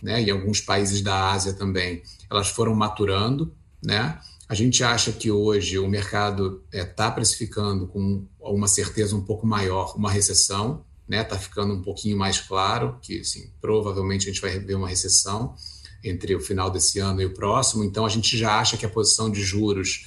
né, 0.00 0.22
e 0.22 0.30
alguns 0.30 0.60
países 0.60 1.00
da 1.00 1.32
Ásia 1.32 1.52
também, 1.52 2.00
elas 2.30 2.48
foram 2.48 2.74
maturando, 2.74 3.52
né? 3.82 4.20
A 4.48 4.54
gente 4.54 4.84
acha 4.84 5.10
que 5.10 5.30
hoje 5.30 5.78
o 5.78 5.88
mercado 5.88 6.62
está 6.72 7.06
é, 7.06 7.10
precificando 7.10 7.86
com 7.86 8.24
uma 8.38 8.68
certeza 8.68 9.16
um 9.16 9.22
pouco 9.22 9.46
maior 9.46 9.96
uma 9.96 10.10
recessão, 10.10 10.84
né? 11.08 11.22
Está 11.22 11.38
ficando 11.38 11.74
um 11.74 11.82
pouquinho 11.82 12.16
mais 12.16 12.40
claro 12.40 12.98
que, 13.00 13.20
assim, 13.20 13.50
provavelmente 13.60 14.28
a 14.28 14.32
gente 14.32 14.40
vai 14.40 14.58
ver 14.58 14.74
uma 14.74 14.88
recessão 14.88 15.54
entre 16.04 16.36
o 16.36 16.40
final 16.40 16.70
desse 16.70 16.98
ano 16.98 17.22
e 17.22 17.24
o 17.24 17.32
próximo. 17.32 17.82
Então 17.82 18.04
a 18.04 18.08
gente 18.08 18.36
já 18.36 18.60
acha 18.60 18.76
que 18.76 18.84
a 18.84 18.88
posição 18.88 19.30
de 19.30 19.42
juros 19.42 20.06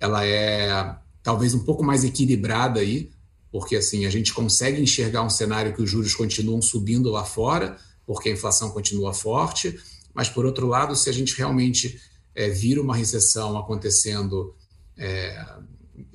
ela 0.00 0.26
é 0.26 0.96
talvez 1.22 1.54
um 1.54 1.64
pouco 1.64 1.82
mais 1.82 2.04
equilibrada 2.04 2.80
aí, 2.80 3.10
porque 3.50 3.76
assim 3.76 4.04
a 4.04 4.10
gente 4.10 4.34
consegue 4.34 4.80
enxergar 4.80 5.22
um 5.22 5.30
cenário 5.30 5.72
que 5.72 5.80
os 5.80 5.88
juros 5.88 6.14
continuam 6.14 6.60
subindo 6.60 7.10
lá 7.10 7.24
fora, 7.24 7.76
porque 8.04 8.28
a 8.28 8.32
inflação 8.32 8.70
continua 8.70 9.14
forte, 9.14 9.78
mas 10.12 10.28
por 10.28 10.44
outro 10.44 10.66
lado, 10.66 10.94
se 10.94 11.08
a 11.08 11.12
gente 11.12 11.36
realmente 11.36 12.00
é, 12.34 12.48
vira 12.48 12.80
uma 12.80 12.94
recessão 12.94 13.56
acontecendo 13.56 14.54
é, 14.96 15.44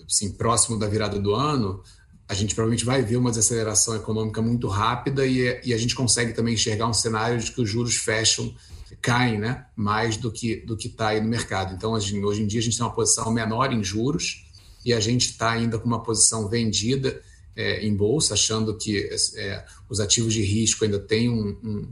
assim, 0.06 0.32
próximo 0.32 0.78
da 0.78 0.88
virada 0.88 1.20
do 1.20 1.34
ano, 1.34 1.82
a 2.28 2.34
gente 2.34 2.56
provavelmente 2.56 2.86
vai 2.86 3.02
ver 3.02 3.18
uma 3.18 3.30
desaceleração 3.30 3.96
econômica 3.96 4.42
muito 4.42 4.68
rápida 4.68 5.26
e, 5.26 5.60
e 5.66 5.74
a 5.74 5.78
gente 5.78 5.94
consegue 5.94 6.34
também 6.34 6.54
enxergar 6.54 6.88
um 6.88 6.94
cenário 6.94 7.38
de 7.40 7.52
que 7.52 7.62
os 7.62 7.70
juros 7.70 7.96
fecham, 7.96 8.56
caem 9.02 9.40
né, 9.40 9.66
mais 9.76 10.18
do 10.18 10.32
que 10.32 10.58
do 10.58 10.76
que 10.76 10.88
está 10.88 11.10
aí 11.10 11.22
no 11.22 11.28
mercado. 11.28 11.74
Então, 11.74 11.94
hoje 11.94 12.16
em 12.16 12.48
dia, 12.48 12.60
a 12.60 12.64
gente 12.64 12.78
tem 12.78 12.86
uma 12.86 12.94
posição 12.94 13.32
menor 13.32 13.72
em 13.72 13.84
juros 13.84 14.46
e 14.86 14.94
a 14.94 15.00
gente 15.00 15.32
está 15.32 15.52
ainda 15.52 15.78
com 15.78 15.88
uma 15.88 16.02
posição 16.02 16.48
vendida 16.48 17.22
é, 17.56 17.86
em 17.86 17.96
bolsa, 17.96 18.34
achando 18.34 18.78
que 18.78 19.10
é, 19.36 19.66
os 19.90 20.00
ativos 20.00 20.34
de 20.34 20.42
risco 20.42 20.84
ainda 20.84 21.00
têm 21.00 21.30
um, 21.30 21.58
um, 21.64 21.88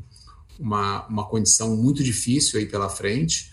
uma, 0.58 1.08
uma 1.08 1.28
condição 1.28 1.76
muito 1.76 2.04
difícil 2.04 2.60
aí 2.60 2.66
pela 2.66 2.90
frente. 2.90 3.52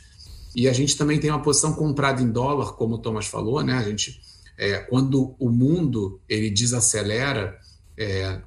E 0.54 0.68
a 0.68 0.72
gente 0.72 0.96
também 0.96 1.20
tem 1.20 1.30
uma 1.30 1.42
posição 1.42 1.74
comprada 1.74 2.22
em 2.22 2.30
dólar, 2.30 2.72
como 2.72 2.94
o 2.94 2.98
Thomas 2.98 3.26
falou, 3.26 3.62
né? 3.62 3.74
A 3.74 3.82
gente, 3.82 4.20
é, 4.56 4.78
quando 4.78 5.34
o 5.38 5.50
mundo 5.50 6.18
ele 6.28 6.48
desacelera, 6.48 7.58
é, 7.96 8.40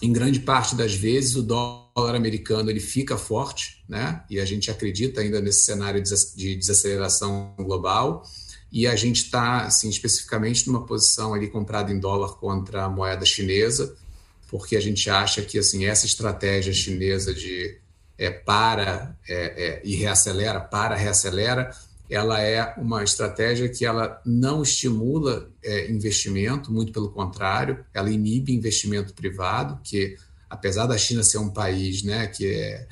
em 0.00 0.12
grande 0.12 0.40
parte 0.40 0.74
das 0.74 0.94
vezes 0.94 1.36
o 1.36 1.42
dólar 1.42 1.85
americano 2.04 2.68
ele 2.68 2.80
fica 2.80 3.16
forte, 3.16 3.82
né? 3.88 4.22
E 4.28 4.38
a 4.38 4.44
gente 4.44 4.70
acredita 4.70 5.20
ainda 5.20 5.40
nesse 5.40 5.64
cenário 5.64 6.02
de 6.02 6.56
desaceleração 6.56 7.54
global. 7.56 8.22
E 8.70 8.86
a 8.86 8.94
gente 8.94 9.24
está, 9.24 9.62
assim, 9.62 9.88
especificamente 9.88 10.66
numa 10.66 10.84
posição 10.84 11.32
ali 11.32 11.48
comprada 11.48 11.90
em 11.92 11.98
dólar 11.98 12.34
contra 12.34 12.84
a 12.84 12.90
moeda 12.90 13.24
chinesa, 13.24 13.96
porque 14.48 14.76
a 14.76 14.80
gente 14.80 15.08
acha 15.08 15.40
que 15.42 15.58
assim 15.58 15.86
essa 15.86 16.04
estratégia 16.04 16.72
chinesa 16.72 17.32
de 17.32 17.78
é, 18.18 18.30
para 18.30 19.16
é, 19.28 19.34
é, 19.34 19.82
e 19.84 19.94
reacelera, 19.94 20.60
para, 20.60 20.94
reacelera, 20.94 21.70
ela 22.08 22.40
é 22.40 22.74
uma 22.76 23.02
estratégia 23.02 23.68
que 23.68 23.84
ela 23.84 24.20
não 24.24 24.62
estimula 24.62 25.50
é, 25.62 25.90
investimento, 25.90 26.72
muito 26.72 26.92
pelo 26.92 27.10
contrário, 27.10 27.84
ela 27.92 28.10
inibe 28.10 28.52
investimento 28.52 29.12
privado, 29.12 29.80
que 29.82 30.16
apesar 30.48 30.86
da 30.86 30.96
China 30.96 31.22
ser 31.22 31.38
um 31.38 31.50
país 31.50 32.02
né, 32.02 32.26
que 32.26 32.46
é, 32.46 32.86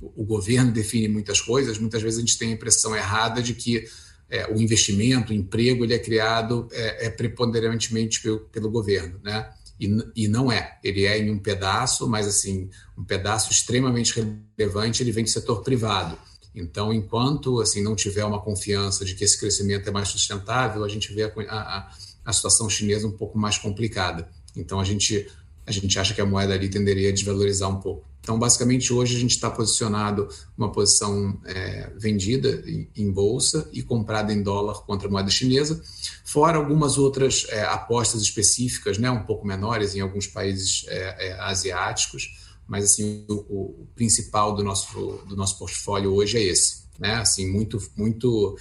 o 0.00 0.24
governo 0.24 0.70
define 0.72 1.08
muitas 1.08 1.40
coisas, 1.40 1.78
muitas 1.78 2.02
vezes 2.02 2.18
a 2.18 2.20
gente 2.20 2.38
tem 2.38 2.50
a 2.50 2.54
impressão 2.54 2.94
errada 2.94 3.42
de 3.42 3.54
que 3.54 3.86
é, 4.30 4.46
o 4.52 4.60
investimento, 4.60 5.32
o 5.32 5.34
emprego, 5.34 5.84
ele 5.84 5.94
é 5.94 5.98
criado 5.98 6.68
é, 6.70 7.06
é 7.06 7.10
preponderantemente 7.10 8.20
pelo, 8.20 8.40
pelo 8.40 8.70
governo, 8.70 9.18
né? 9.22 9.50
E, 9.80 9.88
e 10.14 10.28
não 10.28 10.50
é. 10.50 10.78
Ele 10.82 11.04
é 11.04 11.18
em 11.18 11.30
um 11.30 11.38
pedaço, 11.38 12.08
mas 12.08 12.26
assim, 12.26 12.68
um 12.96 13.04
pedaço 13.04 13.50
extremamente 13.52 14.14
relevante, 14.56 15.02
ele 15.02 15.12
vem 15.12 15.24
do 15.24 15.30
setor 15.30 15.62
privado. 15.62 16.18
Então, 16.54 16.92
enquanto 16.92 17.60
assim 17.60 17.82
não 17.82 17.94
tiver 17.94 18.24
uma 18.24 18.40
confiança 18.40 19.04
de 19.04 19.14
que 19.14 19.24
esse 19.24 19.38
crescimento 19.38 19.88
é 19.88 19.92
mais 19.92 20.08
sustentável, 20.08 20.84
a 20.84 20.88
gente 20.88 21.12
vê 21.14 21.24
a, 21.24 21.32
a, 21.48 21.92
a 22.24 22.32
situação 22.32 22.68
chinesa 22.68 23.06
um 23.06 23.12
pouco 23.12 23.38
mais 23.38 23.56
complicada. 23.56 24.28
Então, 24.56 24.80
a 24.80 24.84
gente, 24.84 25.28
a 25.68 25.72
gente 25.72 25.98
acha 25.98 26.14
que 26.14 26.20
a 26.20 26.26
moeda 26.26 26.54
ali 26.54 26.68
tenderia 26.68 27.10
a 27.10 27.12
desvalorizar 27.12 27.68
um 27.68 27.78
pouco. 27.80 28.08
Então, 28.20 28.38
basicamente, 28.38 28.92
hoje 28.92 29.16
a 29.16 29.20
gente 29.20 29.32
está 29.32 29.50
posicionado 29.50 30.28
uma 30.56 30.72
posição 30.72 31.38
é, 31.44 31.90
vendida 31.96 32.62
em, 32.96 33.10
bolsa 33.10 33.68
e 33.72 33.82
comprada 33.82 34.32
em 34.32 34.42
dólar 34.42 34.82
contra 34.84 35.08
a 35.08 35.10
moeda 35.10 35.30
chinesa, 35.30 35.82
fora 36.24 36.58
algumas 36.58 36.98
outras 36.98 37.46
é, 37.48 37.62
apostas 37.64 38.22
específicas, 38.22 38.98
né, 38.98 39.10
um 39.10 39.24
pouco 39.24 39.46
menores 39.46 39.94
em 39.94 40.00
alguns 40.00 40.26
países 40.26 40.84
é, 40.88 41.28
é 41.28 41.40
asiáticos, 41.40 42.36
mas 42.66 42.84
assim 42.84 43.24
o, 43.28 43.34
o, 43.34 43.86
principal 43.94 44.54
do 44.54 44.62
nosso 44.62 45.22
do 45.26 45.34
nosso 45.34 45.58
portfólio 45.58 46.12
hoje 46.12 46.36
é 46.36 46.42
esse, 46.42 46.82
né? 46.98 47.14
Assim 47.14 47.50
muito 47.50 47.78
muito 47.96 48.58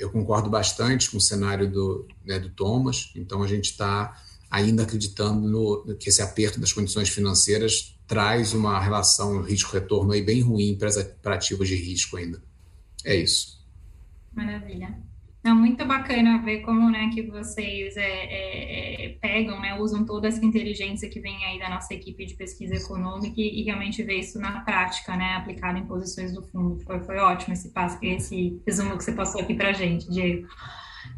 eu 0.00 0.08
concordo 0.08 0.48
bastante 0.48 1.10
com 1.10 1.18
o 1.18 1.20
cenário 1.20 1.70
do, 1.70 2.08
né, 2.24 2.38
do 2.38 2.48
Thomas, 2.48 3.12
então 3.14 3.42
a 3.42 3.46
gente 3.46 3.66
está 3.66 4.18
ainda 4.54 4.84
acreditando 4.84 5.48
no, 5.48 5.96
que 5.96 6.08
esse 6.08 6.22
aperto 6.22 6.60
das 6.60 6.72
condições 6.72 7.08
financeiras 7.08 7.98
traz 8.06 8.54
uma 8.54 8.78
relação 8.78 9.42
risco-retorno 9.42 10.12
aí 10.12 10.22
bem 10.22 10.40
ruim 10.40 10.78
para 10.78 11.34
ativos 11.34 11.68
de 11.68 11.74
risco 11.74 12.16
ainda. 12.16 12.40
É 13.04 13.16
isso. 13.16 13.60
Maravilha. 14.32 14.96
Não, 15.42 15.54
muito 15.56 15.84
bacana 15.84 16.40
ver 16.42 16.60
como, 16.60 16.90
né, 16.90 17.10
que 17.12 17.22
vocês 17.22 17.96
é, 17.96 18.00
é, 18.00 19.06
é, 19.06 19.08
pegam, 19.20 19.60
né, 19.60 19.78
usam 19.78 20.06
toda 20.06 20.28
essa 20.28 20.42
inteligência 20.42 21.10
que 21.10 21.20
vem 21.20 21.44
aí 21.44 21.58
da 21.58 21.68
nossa 21.68 21.92
equipe 21.92 22.24
de 22.24 22.34
pesquisa 22.34 22.76
econômica 22.76 23.34
e, 23.38 23.60
e 23.60 23.64
realmente 23.64 24.02
ver 24.02 24.20
isso 24.20 24.38
na 24.38 24.60
prática, 24.60 25.14
né, 25.16 25.34
aplicado 25.34 25.78
em 25.78 25.84
posições 25.84 26.32
do 26.32 26.42
fundo. 26.42 26.80
Foi, 26.84 27.00
foi 27.00 27.18
ótimo 27.18 27.52
esse, 27.52 27.70
passo, 27.70 27.98
esse 28.00 28.62
resumo 28.66 28.96
que 28.96 29.04
você 29.04 29.12
passou 29.12 29.40
aqui 29.40 29.52
para 29.54 29.72
gente, 29.72 30.08
Diego. 30.10 30.46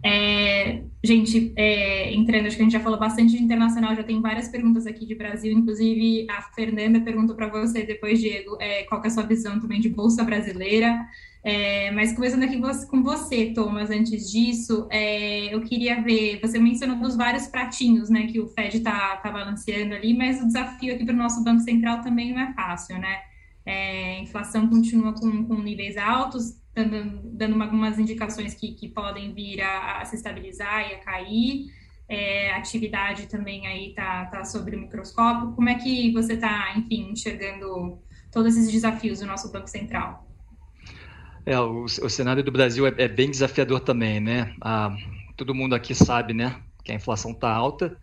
É, 0.04 0.82
gente, 1.02 1.52
é, 1.56 2.14
entrando, 2.14 2.46
acho 2.46 2.56
que 2.56 2.62
a 2.62 2.64
gente 2.64 2.72
já 2.72 2.80
falou 2.80 2.98
bastante 2.98 3.36
de 3.36 3.42
internacional, 3.42 3.94
já 3.94 4.02
tem 4.02 4.20
várias 4.20 4.48
perguntas 4.48 4.86
aqui 4.86 5.06
de 5.06 5.14
Brasil, 5.14 5.52
inclusive 5.52 6.26
a 6.30 6.42
Fernanda 6.42 7.00
perguntou 7.00 7.34
para 7.34 7.48
você 7.48 7.82
depois, 7.82 8.20
Diego, 8.20 8.56
é, 8.60 8.84
qual 8.84 9.02
é 9.02 9.06
a 9.06 9.10
sua 9.10 9.24
visão 9.24 9.58
também 9.60 9.80
de 9.80 9.88
Bolsa 9.88 10.22
Brasileira. 10.24 11.06
É, 11.42 11.92
mas 11.92 12.12
começando 12.12 12.42
aqui 12.42 12.60
com 12.88 13.04
você, 13.04 13.52
Thomas, 13.54 13.88
antes 13.88 14.28
disso, 14.32 14.88
é, 14.90 15.54
eu 15.54 15.60
queria 15.60 16.02
ver, 16.02 16.40
você 16.40 16.58
mencionou 16.58 16.96
dos 16.96 17.16
vários 17.16 17.46
pratinhos 17.46 18.10
né, 18.10 18.26
que 18.26 18.40
o 18.40 18.48
Fed 18.48 18.78
está 18.78 19.16
tá 19.18 19.30
balanceando 19.30 19.94
ali, 19.94 20.12
mas 20.12 20.42
o 20.42 20.46
desafio 20.46 20.92
aqui 20.92 21.04
para 21.04 21.14
o 21.14 21.16
nosso 21.16 21.44
Banco 21.44 21.60
Central 21.60 22.00
também 22.00 22.32
não 22.32 22.40
é 22.40 22.52
fácil, 22.52 22.98
né? 22.98 23.20
É, 23.64 24.20
inflação 24.20 24.68
continua 24.68 25.12
com, 25.12 25.44
com 25.44 25.62
níveis 25.62 25.96
altos, 25.96 26.56
dando, 26.76 27.20
dando 27.32 27.62
algumas 27.62 27.98
indicações 27.98 28.54
que, 28.54 28.72
que 28.72 28.88
podem 28.88 29.32
vir 29.32 29.62
a, 29.62 30.02
a 30.02 30.04
se 30.04 30.16
estabilizar 30.16 30.90
e 30.90 30.94
a 30.94 30.98
cair. 30.98 31.72
É, 32.08 32.52
atividade 32.52 33.26
também 33.26 33.66
aí 33.66 33.92
tá, 33.92 34.26
tá 34.26 34.44
sobre 34.44 34.76
o 34.76 34.80
microscópio. 34.80 35.52
Como 35.52 35.68
é 35.68 35.74
que 35.74 36.12
você 36.12 36.34
está, 36.34 36.76
enfim, 36.76 37.10
enxergando 37.10 37.98
todos 38.30 38.56
esses 38.56 38.70
desafios 38.70 39.20
do 39.20 39.26
nosso 39.26 39.50
Banco 39.50 39.68
Central? 39.68 40.24
É, 41.44 41.58
o, 41.58 41.84
o 41.84 42.10
cenário 42.10 42.44
do 42.44 42.52
Brasil 42.52 42.86
é, 42.86 42.94
é 42.98 43.08
bem 43.08 43.30
desafiador 43.30 43.80
também, 43.80 44.20
né? 44.20 44.54
Ah, 44.60 44.94
todo 45.36 45.54
mundo 45.54 45.74
aqui 45.74 45.94
sabe, 45.94 46.32
né, 46.34 46.60
que 46.84 46.92
a 46.92 46.94
inflação 46.94 47.32
está 47.32 47.52
alta 47.52 47.96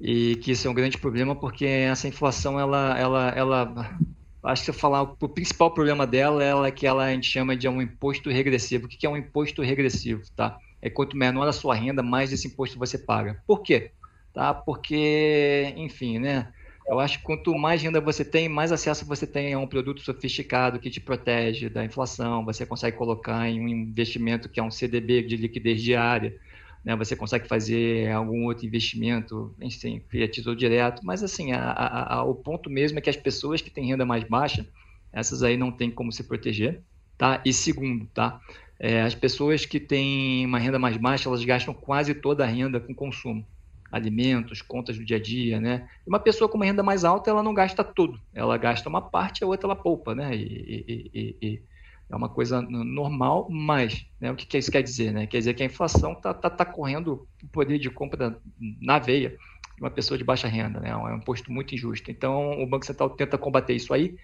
e 0.00 0.36
que 0.36 0.52
isso 0.52 0.66
é 0.66 0.70
um 0.70 0.74
grande 0.74 0.98
problema 0.98 1.36
porque 1.36 1.64
essa 1.64 2.08
inflação, 2.08 2.58
ela, 2.58 2.98
ela, 2.98 3.28
ela 3.30 3.98
acho 4.42 4.64
que 4.64 4.70
eu 4.70 4.74
falar 4.74 5.02
o 5.02 5.28
principal 5.28 5.70
problema 5.72 6.06
dela 6.06 6.42
ela 6.42 6.66
é 6.66 6.70
que 6.70 6.86
ela 6.86 7.04
a 7.04 7.12
gente 7.12 7.28
chama 7.28 7.56
de 7.56 7.68
um 7.68 7.80
imposto 7.82 8.30
regressivo. 8.30 8.86
O 8.86 8.88
que 8.88 9.06
é 9.06 9.08
um 9.10 9.16
imposto 9.16 9.62
regressivo, 9.62 10.22
tá? 10.34 10.58
É 10.80 10.88
quanto 10.88 11.16
menor 11.16 11.46
a 11.46 11.52
sua 11.52 11.74
renda, 11.74 12.02
mais 12.02 12.32
esse 12.32 12.48
imposto 12.48 12.78
você 12.78 12.96
paga. 12.96 13.42
Por 13.46 13.60
quê? 13.62 13.90
Tá? 14.32 14.54
Porque, 14.54 15.74
enfim, 15.76 16.18
né? 16.18 16.48
Eu 16.86 16.98
acho 16.98 17.18
que 17.18 17.24
quanto 17.24 17.56
mais 17.56 17.82
renda 17.82 18.00
você 18.00 18.24
tem, 18.24 18.48
mais 18.48 18.72
acesso 18.72 19.04
você 19.04 19.26
tem 19.26 19.52
a 19.52 19.58
um 19.58 19.66
produto 19.66 20.00
sofisticado 20.00 20.80
que 20.80 20.90
te 20.90 21.00
protege 21.00 21.68
da 21.68 21.84
inflação. 21.84 22.44
Você 22.44 22.66
consegue 22.66 22.96
colocar 22.96 23.48
em 23.48 23.60
um 23.60 23.68
investimento 23.68 24.48
que 24.48 24.58
é 24.58 24.62
um 24.62 24.70
CDB 24.70 25.22
de 25.22 25.36
liquidez 25.36 25.82
diária 25.82 26.36
né, 26.84 26.96
você 26.96 27.14
consegue 27.14 27.46
fazer 27.46 28.10
algum 28.10 28.44
outro 28.46 28.66
investimento, 28.66 29.54
enfim, 29.60 30.02
via 30.10 30.28
tesouro 30.28 30.58
direto, 30.58 31.02
mas 31.04 31.22
assim, 31.22 31.52
a, 31.52 31.70
a, 31.70 32.14
a, 32.16 32.24
o 32.24 32.34
ponto 32.34 32.70
mesmo 32.70 32.98
é 32.98 33.02
que 33.02 33.10
as 33.10 33.16
pessoas 33.16 33.60
que 33.60 33.70
têm 33.70 33.86
renda 33.86 34.06
mais 34.06 34.24
baixa, 34.24 34.66
essas 35.12 35.42
aí 35.42 35.56
não 35.56 35.70
tem 35.70 35.90
como 35.90 36.12
se 36.12 36.24
proteger, 36.24 36.82
tá? 37.18 37.42
E 37.44 37.52
segundo, 37.52 38.06
tá? 38.14 38.40
É, 38.78 39.02
as 39.02 39.14
pessoas 39.14 39.66
que 39.66 39.78
têm 39.78 40.46
uma 40.46 40.58
renda 40.58 40.78
mais 40.78 40.96
baixa, 40.96 41.28
elas 41.28 41.44
gastam 41.44 41.74
quase 41.74 42.14
toda 42.14 42.44
a 42.44 42.46
renda 42.46 42.80
com 42.80 42.94
consumo, 42.94 43.46
alimentos, 43.92 44.62
contas 44.62 44.96
do 44.96 45.04
dia 45.04 45.18
a 45.18 45.20
dia, 45.20 45.60
né? 45.60 45.86
Uma 46.06 46.18
pessoa 46.18 46.48
com 46.48 46.56
uma 46.56 46.64
renda 46.64 46.82
mais 46.82 47.04
alta, 47.04 47.28
ela 47.30 47.42
não 47.42 47.52
gasta 47.52 47.84
tudo, 47.84 48.18
ela 48.32 48.56
gasta 48.56 48.88
uma 48.88 49.02
parte, 49.02 49.44
a 49.44 49.46
outra 49.46 49.66
ela 49.66 49.76
poupa, 49.76 50.14
né? 50.14 50.34
E, 50.34 51.10
e, 51.12 51.36
e 51.42 51.62
é 52.10 52.16
uma 52.16 52.28
coisa 52.28 52.60
normal, 52.62 53.48
mas 53.50 54.04
né, 54.20 54.30
o 54.32 54.36
que, 54.36 54.46
que 54.46 54.58
isso 54.58 54.70
quer 54.72 54.82
dizer? 54.82 55.12
Né? 55.12 55.26
Quer 55.26 55.38
dizer 55.38 55.54
que 55.54 55.62
a 55.62 55.66
inflação 55.66 56.12
está 56.12 56.34
tá, 56.34 56.50
tá 56.50 56.64
correndo 56.64 57.28
o 57.42 57.48
poder 57.48 57.78
de 57.78 57.90
compra 57.90 58.40
na 58.80 58.98
veia 58.98 59.30
de 59.30 59.82
uma 59.82 59.90
pessoa 59.90 60.18
de 60.18 60.24
baixa 60.24 60.48
renda, 60.48 60.80
né? 60.80 60.90
é 60.90 60.96
um 60.96 61.16
imposto 61.16 61.52
muito 61.52 61.74
injusto. 61.74 62.10
Então, 62.10 62.60
o 62.62 62.66
Banco 62.66 62.84
Central 62.86 63.10
tenta 63.10 63.38
combater 63.38 63.74
isso 63.74 63.94
aí. 63.94 64.16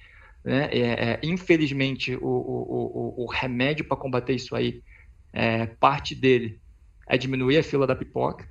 Né? 0.45 0.69
É, 0.73 1.13
é, 1.13 1.21
infelizmente, 1.23 2.17
o, 2.17 2.27
o, 2.27 3.23
o, 3.23 3.25
o 3.25 3.31
remédio 3.31 3.87
para 3.87 3.97
combater 3.97 4.35
isso 4.35 4.55
aí 4.57 4.83
É, 5.33 5.67
parte 5.67 6.15
dele 6.15 6.61
é 7.09 7.19
diminuir 7.19 7.59
a 7.59 7.63
fila 7.63 7.87
da 7.87 7.97
pipoca, 7.97 8.49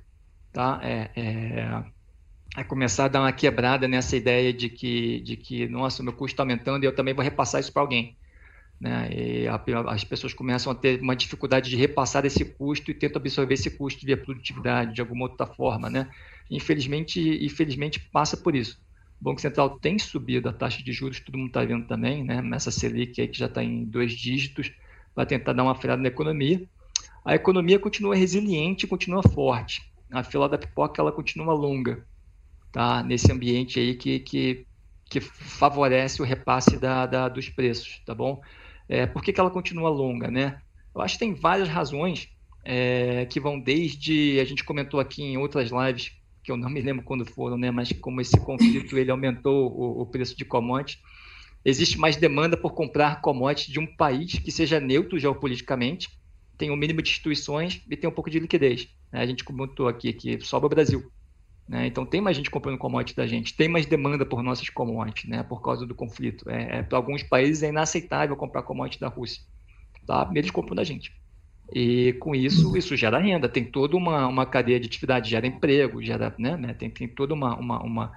tá? 0.52 0.80
É, 0.82 1.10
é, 1.16 1.84
é, 2.56 2.64
começar 2.64 3.06
a 3.06 3.08
dar 3.08 3.20
uma 3.20 3.32
quebrada 3.32 3.88
nessa 3.88 4.16
ideia 4.16 4.52
de 4.52 4.68
que, 4.70 5.20
de 5.20 5.36
que 5.36 5.68
nossa, 5.68 6.02
meu 6.02 6.12
custo 6.12 6.34
está 6.34 6.42
aumentando 6.42 6.84
e 6.84 6.86
eu 6.86 6.94
também 6.94 7.14
vou 7.14 7.24
repassar 7.24 7.60
isso 7.60 7.72
para 7.72 7.82
alguém. 7.82 8.16
Né? 8.80 9.08
E 9.12 9.48
a, 9.48 9.60
as 9.88 10.04
pessoas 10.04 10.34
começam 10.34 10.70
a 10.70 10.74
ter 10.74 11.00
uma 11.00 11.16
dificuldade 11.16 11.70
de 11.70 11.76
repassar 11.76 12.24
esse 12.26 12.44
custo 12.44 12.90
e 12.90 12.94
tentam 12.94 13.20
absorver 13.20 13.54
esse 13.54 13.70
custo 13.70 14.04
via 14.04 14.16
produtividade, 14.16 14.94
de 14.94 15.00
alguma 15.00 15.24
outra 15.24 15.46
forma. 15.46 15.88
Né? 15.88 16.10
Infelizmente, 16.50 17.20
infelizmente 17.44 18.00
passa 18.00 18.36
por 18.36 18.54
isso. 18.54 18.78
O 19.20 19.24
Banco 19.24 19.40
Central 19.40 19.78
tem 19.80 19.98
subido 19.98 20.48
a 20.48 20.52
taxa 20.52 20.82
de 20.82 20.92
juros, 20.92 21.20
todo 21.20 21.38
mundo 21.38 21.48
está 21.48 21.64
vendo 21.64 21.86
também, 21.86 22.22
né? 22.22 22.42
nessa 22.42 22.70
Selic 22.70 23.20
aí 23.20 23.28
que 23.28 23.38
já 23.38 23.46
está 23.46 23.64
em 23.64 23.84
dois 23.84 24.12
dígitos, 24.12 24.70
para 25.14 25.24
tentar 25.24 25.54
dar 25.54 25.62
uma 25.62 25.74
freada 25.74 26.02
na 26.02 26.08
economia. 26.08 26.62
A 27.24 27.34
economia 27.34 27.78
continua 27.78 28.14
resiliente, 28.14 28.86
continua 28.86 29.22
forte. 29.22 29.82
A 30.12 30.22
fila 30.22 30.48
da 30.48 30.58
pipoca 30.58 31.00
ela 31.00 31.10
continua 31.10 31.54
longa, 31.54 32.06
tá? 32.70 33.02
Nesse 33.02 33.32
ambiente 33.32 33.80
aí 33.80 33.94
que, 33.94 34.20
que, 34.20 34.66
que 35.06 35.20
favorece 35.20 36.20
o 36.20 36.24
repasse 36.24 36.78
da, 36.78 37.06
da 37.06 37.28
dos 37.28 37.48
preços, 37.48 38.00
tá 38.04 38.14
bom? 38.14 38.40
É, 38.88 39.06
por 39.06 39.22
que, 39.22 39.32
que 39.32 39.40
ela 39.40 39.50
continua 39.50 39.90
longa, 39.90 40.30
né? 40.30 40.60
Eu 40.94 41.00
acho 41.00 41.14
que 41.14 41.20
tem 41.20 41.34
várias 41.34 41.68
razões 41.68 42.28
é, 42.64 43.26
que 43.26 43.38
vão 43.38 43.58
desde 43.60 44.40
a 44.40 44.44
gente 44.44 44.64
comentou 44.64 44.98
aqui 44.98 45.22
em 45.22 45.36
outras 45.36 45.70
lives 45.70 46.12
que 46.42 46.52
eu 46.52 46.56
não 46.56 46.70
me 46.70 46.80
lembro 46.80 47.04
quando 47.04 47.26
foram, 47.26 47.58
né? 47.58 47.70
Mas 47.70 47.92
como 47.92 48.20
esse 48.20 48.38
conflito 48.38 48.96
ele 48.96 49.10
aumentou 49.10 49.72
o, 49.72 50.02
o 50.02 50.06
preço 50.06 50.36
de 50.36 50.44
commodities, 50.44 51.02
existe 51.64 51.98
mais 51.98 52.16
demanda 52.16 52.56
por 52.56 52.72
comprar 52.72 53.20
commodities 53.20 53.72
de 53.72 53.80
um 53.80 53.86
país 53.96 54.38
que 54.38 54.52
seja 54.52 54.78
neutro 54.78 55.18
geopoliticamente, 55.18 56.08
tem 56.56 56.70
um 56.70 56.76
mínimo 56.76 57.02
de 57.02 57.10
instituições 57.10 57.82
e 57.90 57.96
tem 57.96 58.08
um 58.08 58.12
pouco 58.12 58.30
de 58.30 58.38
liquidez. 58.38 58.88
Né? 59.12 59.20
A 59.20 59.26
gente 59.26 59.44
comentou 59.44 59.88
aqui 59.88 60.12
que 60.12 60.40
sobra 60.40 60.66
o 60.66 60.70
Brasil. 60.70 61.10
Né? 61.68 61.86
Então 61.86 62.06
tem 62.06 62.20
mais 62.20 62.36
gente 62.36 62.50
comprando 62.50 62.78
commodities 62.78 63.16
da 63.16 63.26
gente, 63.26 63.56
tem 63.56 63.68
mais 63.68 63.86
demanda 63.86 64.24
por 64.24 64.42
nossas 64.42 64.68
commodities, 64.68 65.28
né? 65.28 65.42
Por 65.42 65.60
causa 65.60 65.84
do 65.84 65.94
conflito. 65.94 66.48
É, 66.48 66.78
é 66.78 66.82
para 66.82 66.96
alguns 66.96 67.22
países 67.22 67.62
é 67.62 67.68
inaceitável 67.68 68.36
comprar 68.36 68.62
commodities 68.62 69.00
da 69.00 69.08
Rússia, 69.08 69.42
tá? 70.06 70.30
Eles 70.34 70.50
compram 70.50 70.76
da 70.76 70.84
gente. 70.84 71.12
E 71.72 72.12
com 72.20 72.34
isso, 72.34 72.76
isso 72.76 72.96
gera 72.96 73.18
renda, 73.18 73.48
tem 73.48 73.64
toda 73.64 73.96
uma, 73.96 74.28
uma 74.28 74.46
cadeia 74.46 74.78
de 74.78 74.86
atividade, 74.86 75.30
gera 75.30 75.46
emprego, 75.46 76.00
gera, 76.00 76.32
né, 76.38 76.56
né 76.56 76.74
tem, 76.74 76.88
tem 76.88 77.08
toda 77.08 77.34
uma, 77.34 77.56
uma, 77.56 77.82
uma, 77.82 78.12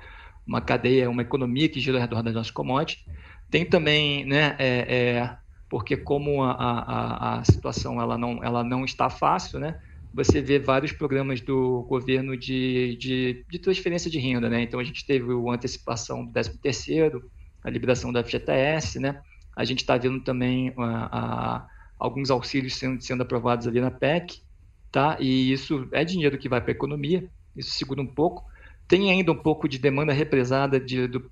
uma, 0.45 0.61
cadeia, 0.61 1.09
uma 1.09 1.23
economia 1.23 1.67
que 1.67 1.79
gira 1.79 1.97
ao 1.97 2.01
redor 2.01 2.21
das 2.21 2.35
nossas 2.35 2.51
commodities. 2.51 3.03
Tem 3.49 3.65
também, 3.65 4.23
né, 4.25 4.55
é, 4.59 4.67
é, 4.87 5.37
porque 5.67 5.97
como 5.97 6.43
a, 6.43 6.51
a, 6.51 7.39
a 7.39 7.43
situação 7.43 7.99
ela 7.99 8.19
não, 8.19 8.43
ela 8.43 8.63
não 8.63 8.85
está 8.85 9.09
fácil, 9.09 9.59
né, 9.59 9.79
você 10.13 10.41
vê 10.41 10.59
vários 10.59 10.91
programas 10.91 11.41
do 11.41 11.83
governo 11.83 12.35
de, 12.35 12.95
de, 12.97 13.45
de 13.49 13.59
transferência 13.59 14.09
de 14.09 14.19
renda, 14.19 14.49
né, 14.49 14.61
então 14.61 14.79
a 14.79 14.83
gente 14.83 15.05
teve 15.05 15.31
a 15.31 15.53
antecipação 15.53 16.25
do 16.25 16.31
13 16.31 16.57
terceiro, 16.59 17.29
a 17.63 17.69
liberação 17.69 18.11
da 18.11 18.23
FGTS, 18.23 18.99
né, 18.99 19.21
a 19.55 19.65
gente 19.65 19.79
está 19.79 19.97
vendo 19.97 20.21
também 20.21 20.73
a, 20.77 21.17
a 21.57 21.67
alguns 21.99 22.31
auxílios 22.31 22.75
sendo, 22.75 23.01
sendo 23.01 23.23
aprovados 23.23 23.67
ali 23.67 23.81
na 23.81 23.91
PEC, 23.91 24.41
tá? 24.89 25.17
E 25.19 25.51
isso 25.51 25.87
é 25.91 26.05
dinheiro 26.05 26.37
que 26.37 26.47
vai 26.47 26.61
para 26.61 26.71
a 26.71 26.73
economia, 26.73 27.29
isso 27.55 27.71
segura 27.71 28.01
um 28.01 28.07
pouco. 28.07 28.45
Tem 28.87 29.11
ainda 29.11 29.31
um 29.33 29.37
pouco 29.37 29.67
de 29.67 29.77
demanda 29.77 30.13
represada 30.13 30.79
de, 30.79 31.07
do, 31.07 31.29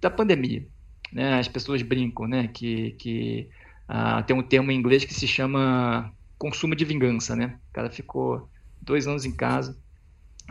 da 0.00 0.10
pandemia, 0.10 0.66
né? 1.10 1.38
As 1.38 1.48
pessoas 1.48 1.80
brincam, 1.80 2.28
né? 2.28 2.48
Que, 2.48 2.90
que 2.92 3.48
ah, 3.88 4.22
tem 4.22 4.36
um 4.36 4.42
termo 4.42 4.70
em 4.70 4.76
inglês 4.76 5.06
que 5.06 5.14
se 5.14 5.26
chama 5.26 6.12
consumo 6.42 6.74
de 6.74 6.84
vingança, 6.84 7.36
né? 7.36 7.56
O 7.70 7.72
cara 7.72 7.88
ficou 7.88 8.48
dois 8.80 9.06
anos 9.06 9.24
em 9.24 9.30
casa, 9.30 9.78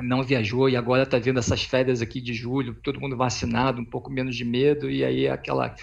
não 0.01 0.23
viajou 0.23 0.69
e 0.69 0.77
agora 0.77 1.03
está 1.03 1.19
vendo 1.19 1.39
essas 1.39 1.63
férias 1.63 2.01
aqui 2.01 2.21
de 2.21 2.33
julho, 2.33 2.75
todo 2.75 3.01
mundo 3.01 3.17
vacinado, 3.17 3.81
um 3.81 3.85
pouco 3.85 4.09
menos 4.09 4.37
de 4.37 4.45
medo 4.45 4.89
e 4.89 5.03
aí 5.03 5.27
aquela 5.27 5.75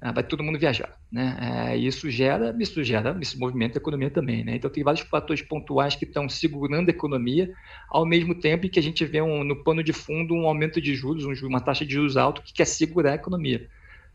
ah, 0.00 0.12
vai 0.12 0.22
todo 0.22 0.44
mundo 0.44 0.60
viajar, 0.60 0.96
né? 1.10 1.72
É, 1.72 1.76
isso 1.76 2.08
gera, 2.08 2.56
isso 2.60 2.84
gera, 2.84 3.18
esse 3.20 3.36
movimento 3.36 3.74
da 3.74 3.80
economia 3.80 4.08
também, 4.08 4.44
né? 4.44 4.54
Então 4.54 4.70
tem 4.70 4.84
vários 4.84 5.04
fatores 5.04 5.42
pontuais 5.42 5.96
que 5.96 6.04
estão 6.04 6.28
segurando 6.28 6.88
a 6.88 6.92
economia, 6.92 7.52
ao 7.88 8.06
mesmo 8.06 8.36
tempo 8.36 8.68
que 8.68 8.78
a 8.78 8.82
gente 8.82 9.04
vê 9.04 9.20
um, 9.20 9.42
no 9.42 9.64
pano 9.64 9.82
de 9.82 9.92
fundo 9.92 10.34
um 10.34 10.46
aumento 10.46 10.80
de 10.80 10.94
juros, 10.94 11.24
um, 11.24 11.48
uma 11.48 11.60
taxa 11.60 11.84
de 11.84 11.94
juros 11.94 12.16
alta 12.16 12.42
que 12.42 12.52
quer 12.52 12.64
segurar 12.64 13.10
a 13.10 13.16
economia, 13.16 13.68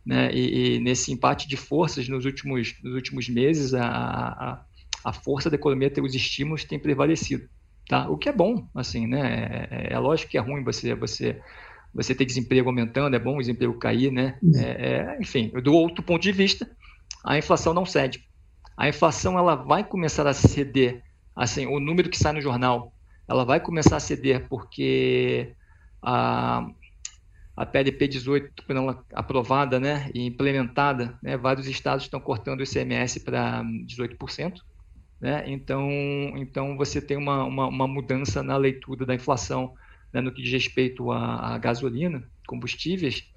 né? 0.05 0.33
E, 0.33 0.77
e 0.77 0.79
nesse 0.79 1.11
empate 1.11 1.49
de 1.49 1.57
forças 1.57 2.07
nos 2.07 2.23
últimos, 2.23 2.75
nos 2.81 2.95
últimos 2.95 3.27
meses, 3.27 3.73
a, 3.73 3.85
a, 3.85 4.65
a 5.03 5.11
força 5.11 5.49
da 5.49 5.55
economia, 5.55 5.89
ter 5.89 6.01
os 6.01 6.15
estímulos 6.15 6.63
tem 6.63 6.79
prevalecido, 6.79 7.47
tá? 7.87 8.09
O 8.09 8.17
que 8.17 8.29
é 8.29 8.33
bom, 8.33 8.67
assim, 8.73 9.07
né? 9.07 9.67
É, 9.69 9.93
é, 9.93 9.99
lógico 9.99 10.31
que 10.31 10.37
é 10.37 10.41
ruim 10.41 10.63
você 10.63 10.95
você 10.95 11.41
você 11.93 12.15
ter 12.15 12.25
desemprego 12.25 12.69
aumentando, 12.69 13.15
é 13.15 13.19
bom 13.19 13.35
o 13.35 13.39
desemprego 13.39 13.77
cair, 13.77 14.11
né? 14.11 14.37
Uhum. 14.41 14.57
É, 14.57 14.69
é, 14.71 15.17
enfim, 15.21 15.49
do 15.61 15.73
outro 15.73 16.03
ponto 16.03 16.23
de 16.23 16.31
vista, 16.31 16.67
a 17.23 17.37
inflação 17.37 17.73
não 17.73 17.85
cede. 17.85 18.27
A 18.75 18.89
inflação 18.89 19.37
ela 19.37 19.55
vai 19.55 19.83
começar 19.83 20.25
a 20.25 20.33
ceder, 20.33 21.03
assim, 21.35 21.67
o 21.67 21.79
número 21.79 22.09
que 22.09 22.17
sai 22.17 22.33
no 22.33 22.41
jornal, 22.41 22.91
ela 23.27 23.45
vai 23.45 23.59
começar 23.59 23.97
a 23.97 23.99
ceder 23.99 24.47
porque 24.49 25.53
a, 26.01 26.67
a 27.55 27.65
PLP 27.65 28.07
18, 28.07 28.63
quando 28.65 28.77
ela 28.79 29.05
aprovada 29.13 29.79
né, 29.79 30.09
e 30.13 30.25
implementada, 30.25 31.17
né, 31.21 31.37
vários 31.37 31.67
estados 31.67 32.05
estão 32.05 32.19
cortando 32.19 32.61
o 32.61 32.63
ICMS 32.63 33.19
para 33.19 33.63
18%. 33.63 34.55
Né? 35.23 35.45
Então, 35.47 35.89
então 36.35 36.75
você 36.75 37.01
tem 37.01 37.15
uma, 37.15 37.45
uma, 37.45 37.67
uma 37.67 37.87
mudança 37.87 38.43
na 38.43 38.57
leitura 38.57 39.05
da 39.05 39.15
inflação 39.15 39.73
né, 40.11 40.19
no 40.19 40.33
que 40.33 40.41
diz 40.41 40.51
respeito 40.51 41.13
à, 41.13 41.55
à 41.55 41.57
gasolina, 41.57 42.29
combustíveis, 42.45 43.31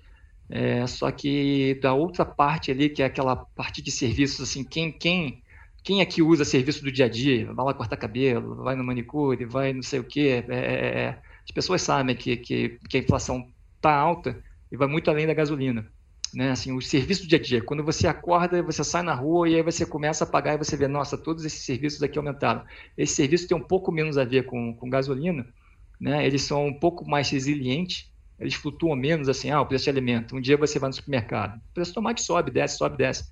é, 0.50 0.84
só 0.88 1.12
que 1.12 1.78
da 1.80 1.94
outra 1.94 2.24
parte 2.24 2.72
ali, 2.72 2.88
que 2.88 3.04
é 3.04 3.06
aquela 3.06 3.36
parte 3.36 3.80
de 3.80 3.92
serviços, 3.92 4.48
assim, 4.50 4.64
quem, 4.64 4.90
quem, 4.90 5.44
quem 5.84 6.00
é 6.00 6.04
que 6.04 6.22
usa 6.22 6.44
serviço 6.44 6.82
do 6.82 6.90
dia 6.90 7.04
a 7.04 7.08
dia? 7.08 7.52
Vai 7.52 7.66
lá 7.66 7.72
cortar 7.72 7.96
cabelo, 7.96 8.56
vai 8.64 8.74
no 8.74 8.82
manicure, 8.82 9.44
vai 9.44 9.72
não 9.72 9.82
sei 9.82 10.00
o 10.00 10.04
quê. 10.04 10.44
É, 10.48 10.56
é, 10.56 11.00
é 11.02 11.22
as 11.44 11.52
pessoas 11.52 11.82
sabem 11.82 12.16
que, 12.16 12.36
que, 12.36 12.80
que 12.90 12.96
a 12.96 13.00
inflação 13.00 13.48
está 13.76 13.94
alta 13.94 14.42
e 14.72 14.76
vai 14.76 14.88
muito 14.88 15.08
além 15.08 15.24
da 15.24 15.34
gasolina. 15.34 15.88
Né? 16.36 16.50
Assim, 16.50 16.70
o 16.70 16.82
serviço 16.82 17.22
do 17.22 17.28
dia 17.28 17.38
a 17.38 17.42
dia. 17.42 17.62
Quando 17.62 17.82
você 17.82 18.06
acorda, 18.06 18.62
você 18.62 18.84
sai 18.84 19.02
na 19.02 19.14
rua 19.14 19.48
e 19.48 19.54
aí 19.54 19.62
você 19.62 19.86
começa 19.86 20.24
a 20.24 20.26
pagar 20.26 20.52
e 20.52 20.58
você 20.58 20.76
vê, 20.76 20.86
nossa, 20.86 21.16
todos 21.16 21.46
esses 21.46 21.64
serviços 21.64 22.02
aqui 22.02 22.18
aumentaram. 22.18 22.62
Esse 22.94 23.14
serviço 23.14 23.48
tem 23.48 23.56
um 23.56 23.62
pouco 23.62 23.90
menos 23.90 24.18
a 24.18 24.24
ver 24.26 24.44
com, 24.44 24.74
com 24.74 24.90
gasolina, 24.90 25.46
né? 25.98 26.26
Eles 26.26 26.42
são 26.42 26.66
um 26.66 26.78
pouco 26.78 27.08
mais 27.08 27.30
resilientes, 27.30 28.12
eles 28.38 28.52
flutuam 28.52 28.94
menos 28.94 29.30
assim, 29.30 29.50
ah, 29.50 29.62
o 29.62 29.66
preço 29.66 29.84
de 29.84 29.90
alimento. 29.90 30.36
Um 30.36 30.40
dia 30.42 30.58
você 30.58 30.78
vai 30.78 30.90
no 30.90 30.94
supermercado, 30.94 31.56
o 31.56 31.72
preço 31.72 31.92
do 31.92 31.94
tomate 31.94 32.20
sobe, 32.20 32.50
desce, 32.50 32.76
sobe, 32.76 32.98
desce. 32.98 33.30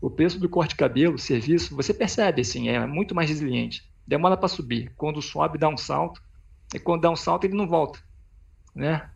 O 0.00 0.08
preço 0.08 0.40
do 0.40 0.48
corte 0.48 0.70
de 0.70 0.76
cabelo, 0.76 1.18
serviço, 1.18 1.76
você 1.76 1.92
percebe 1.92 2.40
assim, 2.40 2.70
é 2.70 2.86
muito 2.86 3.14
mais 3.14 3.28
resiliente. 3.28 3.82
Demora 4.06 4.38
para 4.38 4.48
subir. 4.48 4.90
Quando 4.96 5.20
sobe, 5.20 5.58
dá 5.58 5.68
um 5.68 5.76
salto, 5.76 6.22
e 6.74 6.78
quando 6.78 7.02
dá 7.02 7.10
um 7.10 7.16
salto, 7.16 7.44
ele 7.44 7.54
não 7.54 7.68
volta. 7.68 7.98
Né? 8.78 9.10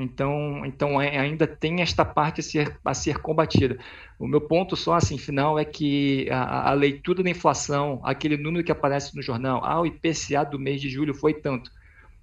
Então, 0.00 0.66
então 0.66 1.00
é, 1.00 1.18
ainda 1.18 1.46
tem 1.46 1.82
esta 1.82 2.04
parte 2.04 2.40
a 2.40 2.42
ser, 2.42 2.76
a 2.84 2.92
ser 2.92 3.18
combatida. 3.18 3.78
O 4.18 4.26
meu 4.26 4.40
ponto 4.40 4.74
só 4.74 4.94
assim 4.94 5.16
final 5.16 5.56
é 5.56 5.64
que 5.64 6.28
a, 6.30 6.70
a, 6.70 6.72
leitura 6.72 7.22
da 7.22 7.30
inflação, 7.30 8.00
aquele 8.02 8.36
número 8.36 8.64
que 8.64 8.72
aparece 8.72 9.14
no 9.14 9.22
jornal, 9.22 9.64
ah, 9.64 9.80
o 9.80 9.86
IPCA 9.86 10.44
do 10.44 10.58
mês 10.58 10.80
de 10.80 10.88
julho 10.88 11.14
foi 11.14 11.32
tanto 11.32 11.70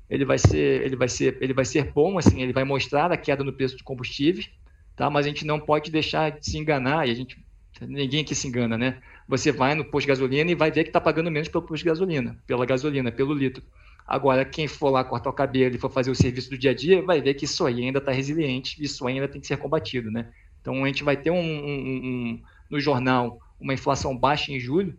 ele 0.10 0.26
vai 0.26 0.38
ser, 0.38 0.84
ele 0.84 0.96
vai 0.96 1.08
ser, 1.08 1.38
ele 1.42 1.54
vai 1.54 1.66
ser 1.66 1.92
bom, 1.92 2.18
assim, 2.18 2.42
ele 2.42 2.54
vai 2.54 2.64
mostrar 2.64 3.12
a 3.12 3.18
queda 3.18 3.44
no 3.44 3.54
preço 3.54 3.76
de 3.76 3.84
combustíveis, 3.84 4.50
tá? 4.96 5.10
Mas 5.10 5.26
a 5.26 5.30
gente 5.30 5.46
não 5.46 5.60
pode 5.60 5.92
deixar 5.92 6.32
de 6.32 6.46
se 6.46 6.58
enganar, 6.58 7.08
e 7.08 7.12
a 7.12 7.14
gente, 7.14 7.44
ninguém 7.82 8.22
aqui 8.22 8.36
se 8.36 8.48
engana, 8.48 8.78
né? 8.78 9.00
Você 9.28 9.52
vai 9.52 9.74
no 9.74 9.86
posto 9.86 10.06
de 10.06 10.10
gasolina 10.10 10.52
e 10.52 10.56
vai 10.56 10.72
ver 10.72 10.84
que 10.84 10.90
está 10.90 11.02
pagando 11.02 11.32
menos 11.32 11.50
pelo 11.50 11.64
posto 11.64 11.84
de 11.84 11.90
gasolina, 11.90 12.38
pela 12.46 12.66
gasolina, 12.66 13.12
pelo 13.12 13.34
litro. 13.34 13.64
Agora, 14.08 14.46
quem 14.46 14.68
for 14.68 14.90
lá 14.90 15.04
cortar 15.04 15.30
o 15.30 15.34
cabelo 15.34 15.76
e 15.76 15.80
for 15.80 15.92
fazer 15.92 16.12
o 16.12 16.16
serviço 16.16 16.50
do 16.50 16.58
dia 16.58 16.72
a 16.72 16.76
dia, 16.76 17.02
vai 17.02 17.22
ver 17.22 17.34
que 17.34 17.46
isso 17.46 17.66
aí 17.66 17.84
ainda 17.84 18.00
está 18.00 18.12
resiliente, 18.12 18.82
isso 18.82 19.08
ainda 19.08 19.28
tem 19.28 19.42
que 19.42 19.48
ser 19.48 19.58
combatido, 19.58 20.12
né? 20.12 20.32
Então, 20.62 20.84
a 20.84 20.88
gente 20.88 21.04
vai 21.04 21.18
ter 21.18 21.32
um, 21.32 21.40
um, 21.40 22.06
um 22.06 22.42
no 22.70 22.80
jornal 22.80 23.40
uma 23.60 23.74
inflação 23.74 24.16
baixa 24.16 24.52
em 24.52 24.60
julho, 24.60 24.98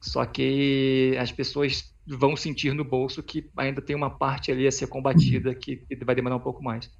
só 0.00 0.24
que 0.24 1.16
as 1.18 1.32
pessoas 1.32 1.92
vão 2.06 2.36
sentir 2.36 2.72
no 2.72 2.84
bolso 2.84 3.22
que 3.22 3.50
ainda 3.56 3.82
tem 3.82 3.96
uma 3.96 4.10
parte 4.10 4.52
ali 4.52 4.66
a 4.66 4.72
ser 4.72 4.86
combatida 4.86 5.54
que, 5.54 5.84
vai 6.04 6.14
demorar 6.14 6.36
um 6.36 6.40
pouco 6.40 6.62
mais. 6.62 6.90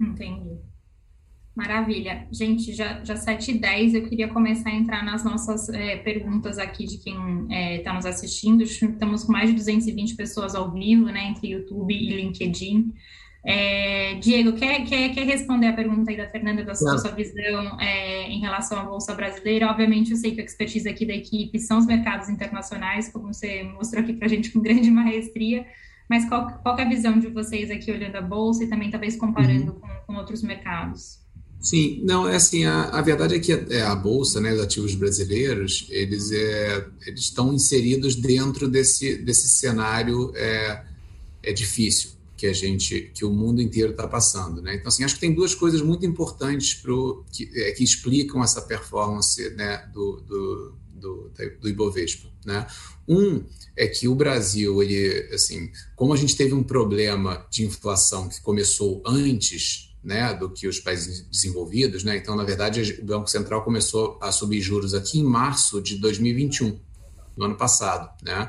Entendi. 0.00 0.58
Maravilha. 1.58 2.24
Gente, 2.30 2.72
já, 2.72 3.02
já 3.02 3.16
7 3.16 3.50
e 3.50 3.58
10 3.58 3.94
eu 3.94 4.08
queria 4.08 4.28
começar 4.28 4.70
a 4.70 4.72
entrar 4.72 5.04
nas 5.04 5.24
nossas 5.24 5.68
é, 5.70 5.96
perguntas 5.96 6.56
aqui 6.56 6.86
de 6.86 6.98
quem 6.98 7.16
está 7.16 7.52
é, 7.52 7.78
tá 7.80 7.92
nos 7.94 8.06
assistindo. 8.06 8.62
Estamos 8.62 9.24
com 9.24 9.32
mais 9.32 9.50
de 9.50 9.56
220 9.56 10.14
pessoas 10.14 10.54
ao 10.54 10.70
vivo, 10.70 11.06
né, 11.06 11.26
entre 11.26 11.48
YouTube 11.48 11.92
e 11.92 12.10
LinkedIn. 12.14 12.94
É, 13.44 14.14
Diego, 14.20 14.52
quer, 14.52 14.84
quer, 14.84 15.08
quer 15.08 15.24
responder 15.24 15.66
a 15.66 15.72
pergunta 15.72 16.12
aí 16.12 16.16
da 16.16 16.28
Fernanda 16.28 16.62
da 16.62 16.76
sua, 16.76 16.96
sua 16.96 17.10
visão 17.10 17.80
é, 17.80 18.30
em 18.30 18.38
relação 18.38 18.78
à 18.78 18.84
Bolsa 18.84 19.12
Brasileira? 19.16 19.68
Obviamente, 19.68 20.12
eu 20.12 20.16
sei 20.16 20.36
que 20.36 20.40
a 20.40 20.44
expertise 20.44 20.88
aqui 20.88 21.04
da 21.04 21.14
equipe 21.14 21.58
são 21.58 21.78
os 21.78 21.86
mercados 21.86 22.28
internacionais, 22.28 23.10
como 23.12 23.34
você 23.34 23.64
mostrou 23.64 24.04
aqui 24.04 24.12
para 24.12 24.26
a 24.26 24.30
gente 24.30 24.52
com 24.52 24.60
grande 24.60 24.88
maestria, 24.92 25.66
mas 26.08 26.28
qual, 26.28 26.46
qual 26.62 26.78
é 26.78 26.82
a 26.82 26.88
visão 26.88 27.18
de 27.18 27.26
vocês 27.26 27.68
aqui 27.68 27.90
olhando 27.90 28.14
a 28.14 28.22
Bolsa 28.22 28.62
e 28.62 28.68
também 28.68 28.92
talvez 28.92 29.16
comparando 29.16 29.72
uhum. 29.72 29.80
com, 29.80 29.88
com 30.06 30.14
outros 30.14 30.40
mercados? 30.40 31.26
Sim, 31.60 32.00
não, 32.04 32.28
é 32.28 32.36
assim, 32.36 32.64
a, 32.64 32.84
a 32.84 33.02
verdade 33.02 33.34
é 33.34 33.38
que 33.38 33.52
a, 33.52 33.64
é, 33.70 33.82
a, 33.82 33.94
Bolsa, 33.94 34.40
né, 34.40 34.52
os 34.54 34.60
ativos 34.60 34.94
brasileiros, 34.94 35.86
eles, 35.90 36.30
é, 36.30 36.86
eles 37.06 37.20
estão 37.20 37.52
inseridos 37.52 38.14
dentro 38.14 38.68
desse, 38.68 39.16
desse 39.16 39.48
cenário 39.48 40.32
é, 40.36 40.84
é 41.42 41.52
difícil 41.52 42.10
que 42.36 42.46
a 42.46 42.52
gente, 42.52 43.10
que 43.12 43.24
o 43.24 43.30
mundo 43.30 43.60
inteiro 43.60 43.90
está 43.90 44.06
passando, 44.06 44.62
né? 44.62 44.76
Então, 44.76 44.86
assim, 44.86 45.02
acho 45.02 45.14
que 45.14 45.20
tem 45.20 45.34
duas 45.34 45.56
coisas 45.56 45.82
muito 45.82 46.06
importantes 46.06 46.72
pro, 46.74 47.24
que, 47.32 47.50
é, 47.52 47.72
que 47.72 47.82
explicam 47.82 48.42
essa 48.44 48.62
performance 48.62 49.50
né, 49.56 49.84
do, 49.92 50.20
do, 50.20 50.74
do, 50.94 51.32
do 51.60 51.68
Ibovespa, 51.68 52.28
né? 52.46 52.64
Um 53.08 53.42
é 53.76 53.88
que 53.88 54.06
o 54.06 54.14
Brasil, 54.14 54.80
ele, 54.80 55.28
assim, 55.34 55.70
como 55.96 56.12
a 56.12 56.16
gente 56.16 56.36
teve 56.36 56.54
um 56.54 56.62
problema 56.62 57.44
de 57.50 57.64
inflação 57.64 58.28
que 58.28 58.40
começou 58.40 59.02
antes 59.04 59.87
né, 60.08 60.32
do 60.32 60.48
que 60.48 60.66
os 60.66 60.80
países 60.80 61.20
desenvolvidos. 61.30 62.02
Né? 62.02 62.16
Então, 62.16 62.34
na 62.34 62.42
verdade, 62.42 62.98
o 62.98 63.04
Banco 63.04 63.28
Central 63.28 63.62
começou 63.62 64.18
a 64.22 64.32
subir 64.32 64.58
juros 64.58 64.94
aqui 64.94 65.18
em 65.18 65.22
março 65.22 65.82
de 65.82 65.96
2021, 65.98 66.80
no 67.36 67.44
ano 67.44 67.56
passado. 67.56 68.08
Né? 68.22 68.48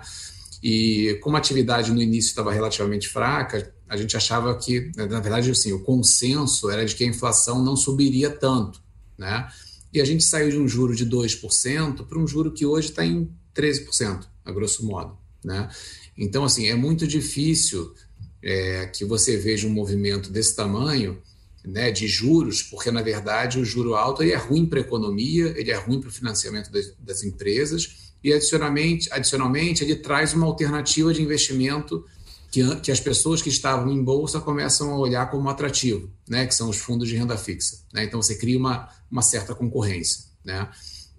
E 0.63 1.19
como 1.21 1.35
a 1.35 1.39
atividade 1.39 1.91
no 1.91 2.01
início 2.01 2.29
estava 2.29 2.53
relativamente 2.53 3.09
fraca, 3.09 3.73
a 3.89 3.97
gente 3.97 4.15
achava 4.15 4.55
que, 4.57 4.89
na 4.95 5.19
verdade, 5.19 5.51
assim, 5.51 5.73
o 5.73 5.83
consenso 5.83 6.69
era 6.69 6.85
de 6.85 6.95
que 6.95 7.03
a 7.03 7.07
inflação 7.07 7.61
não 7.61 7.75
subiria 7.75 8.29
tanto. 8.29 8.81
Né? 9.17 9.45
E 9.91 9.99
a 9.99 10.05
gente 10.05 10.23
saiu 10.23 10.49
de 10.49 10.57
um 10.57 10.65
juro 10.65 10.95
de 10.95 11.05
2% 11.05 12.07
para 12.07 12.17
um 12.17 12.25
juro 12.25 12.53
que 12.53 12.65
hoje 12.65 12.87
está 12.87 13.05
em 13.05 13.29
13%, 13.53 14.25
a 14.45 14.51
grosso 14.53 14.85
modo. 14.85 15.17
Né? 15.43 15.69
Então, 16.17 16.45
assim, 16.45 16.69
é 16.69 16.75
muito 16.75 17.05
difícil 17.05 17.93
é, 18.41 18.85
que 18.85 19.03
você 19.03 19.35
veja 19.35 19.67
um 19.67 19.71
movimento 19.71 20.31
desse 20.31 20.55
tamanho 20.55 21.21
né, 21.65 21.91
de 21.91 22.07
juros, 22.07 22.63
porque 22.63 22.91
na 22.91 23.01
verdade 23.01 23.59
o 23.59 23.65
juro 23.65 23.95
alto 23.95 24.23
ele 24.23 24.31
é 24.31 24.37
ruim 24.37 24.65
para 24.65 24.79
a 24.79 24.81
economia, 24.81 25.53
ele 25.57 25.71
é 25.71 25.75
ruim 25.75 25.99
para 25.99 26.09
o 26.09 26.11
financiamento 26.11 26.71
das, 26.71 26.93
das, 26.99 27.23
empresas 27.23 28.13
e 28.23 28.33
adicionalmente, 28.33 29.11
adicionalmente 29.11 29.83
ele 29.83 29.95
traz 29.95 30.33
uma 30.33 30.45
alternativa 30.45 31.13
de 31.13 31.21
investimento 31.21 32.05
que, 32.51 32.75
que 32.77 32.91
as 32.91 32.99
pessoas 32.99 33.41
que 33.41 33.49
estavam 33.49 33.91
em 33.91 34.03
bolsa 34.03 34.39
começam 34.39 34.91
a 34.91 34.97
olhar 34.97 35.29
como 35.29 35.49
atrativo, 35.49 36.09
né, 36.27 36.45
que 36.45 36.55
são 36.55 36.69
os 36.69 36.77
fundos 36.77 37.07
de 37.07 37.15
renda 37.15 37.37
fixa. 37.37 37.83
Né? 37.93 38.05
Então 38.05 38.21
você 38.21 38.35
cria 38.35 38.57
uma, 38.57 38.89
uma 39.11 39.21
certa 39.21 39.53
concorrência. 39.53 40.25
Né? 40.43 40.67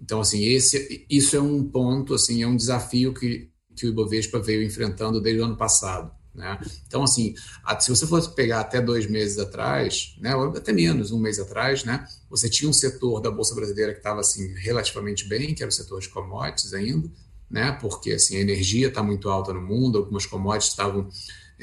Então 0.01 0.19
assim 0.19 0.43
esse 0.43 1.05
isso 1.09 1.35
é 1.35 1.41
um 1.41 1.63
ponto 1.63 2.13
assim 2.15 2.41
é 2.41 2.47
um 2.47 2.55
desafio 2.55 3.13
que 3.13 3.51
que 3.75 3.85
o 3.85 3.89
Ibovespa 3.89 4.39
veio 4.39 4.63
enfrentando 4.63 5.21
desde 5.21 5.41
o 5.41 5.45
ano 5.45 5.55
passado. 5.55 6.11
Né? 6.33 6.57
Então, 6.87 7.03
assim, 7.03 7.35
se 7.79 7.89
você 7.89 8.07
fosse 8.07 8.33
pegar 8.33 8.61
até 8.61 8.81
dois 8.81 9.05
meses 9.05 9.37
atrás, 9.37 10.15
né, 10.19 10.33
ou 10.35 10.49
até 10.49 10.71
menos, 10.71 11.11
um 11.11 11.19
mês 11.19 11.39
atrás, 11.39 11.83
né, 11.83 12.07
você 12.29 12.49
tinha 12.49 12.69
um 12.69 12.73
setor 12.73 13.19
da 13.19 13.29
Bolsa 13.29 13.53
Brasileira 13.53 13.91
que 13.91 13.99
estava 13.99 14.21
assim, 14.21 14.53
relativamente 14.55 15.27
bem, 15.27 15.53
que 15.53 15.61
era 15.61 15.69
o 15.69 15.73
setor 15.73 15.99
de 15.99 16.07
commodities 16.07 16.73
ainda, 16.73 17.09
né, 17.49 17.73
porque 17.81 18.13
assim, 18.13 18.37
a 18.37 18.39
energia 18.39 18.87
está 18.87 19.03
muito 19.03 19.29
alta 19.29 19.53
no 19.53 19.61
mundo, 19.61 19.97
algumas 19.97 20.25
commodities 20.25 20.71
estavam. 20.71 21.09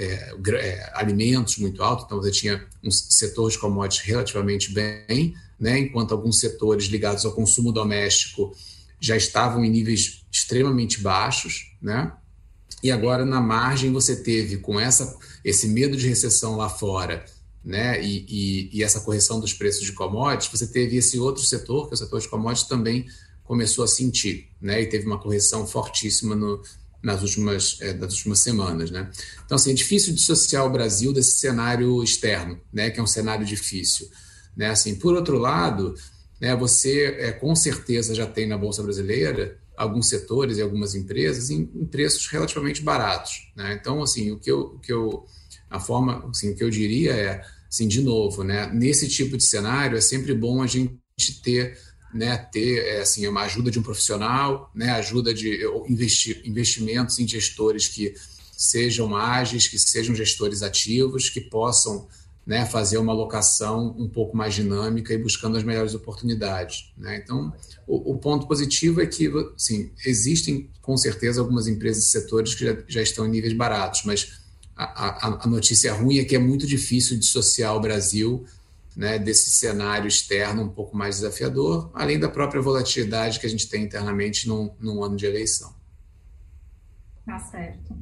É, 0.01 0.33
é, 0.53 0.93
alimentos 0.95 1.59
muito 1.59 1.83
altos, 1.83 2.05
então 2.05 2.19
você 2.19 2.31
tinha 2.31 2.65
um 2.85 2.89
setor 2.89 3.51
de 3.51 3.59
commodities 3.59 4.07
relativamente 4.07 4.73
bem, 4.73 5.35
né, 5.59 5.77
enquanto 5.77 6.13
alguns 6.13 6.39
setores 6.39 6.85
ligados 6.85 7.25
ao 7.25 7.33
consumo 7.33 7.73
doméstico 7.73 8.55
já 9.01 9.17
estavam 9.17 9.65
em 9.65 9.71
níveis 9.71 10.25
extremamente 10.31 11.01
baixos, 11.01 11.77
né? 11.83 12.13
E 12.83 12.91
agora 12.91 13.25
na 13.25 13.41
margem 13.41 13.93
você 13.93 14.17
teve 14.17 14.59
com 14.59 14.79
essa 14.79 15.17
esse 15.45 15.67
medo 15.69 15.97
de 15.97 16.09
recessão 16.09 16.57
lá 16.57 16.69
fora, 16.69 17.25
né? 17.65 18.03
E, 18.03 18.25
e, 18.29 18.79
e, 18.79 18.83
essa 18.83 19.01
correção 19.01 19.41
dos 19.41 19.53
preços 19.53 19.85
de 19.85 19.93
commodities, 19.93 20.51
você 20.51 20.67
teve 20.67 20.97
esse 20.97 21.19
outro 21.19 21.43
setor, 21.43 21.87
que 21.87 21.95
é 21.95 21.97
o 21.97 21.99
setor 21.99 22.21
de 22.21 22.29
commodities, 22.29 22.69
também 22.69 23.07
começou 23.45 23.85
a 23.85 23.89
sentir, 23.89 24.49
né? 24.61 24.83
E 24.83 24.87
teve 24.87 25.07
uma 25.07 25.19
correção 25.19 25.67
fortíssima 25.67 26.37
no, 26.37 26.63
nas 27.03 27.23
últimas, 27.23 27.79
é, 27.81 27.93
das 27.93 28.15
últimas 28.15 28.41
semanas, 28.41 28.91
né? 28.91 29.11
Então, 29.45 29.57
assim, 29.57 29.71
é 29.71 29.75
difícil 29.75 30.15
dissociar 30.15 30.67
o 30.67 30.71
Brasil 30.71 31.13
desse 31.13 31.39
cenário 31.39 32.03
externo, 32.03 32.61
né? 32.73 32.91
Que 32.91 33.01
é 33.01 33.03
um 33.03 33.07
cenário 33.07 33.45
difícil, 33.45 34.09
né? 34.57 34.71
Assim, 34.71 34.95
por 34.95 35.15
outro 35.15 35.39
lado, 35.39 35.95
né? 36.41 36.55
Você 36.57 37.17
é, 37.19 37.33
com 37.33 37.55
certeza 37.55 38.15
já 38.15 38.27
tem 38.27 38.47
na 38.47 38.59
bolsa 38.59 38.83
brasileira 38.83 39.59
alguns 39.79 40.09
setores 40.09 40.59
e 40.59 40.63
algumas 40.63 40.95
empresas 40.95 41.51
em, 41.51 41.71
em 41.73 41.87
preços 41.87 42.27
relativamente 42.27 42.83
baratos. 42.83 43.51
Né? 43.57 43.79
Então, 43.81 44.03
assim, 44.03 44.33
o 44.33 44.39
que 44.39 44.51
eu, 44.51 44.61
o 44.61 44.79
que 44.81 44.93
eu, 44.93 45.25
a 45.71 45.79
forma, 45.79 46.29
assim, 46.29 46.51
o 46.51 46.57
que 46.57 46.65
eu 46.65 46.69
diria 46.69 47.13
é, 47.13 47.45
assim, 47.71 47.87
de 47.87 48.03
novo, 48.03 48.43
né? 48.43 48.69
Nesse 48.73 49.09
tipo 49.09 49.37
de 49.37 49.45
cenário 49.45 49.97
é 49.97 50.01
sempre 50.01 50.35
bom 50.35 50.63
a 50.63 50.67
gente 50.67 50.99
ter, 51.43 51.79
né? 52.13 52.37
Ter, 52.37 52.79
é, 52.79 53.01
assim, 53.03 53.27
uma 53.29 53.43
ajuda 53.43 53.71
de 53.71 53.79
um 53.79 53.83
profissional, 53.83 54.71
né? 54.75 54.91
Ajuda 54.91 55.33
de 55.33 55.65
investir, 55.89 56.43
investimentos 56.45 57.19
em 57.21 57.29
gestores 57.29 57.87
que 57.87 58.15
sejam 58.57 59.17
ágeis, 59.17 59.69
que 59.69 59.79
sejam 59.79 60.15
gestores 60.15 60.63
ativos, 60.63 61.31
que 61.31 61.41
possam 61.41 62.09
né, 62.49 62.65
fazer 62.65 62.97
uma 62.97 63.13
alocação 63.13 63.95
um 63.99 64.09
pouco 64.09 64.35
mais 64.35 64.55
dinâmica 64.55 65.13
e 65.13 65.19
buscando 65.19 65.59
as 65.59 65.63
melhores 65.63 65.95
oportunidades. 65.95 66.91
Né? 66.97 67.21
Então, 67.23 67.53
o, 67.87 68.13
o, 68.13 68.19
ponto 68.19 68.47
positivo 68.47 69.03
é 69.03 69.07
que, 69.07 69.31
sim, 69.55 69.93
existem 70.07 70.71
com 70.81 70.97
certeza 70.97 71.43
algumas 71.43 71.67
empresas 71.67 72.05
e 72.05 72.09
setores 72.09 72.55
que 72.55 72.65
já, 72.65 72.79
já 72.89 73.03
estão 73.03 73.27
em 73.27 73.29
níveis 73.29 73.53
baratos, 73.53 74.03
mas 74.07 74.41
a, 74.75 74.85
a, 74.85 75.45
a, 75.45 75.47
notícia 75.47 75.93
ruim 75.93 76.21
é 76.21 76.25
que 76.25 76.35
é 76.35 76.39
muito 76.39 76.67
difícil 76.67 77.19
dissociar 77.19 77.77
o 77.77 77.81
Brasil 77.81 78.47
né, 78.97 79.19
desse 79.19 79.51
cenário 79.51 80.09
externo 80.09 80.63
um 80.63 80.71
pouco 80.71 80.97
mais 80.97 81.17
desafiador, 81.17 81.91
além 81.93 82.19
da 82.19 82.31
própria 82.31 82.63
volatilidade 82.63 83.39
que 83.39 83.47
a 83.47 83.51
gente 83.51 83.69
tem 83.69 83.85
internamente 83.85 84.49
num, 84.49 84.75
num 84.81 85.05
ano 85.05 85.17
de 85.17 85.27
eleição. 85.27 85.75
Tá 87.27 87.39
certo. 87.39 87.95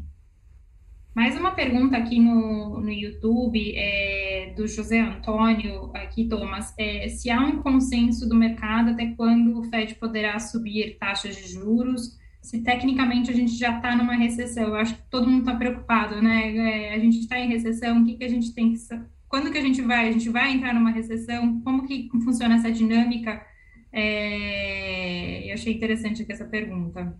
Mais 1.17 1.35
uma 1.35 1.53
pergunta 1.53 1.97
aqui 1.97 2.21
no, 2.21 2.79
no 2.79 2.91
YouTube 2.91 3.73
é, 3.75 4.53
do 4.55 4.69
José 4.69 5.01
Antônio, 5.01 5.91
aqui, 5.95 6.29
Thomas. 6.29 6.75
É, 6.77 7.09
se 7.09 7.31
há 7.31 7.41
um 7.41 7.62
consenso 7.62 8.29
do 8.29 8.35
mercado 8.35 8.91
até 8.91 9.07
quando 9.17 9.59
o 9.59 9.64
Fed 9.64 9.95
poderá 9.95 10.39
subir 10.39 10.99
taxas 10.99 11.35
de 11.35 11.49
juros? 11.49 12.19
Se 12.43 12.62
tecnicamente 12.62 13.31
a 13.31 13.35
gente 13.35 13.57
já 13.57 13.79
está 13.79 13.97
numa 13.97 14.14
recessão, 14.14 14.64
eu 14.64 14.75
acho 14.75 14.95
que 14.95 15.09
todo 15.09 15.27
mundo 15.27 15.41
está 15.41 15.57
preocupado, 15.57 16.21
né? 16.21 16.55
É, 16.55 16.95
a 16.95 16.99
gente 16.99 17.21
está 17.21 17.41
em 17.41 17.49
recessão, 17.49 18.03
o 18.03 18.05
que, 18.05 18.19
que 18.19 18.25
a 18.25 18.29
gente 18.29 18.53
tem 18.53 18.75
que. 18.75 18.79
Quando 19.27 19.51
que 19.51 19.57
a 19.57 19.62
gente 19.62 19.81
vai? 19.81 20.11
A 20.11 20.12
gente 20.12 20.29
vai 20.29 20.53
entrar 20.53 20.75
numa 20.75 20.91
recessão? 20.91 21.62
Como 21.62 21.87
que 21.87 22.11
funciona 22.25 22.57
essa 22.57 22.71
dinâmica? 22.71 23.43
É, 23.91 25.49
eu 25.49 25.55
achei 25.55 25.73
interessante 25.73 26.21
aqui 26.21 26.33
essa 26.33 26.45
pergunta. 26.45 27.19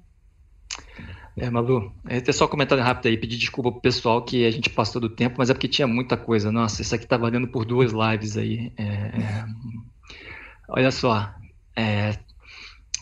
É, 1.37 1.51
Malu, 1.51 1.93
é 2.09 2.33
só 2.33 2.49
comentário 2.49 2.83
rápido 2.83 3.09
aí, 3.09 3.19
pedir 3.19 3.37
desculpa 3.37 3.71
pro 3.71 3.81
pessoal 3.81 4.25
que 4.25 4.47
a 4.47 4.51
gente 4.51 4.71
passou 4.71 5.01
do 5.01 5.09
tempo, 5.11 5.37
mas 5.39 5.51
é 5.51 5.53
porque 5.53 5.69
tinha 5.69 5.87
muita 5.87 6.17
coisa. 6.17 6.51
Nossa, 6.51 6.81
isso 6.81 6.95
aqui 6.95 7.07
tá 7.07 7.17
valendo 7.19 7.47
por 7.47 7.67
duas 7.67 7.93
lives 7.93 8.39
aí. 8.39 8.73
É, 8.77 8.83
é... 8.85 9.47
Olha 10.67 10.91
só, 10.91 11.35
é... 11.77 12.19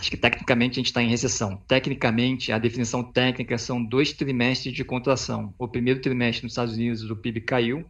acho 0.01 0.11
que 0.11 0.16
tecnicamente 0.16 0.72
a 0.72 0.81
gente 0.81 0.87
está 0.87 1.01
em 1.01 1.09
recessão. 1.09 1.57
Tecnicamente, 1.68 2.51
a 2.51 2.59
definição 2.59 3.05
técnica 3.05 3.57
são 3.57 3.83
dois 3.85 4.12
trimestres 4.12 4.75
de 4.75 4.85
contração. 4.85 5.55
O 5.57 5.68
primeiro 5.68 6.01
trimestre 6.01 6.45
nos 6.45 6.53
Estados 6.55 6.75
Unidos 6.75 7.09
o 7.09 7.16
PIB 7.16 7.41
caiu 7.43 7.87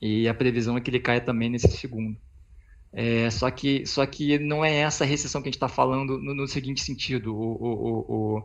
e 0.00 0.28
a 0.28 0.34
previsão 0.34 0.76
é 0.76 0.80
que 0.80 0.90
ele 0.90 1.00
caia 1.00 1.20
também 1.20 1.48
nesse 1.48 1.68
segundo. 1.68 2.16
É, 2.92 3.28
só, 3.30 3.50
que, 3.50 3.84
só 3.84 4.06
que 4.06 4.38
não 4.38 4.64
é 4.64 4.76
essa 4.76 5.04
recessão 5.04 5.42
que 5.42 5.48
a 5.48 5.50
gente 5.50 5.56
está 5.56 5.68
falando 5.68 6.18
no, 6.18 6.34
no, 6.34 6.46
seguinte 6.46 6.80
sentido. 6.80 7.34
O, 7.34 7.52
o, 7.52 8.36
o, 8.38 8.44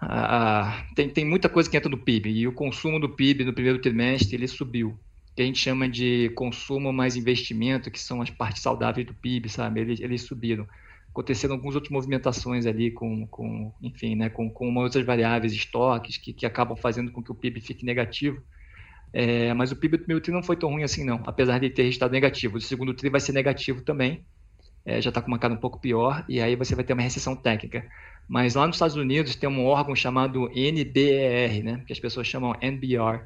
ah, 0.00 0.84
tem, 0.94 1.08
tem 1.08 1.24
muita 1.24 1.48
coisa 1.48 1.68
que 1.68 1.76
entra 1.76 1.90
no 1.90 1.98
PIB, 1.98 2.30
e 2.30 2.46
o 2.46 2.52
consumo 2.52 3.00
do 3.00 3.08
PIB 3.08 3.44
no 3.44 3.52
primeiro 3.52 3.80
trimestre 3.80 4.36
ele 4.36 4.46
subiu. 4.46 4.98
Que 5.34 5.42
a 5.42 5.44
gente 5.44 5.58
chama 5.58 5.88
de 5.88 6.30
consumo 6.30 6.92
mais 6.92 7.16
investimento, 7.16 7.90
que 7.90 8.00
são 8.00 8.20
as 8.20 8.30
partes 8.30 8.62
saudáveis 8.62 9.06
do 9.06 9.14
PIB, 9.14 9.48
sabe? 9.48 9.80
Eles, 9.80 10.00
eles 10.00 10.22
subiram. 10.22 10.66
Aconteceram 11.10 11.54
algumas 11.54 11.74
outras 11.74 11.90
movimentações 11.90 12.66
ali 12.66 12.90
com, 12.90 13.26
com 13.26 13.72
enfim, 13.82 14.14
né, 14.14 14.28
com, 14.28 14.50
com 14.50 14.74
outras 14.76 15.04
variáveis, 15.04 15.52
estoques, 15.52 16.16
que, 16.16 16.32
que 16.32 16.46
acabam 16.46 16.76
fazendo 16.76 17.10
com 17.10 17.22
que 17.22 17.32
o 17.32 17.34
PIB 17.34 17.60
fique 17.60 17.84
negativo. 17.84 18.40
É, 19.12 19.52
mas 19.54 19.72
o 19.72 19.76
PIB 19.76 19.96
do 19.96 20.00
primeiro 20.04 20.22
tri 20.22 20.32
não 20.32 20.42
foi 20.42 20.56
tão 20.56 20.70
ruim 20.70 20.82
assim, 20.82 21.04
não, 21.04 21.22
apesar 21.26 21.58
de 21.58 21.70
ter 21.70 21.84
estado 21.84 22.12
negativo. 22.12 22.58
O 22.58 22.60
segundo 22.60 22.94
tri 22.94 23.08
vai 23.08 23.20
ser 23.20 23.32
negativo 23.32 23.82
também, 23.82 24.24
é, 24.84 25.00
já 25.00 25.08
está 25.08 25.20
com 25.20 25.28
uma 25.28 25.38
cara 25.38 25.54
um 25.54 25.58
pouco 25.58 25.80
pior, 25.80 26.24
e 26.28 26.40
aí 26.40 26.54
você 26.56 26.74
vai 26.74 26.84
ter 26.84 26.92
uma 26.92 27.02
recessão 27.02 27.34
técnica. 27.34 27.84
Mas 28.28 28.54
lá 28.54 28.66
nos 28.66 28.76
Estados 28.76 28.96
Unidos 28.96 29.34
tem 29.34 29.48
um 29.48 29.64
órgão 29.64 29.96
chamado 29.96 30.48
NBER, 30.50 31.64
né, 31.64 31.82
que 31.86 31.92
as 31.92 31.98
pessoas 31.98 32.26
chamam 32.26 32.54
NBR, 32.60 33.22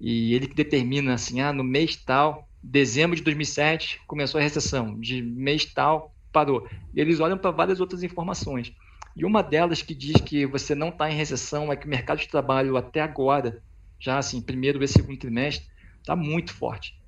E 0.00 0.34
ele 0.34 0.48
que 0.48 0.54
determina 0.54 1.14
assim, 1.14 1.40
ah, 1.40 1.52
no 1.52 1.62
mês 1.62 1.96
tal, 1.96 2.48
dezembro 2.62 3.16
de 3.16 3.22
2007 3.22 4.00
começou 4.06 4.40
a 4.40 4.42
recessão, 4.42 4.98
de 4.98 5.22
mês 5.22 5.64
tal 5.64 6.12
parou. 6.32 6.68
E 6.94 7.00
eles 7.00 7.20
olham 7.20 7.38
para 7.38 7.50
várias 7.52 7.78
outras 7.78 8.02
informações. 8.02 8.72
E 9.14 9.24
uma 9.24 9.42
delas 9.42 9.82
que 9.82 9.94
diz 9.94 10.20
que 10.22 10.46
você 10.46 10.74
não 10.74 10.88
está 10.88 11.10
em 11.10 11.14
recessão 11.14 11.70
é 11.70 11.76
que 11.76 11.86
o 11.86 11.90
mercado 11.90 12.18
de 12.18 12.28
trabalho 12.28 12.76
até 12.76 13.00
agora, 13.00 13.62
já 14.00 14.18
assim, 14.18 14.40
primeiro 14.40 14.82
e 14.82 14.88
segundo 14.88 15.18
trimestre, 15.18 15.68
está 16.00 16.16
muito 16.16 16.52
forte. 16.52 16.98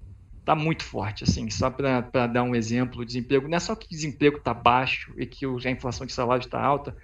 Está 0.41 0.55
muito 0.55 0.85
forte, 0.85 1.25
assim, 1.25 1.49
só 1.49 1.71
para 1.71 2.27
dar 2.27 2.43
um 2.43 2.55
exemplo, 2.55 3.01
o 3.01 3.05
desemprego, 3.05 3.49
não 3.49 3.57
é 3.57 3.61
só 3.61 3.75
que 3.75 3.87
o 3.87 3.89
desemprego 3.89 4.37
está 4.37 4.53
baixo 4.53 5.13
e 5.17 5.25
que 5.25 5.47
a 5.47 5.71
inflação 5.71 6.07
de 6.07 6.13
salário 6.13 6.45
está 6.45 6.63
alta, 6.63 6.95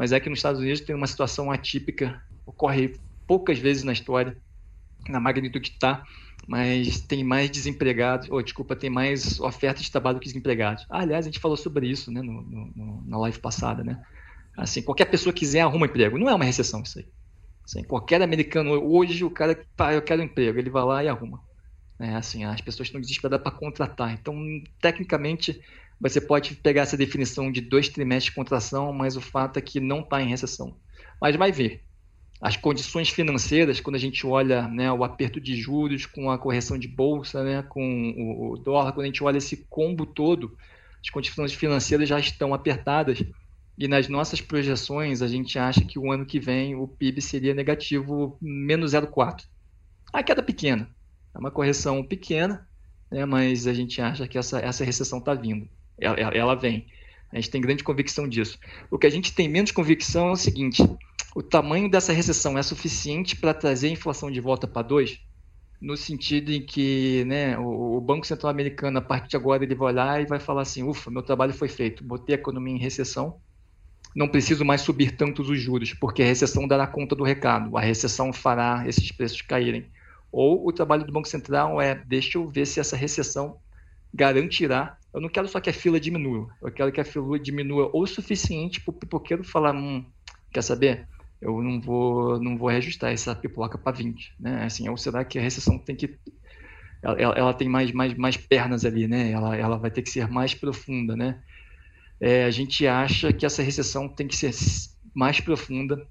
mas 0.00 0.12
é 0.12 0.18
que 0.18 0.30
nos 0.30 0.38
Estados 0.38 0.58
Unidos 0.62 0.80
tem 0.80 0.96
uma 0.96 1.06
situação 1.06 1.50
atípica, 1.50 2.22
ocorre 2.46 2.94
poucas 3.26 3.58
vezes 3.58 3.82
na 3.82 3.92
história, 3.92 4.34
na 5.06 5.20
magnitude 5.20 5.68
que 5.68 5.76
está, 5.76 6.02
mas 6.48 7.02
tem 7.02 7.22
mais 7.22 7.50
desempregados, 7.50 8.30
ou 8.30 8.42
desculpa, 8.42 8.74
tem 8.74 8.88
mais 8.88 9.38
oferta 9.38 9.82
de 9.82 9.90
trabalho 9.90 10.18
que 10.18 10.26
desempregados. 10.26 10.86
Ah, 10.88 11.00
aliás, 11.00 11.26
a 11.26 11.28
gente 11.28 11.38
falou 11.38 11.54
sobre 11.54 11.86
isso 11.86 12.10
né, 12.10 12.22
no, 12.22 12.40
no, 12.40 13.04
na 13.06 13.18
live 13.18 13.38
passada, 13.40 13.84
né? 13.84 14.02
Assim, 14.56 14.80
qualquer 14.80 15.04
pessoa 15.04 15.34
quiser 15.34 15.60
arruma 15.60 15.84
emprego. 15.84 16.16
Não 16.16 16.30
é 16.30 16.34
uma 16.34 16.46
recessão 16.46 16.80
isso 16.80 16.98
aí. 16.98 17.06
Assim, 17.62 17.84
qualquer 17.84 18.22
americano 18.22 18.70
hoje, 18.82 19.22
o 19.22 19.30
cara, 19.30 19.62
pá, 19.76 19.92
eu 19.92 20.00
quero 20.00 20.22
um 20.22 20.24
emprego, 20.24 20.58
ele 20.58 20.70
vai 20.70 20.82
lá 20.82 21.04
e 21.04 21.08
arruma. 21.08 21.42
É, 21.98 22.14
assim, 22.14 22.44
as 22.44 22.62
pessoas 22.62 22.88
estão 22.88 23.02
desesperadas 23.02 23.42
para 23.42 23.52
contratar. 23.52 24.14
Então, 24.14 24.34
tecnicamente, 24.80 25.60
você 26.00 26.20
pode 26.20 26.54
pegar 26.56 26.82
essa 26.82 26.96
definição 26.96 27.52
de 27.52 27.60
dois 27.60 27.88
trimestres 27.88 28.30
de 28.30 28.36
contração, 28.36 28.92
mas 28.92 29.16
o 29.16 29.20
fato 29.20 29.58
é 29.58 29.60
que 29.60 29.78
não 29.78 30.00
está 30.00 30.22
em 30.22 30.28
recessão. 30.28 30.74
Mas 31.20 31.36
vai 31.36 31.52
ver. 31.52 31.84
As 32.40 32.56
condições 32.56 33.10
financeiras, 33.10 33.80
quando 33.80 33.96
a 33.96 33.98
gente 33.98 34.26
olha 34.26 34.66
né, 34.66 34.90
o 34.90 35.04
aperto 35.04 35.38
de 35.38 35.54
juros 35.54 36.06
com 36.06 36.30
a 36.30 36.38
correção 36.38 36.78
de 36.78 36.88
bolsa, 36.88 37.44
né, 37.44 37.62
com 37.62 38.14
o, 38.16 38.56
dólar, 38.56 38.92
quando 38.92 39.04
a 39.04 39.06
gente 39.06 39.22
olha 39.22 39.36
esse 39.36 39.58
combo 39.68 40.06
todo, 40.06 40.56
as 41.02 41.10
condições 41.10 41.52
financeiras 41.52 42.08
já 42.08 42.18
estão 42.18 42.54
apertadas 42.54 43.22
e 43.76 43.86
nas 43.86 44.08
nossas 44.08 44.40
projeções, 44.40 45.20
a 45.20 45.28
gente 45.28 45.58
acha 45.58 45.84
que 45.84 45.98
o 45.98 46.10
ano 46.10 46.24
que 46.24 46.40
vem 46.40 46.74
o 46.74 46.88
PIB 46.88 47.20
seria 47.20 47.54
negativo 47.54 48.38
menos 48.40 48.92
0,4. 48.92 49.44
A 50.10 50.22
queda 50.22 50.42
pequena. 50.42 50.88
É 51.34 51.38
uma 51.38 51.50
correção 51.50 52.02
pequena, 52.02 52.66
né, 53.10 53.26
mas 53.26 53.66
a 53.66 53.74
gente 53.74 54.00
acha 54.00 54.26
que 54.26 54.38
essa, 54.38 54.60
essa 54.60 54.82
recessão 54.82 55.18
está 55.18 55.34
vindo. 55.34 55.68
Ela, 56.00 56.18
ela 56.18 56.54
vem. 56.54 56.86
A 57.32 57.36
gente 57.36 57.50
tem 57.50 57.60
grande 57.60 57.84
convicção 57.84 58.28
disso. 58.28 58.58
O 58.90 58.98
que 58.98 59.06
a 59.06 59.10
gente 59.10 59.32
tem 59.32 59.48
menos 59.48 59.70
convicção 59.70 60.28
é 60.28 60.32
o 60.32 60.36
seguinte: 60.36 60.82
o 61.34 61.42
tamanho 61.42 61.88
dessa 61.90 62.12
recessão 62.12 62.58
é 62.58 62.62
suficiente 62.62 63.36
para 63.36 63.54
trazer 63.54 63.88
a 63.88 63.92
inflação 63.92 64.30
de 64.30 64.40
volta 64.40 64.66
para 64.66 64.82
2? 64.82 65.18
No 65.80 65.96
sentido 65.96 66.50
em 66.52 66.60
que 66.60 67.24
né, 67.26 67.56
o, 67.58 67.96
o 67.96 68.00
Banco 68.00 68.26
Central 68.26 68.50
Americano, 68.50 68.98
a 68.98 69.02
partir 69.02 69.30
de 69.30 69.36
agora, 69.36 69.64
ele 69.64 69.74
vai 69.74 69.92
olhar 69.92 70.20
e 70.20 70.26
vai 70.26 70.40
falar 70.40 70.62
assim: 70.62 70.82
ufa, 70.82 71.10
meu 71.10 71.22
trabalho 71.22 71.54
foi 71.54 71.68
feito, 71.68 72.04
botei 72.04 72.34
a 72.34 72.38
economia 72.38 72.74
em 72.74 72.78
recessão, 72.78 73.40
não 74.14 74.28
preciso 74.28 74.64
mais 74.64 74.80
subir 74.80 75.16
tantos 75.16 75.48
os 75.48 75.60
juros, 75.60 75.94
porque 75.94 76.22
a 76.22 76.26
recessão 76.26 76.66
dará 76.66 76.86
conta 76.86 77.14
do 77.14 77.22
recado, 77.22 77.76
a 77.76 77.80
recessão 77.80 78.32
fará 78.32 78.84
esses 78.86 79.12
preços 79.12 79.40
caírem. 79.42 79.86
Ou 80.32 80.66
o 80.66 80.72
trabalho 80.72 81.04
do 81.04 81.12
Banco 81.12 81.28
Central 81.28 81.80
é, 81.80 81.94
deixa 81.94 82.38
eu 82.38 82.48
ver 82.48 82.66
se 82.66 82.80
essa 82.80 82.96
recessão 82.96 83.58
garantirá. 84.12 84.96
Eu 85.12 85.20
não 85.20 85.28
quero 85.28 85.48
só 85.48 85.60
que 85.60 85.70
a 85.70 85.72
fila 85.72 85.98
diminua, 85.98 86.48
eu 86.62 86.70
quero 86.70 86.92
que 86.92 87.00
a 87.00 87.04
fila 87.04 87.38
diminua 87.38 87.90
o 87.92 88.06
suficiente 88.06 88.80
para 88.80 88.92
o 88.92 88.98
pipoqueiro 88.98 89.42
falar, 89.42 89.74
hum, 89.74 90.04
quer 90.52 90.62
saber? 90.62 91.08
Eu 91.40 91.60
não 91.62 91.80
vou, 91.80 92.38
não 92.40 92.56
vou 92.56 92.68
reajustar 92.68 93.12
essa 93.12 93.34
pipoca 93.34 93.78
para 93.78 93.96
20, 93.96 94.34
né? 94.38 94.64
Assim, 94.64 94.88
ou 94.88 94.96
será 94.96 95.24
que 95.24 95.38
a 95.38 95.42
recessão 95.42 95.78
tem 95.78 95.96
que 95.96 96.18
ela, 97.02 97.18
ela, 97.18 97.54
tem 97.54 97.66
mais, 97.68 97.90
mais, 97.92 98.14
mais 98.14 98.36
pernas 98.36 98.84
ali, 98.84 99.08
né? 99.08 99.30
Ela, 99.30 99.56
ela 99.56 99.78
vai 99.78 99.90
ter 99.90 100.02
que 100.02 100.10
ser 100.10 100.28
mais 100.28 100.54
profunda, 100.54 101.16
né? 101.16 101.42
é, 102.20 102.44
a 102.44 102.50
gente 102.50 102.86
acha 102.86 103.32
que 103.32 103.46
essa 103.46 103.62
recessão 103.62 104.06
tem 104.06 104.28
que 104.28 104.36
ser 104.36 104.54
mais 105.14 105.40
profunda. 105.40 106.06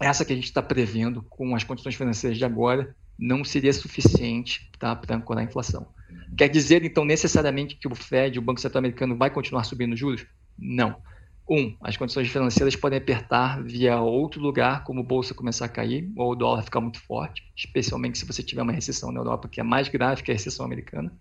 Essa 0.00 0.24
que 0.24 0.32
a 0.32 0.36
gente 0.36 0.46
está 0.46 0.62
prevendo 0.62 1.22
com 1.22 1.54
as 1.54 1.62
condições 1.62 1.94
financeiras 1.94 2.36
de 2.36 2.44
agora 2.44 2.96
não 3.20 3.44
seria 3.44 3.72
suficiente 3.72 4.70
tá, 4.78 4.96
para 4.96 5.16
ancorar 5.16 5.44
a 5.44 5.46
inflação. 5.46 5.86
Quer 6.36 6.48
dizer, 6.48 6.84
então, 6.84 7.04
necessariamente 7.04 7.76
que 7.76 7.86
o 7.86 7.94
Fed, 7.94 8.38
o 8.38 8.42
Banco 8.42 8.60
Central 8.60 8.80
Americano, 8.80 9.16
vai 9.16 9.30
continuar 9.30 9.64
subindo 9.64 9.94
juros? 9.94 10.26
Não. 10.58 10.96
Um, 11.48 11.76
as 11.82 11.96
condições 11.96 12.28
financeiras 12.28 12.76
podem 12.76 12.98
apertar 12.98 13.62
via 13.62 14.00
outro 14.00 14.40
lugar, 14.40 14.84
como 14.84 15.00
a 15.00 15.04
bolsa 15.04 15.34
começar 15.34 15.64
a 15.64 15.68
cair, 15.68 16.10
ou 16.16 16.32
o 16.32 16.34
dólar 16.36 16.62
ficar 16.62 16.80
muito 16.80 17.00
forte, 17.00 17.42
especialmente 17.56 18.18
se 18.18 18.24
você 18.24 18.42
tiver 18.42 18.62
uma 18.62 18.72
recessão 18.72 19.10
na 19.10 19.20
Europa 19.20 19.48
que 19.48 19.60
é 19.60 19.64
mais 19.64 19.88
grave 19.88 20.22
que 20.22 20.30
a 20.30 20.34
recessão 20.34 20.64
americana. 20.64 21.12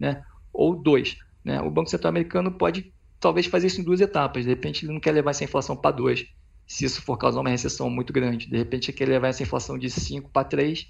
Né? 0.00 0.24
Ou 0.52 0.74
dois, 0.74 1.18
né? 1.44 1.60
o 1.60 1.70
Banco 1.70 1.90
Central 1.90 2.08
Americano 2.08 2.50
pode 2.50 2.92
talvez 3.20 3.46
fazer 3.46 3.66
isso 3.66 3.80
em 3.80 3.84
duas 3.84 4.00
etapas. 4.00 4.44
De 4.44 4.50
repente, 4.50 4.84
ele 4.84 4.92
não 4.92 5.00
quer 5.00 5.12
levar 5.12 5.30
essa 5.30 5.44
inflação 5.44 5.76
para 5.76 5.94
2, 5.94 6.26
se 6.66 6.84
isso 6.84 7.02
for 7.02 7.16
causar 7.16 7.40
uma 7.40 7.50
recessão 7.50 7.88
muito 7.90 8.12
grande. 8.12 8.48
De 8.48 8.56
repente, 8.56 8.90
ele 8.90 8.96
quer 8.96 9.08
levar 9.08 9.28
essa 9.28 9.42
inflação 9.42 9.78
de 9.78 9.90
5 9.90 10.30
para 10.30 10.44
3, 10.44 10.86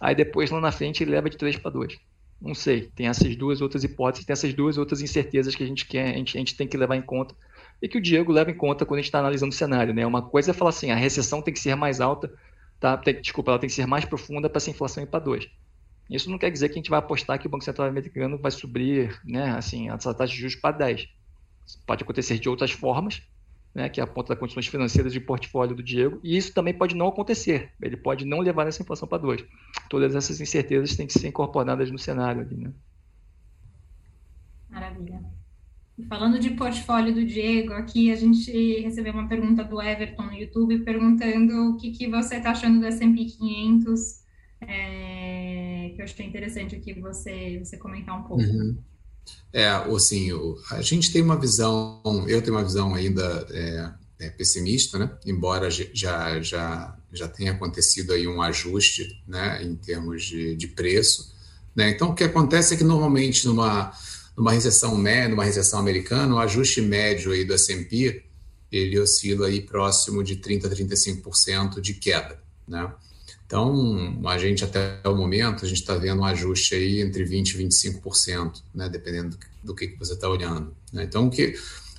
aí 0.00 0.14
depois, 0.14 0.50
lá 0.50 0.60
na 0.60 0.72
frente, 0.72 1.02
ele 1.02 1.10
leva 1.10 1.28
de 1.30 1.36
3 1.36 1.56
para 1.56 1.70
2. 1.70 1.98
Não 2.40 2.54
sei, 2.54 2.90
tem 2.94 3.08
essas 3.08 3.34
duas 3.36 3.60
outras 3.60 3.84
hipóteses, 3.84 4.26
tem 4.26 4.32
essas 4.32 4.52
duas 4.52 4.76
outras 4.76 5.00
incertezas 5.00 5.54
que 5.54 5.62
a 5.62 5.66
gente, 5.66 5.86
quer, 5.86 6.14
a 6.14 6.18
gente, 6.18 6.36
a 6.36 6.40
gente 6.40 6.56
tem 6.56 6.68
que 6.68 6.76
levar 6.76 6.96
em 6.96 7.02
conta 7.02 7.34
e 7.80 7.88
que 7.88 7.98
o 7.98 8.00
Diego 8.00 8.32
leva 8.32 8.50
em 8.50 8.56
conta 8.56 8.84
quando 8.84 8.98
a 8.98 9.00
gente 9.00 9.08
está 9.08 9.18
analisando 9.18 9.52
o 9.52 9.56
cenário. 9.56 9.94
Né? 9.94 10.06
Uma 10.06 10.22
coisa 10.22 10.50
é 10.50 10.54
falar 10.54 10.70
assim, 10.70 10.90
a 10.90 10.96
recessão 10.96 11.42
tem 11.42 11.52
que 11.52 11.60
ser 11.60 11.74
mais 11.74 12.00
alta, 12.00 12.32
tá? 12.80 12.96
Tem, 12.96 13.20
desculpa, 13.20 13.50
ela 13.50 13.58
tem 13.58 13.68
que 13.68 13.74
ser 13.74 13.86
mais 13.86 14.04
profunda 14.04 14.48
para 14.48 14.58
essa 14.58 14.70
inflação 14.70 15.02
ir 15.02 15.06
para 15.06 15.20
2. 15.20 15.48
Isso 16.10 16.30
não 16.30 16.38
quer 16.38 16.50
dizer 16.50 16.68
que 16.68 16.74
a 16.74 16.76
gente 16.76 16.90
vai 16.90 16.98
apostar 16.98 17.38
que 17.38 17.46
o 17.46 17.50
Banco 17.50 17.64
Central 17.64 17.88
americano 17.88 18.38
vai 18.38 18.50
subir 18.50 19.18
né, 19.24 19.50
assim, 19.50 19.90
essa 19.90 20.12
taxa 20.14 20.32
de 20.32 20.38
juros 20.38 20.56
para 20.56 20.76
10 20.76 21.08
pode 21.86 22.02
acontecer 22.02 22.38
de 22.38 22.48
outras 22.48 22.70
formas, 22.70 23.22
né, 23.74 23.88
que 23.88 24.00
é 24.00 24.04
a 24.04 24.06
ponta 24.06 24.28
das 24.28 24.38
condições 24.38 24.66
financeiras 24.66 25.12
de 25.12 25.20
portfólio 25.20 25.74
do 25.74 25.82
Diego, 25.82 26.20
e 26.22 26.36
isso 26.36 26.54
também 26.54 26.72
pode 26.72 26.94
não 26.94 27.08
acontecer, 27.08 27.72
ele 27.82 27.96
pode 27.96 28.24
não 28.24 28.38
levar 28.38 28.66
essa 28.66 28.82
inflação 28.82 29.08
para 29.08 29.18
dois. 29.18 29.44
Todas 29.90 30.14
essas 30.14 30.40
incertezas 30.40 30.96
têm 30.96 31.06
que 31.06 31.18
ser 31.18 31.28
incorporadas 31.28 31.90
no 31.90 31.98
cenário 31.98 32.42
ali, 32.42 32.56
né? 32.56 32.72
Maravilha. 34.70 35.20
E 35.96 36.04
falando 36.04 36.38
de 36.38 36.50
portfólio 36.50 37.14
do 37.14 37.24
Diego, 37.24 37.72
aqui 37.72 38.10
a 38.10 38.16
gente 38.16 38.50
recebeu 38.80 39.12
uma 39.12 39.28
pergunta 39.28 39.62
do 39.62 39.80
Everton 39.80 40.24
no 40.24 40.32
YouTube 40.32 40.80
perguntando 40.80 41.70
o 41.70 41.76
que, 41.76 41.92
que 41.92 42.08
você 42.08 42.36
está 42.36 42.50
achando 42.50 42.80
do 42.80 42.86
S&P 42.86 43.24
500, 43.24 44.24
é, 44.60 45.92
que 45.94 46.00
eu 46.00 46.04
achei 46.04 46.26
interessante 46.26 46.74
aqui 46.74 46.92
você, 47.00 47.60
você 47.62 47.76
comentar 47.76 48.18
um 48.18 48.24
pouco. 48.24 48.42
Uhum. 48.42 48.76
É, 49.52 49.68
assim, 49.68 50.30
a 50.70 50.82
gente 50.82 51.12
tem 51.12 51.22
uma 51.22 51.38
visão, 51.38 52.02
eu 52.26 52.42
tenho 52.42 52.56
uma 52.56 52.64
visão 52.64 52.92
ainda 52.92 53.46
é, 53.50 53.92
é, 54.26 54.30
pessimista, 54.30 54.98
né? 54.98 55.10
Embora 55.24 55.70
já, 55.70 56.40
já, 56.40 56.96
já 57.12 57.28
tenha 57.28 57.52
acontecido 57.52 58.12
aí 58.12 58.26
um 58.26 58.42
ajuste, 58.42 59.22
né, 59.26 59.62
em 59.62 59.76
termos 59.76 60.24
de, 60.24 60.56
de 60.56 60.66
preço, 60.68 61.32
né? 61.74 61.90
Então, 61.90 62.10
o 62.10 62.14
que 62.14 62.24
acontece 62.24 62.74
é 62.74 62.76
que 62.76 62.84
normalmente 62.84 63.46
numa, 63.46 63.92
numa 64.36 64.52
recessão 64.52 64.96
média, 64.96 65.28
numa 65.28 65.44
recessão 65.44 65.78
americana, 65.78 66.34
o 66.34 66.38
ajuste 66.38 66.80
médio 66.80 67.32
aí 67.32 67.44
do 67.44 67.54
S&P, 67.54 68.24
ele 68.72 68.98
oscila 68.98 69.46
aí 69.46 69.60
próximo 69.60 70.24
de 70.24 70.36
30 70.36 70.66
a 70.66 70.70
35% 70.70 71.80
de 71.80 71.94
queda, 71.94 72.42
né? 72.66 72.92
Então, 73.46 74.20
a 74.26 74.38
gente 74.38 74.64
até 74.64 75.00
o 75.04 75.14
momento, 75.14 75.64
a 75.64 75.68
gente 75.68 75.80
está 75.80 75.94
vendo 75.94 76.20
um 76.20 76.24
ajuste 76.24 76.74
aí 76.74 77.00
entre 77.00 77.24
20% 77.24 77.54
e 77.54 77.64
25%, 77.64 78.62
né, 78.74 78.88
dependendo 78.88 79.36
do, 79.36 79.38
do 79.62 79.74
que, 79.74 79.88
que 79.88 79.98
você 79.98 80.14
está 80.14 80.28
olhando. 80.28 80.74
Né? 80.92 81.04
Então, 81.04 81.26
o 81.26 81.30
que, 81.30 81.54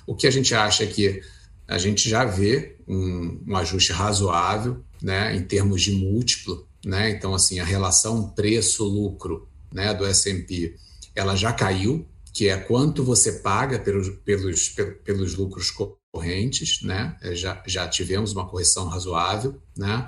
o 0.06 0.14
que 0.14 0.26
a 0.26 0.30
gente 0.30 0.54
acha 0.54 0.84
é 0.84 0.86
que 0.86 1.22
a 1.66 1.78
gente 1.78 2.08
já 2.08 2.24
vê 2.24 2.76
um, 2.86 3.40
um 3.46 3.56
ajuste 3.56 3.92
razoável 3.92 4.84
né, 5.02 5.34
em 5.34 5.42
termos 5.42 5.82
de 5.82 5.92
múltiplo. 5.92 6.66
Né? 6.84 7.10
Então, 7.10 7.34
assim, 7.34 7.58
a 7.58 7.64
relação 7.64 8.28
preço-lucro 8.30 9.48
né, 9.72 9.94
do 9.94 10.04
S&P, 10.06 10.76
ela 11.14 11.36
já 11.36 11.52
caiu, 11.52 12.06
que 12.32 12.48
é 12.48 12.56
quanto 12.56 13.02
você 13.02 13.32
paga 13.32 13.78
pelos, 13.78 14.08
pelos, 14.24 14.74
pelos 15.04 15.34
lucros 15.34 15.72
correntes, 16.12 16.82
né? 16.82 17.16
já, 17.32 17.62
já 17.66 17.88
tivemos 17.88 18.32
uma 18.32 18.46
correção 18.46 18.88
razoável, 18.88 19.60
né? 19.76 20.06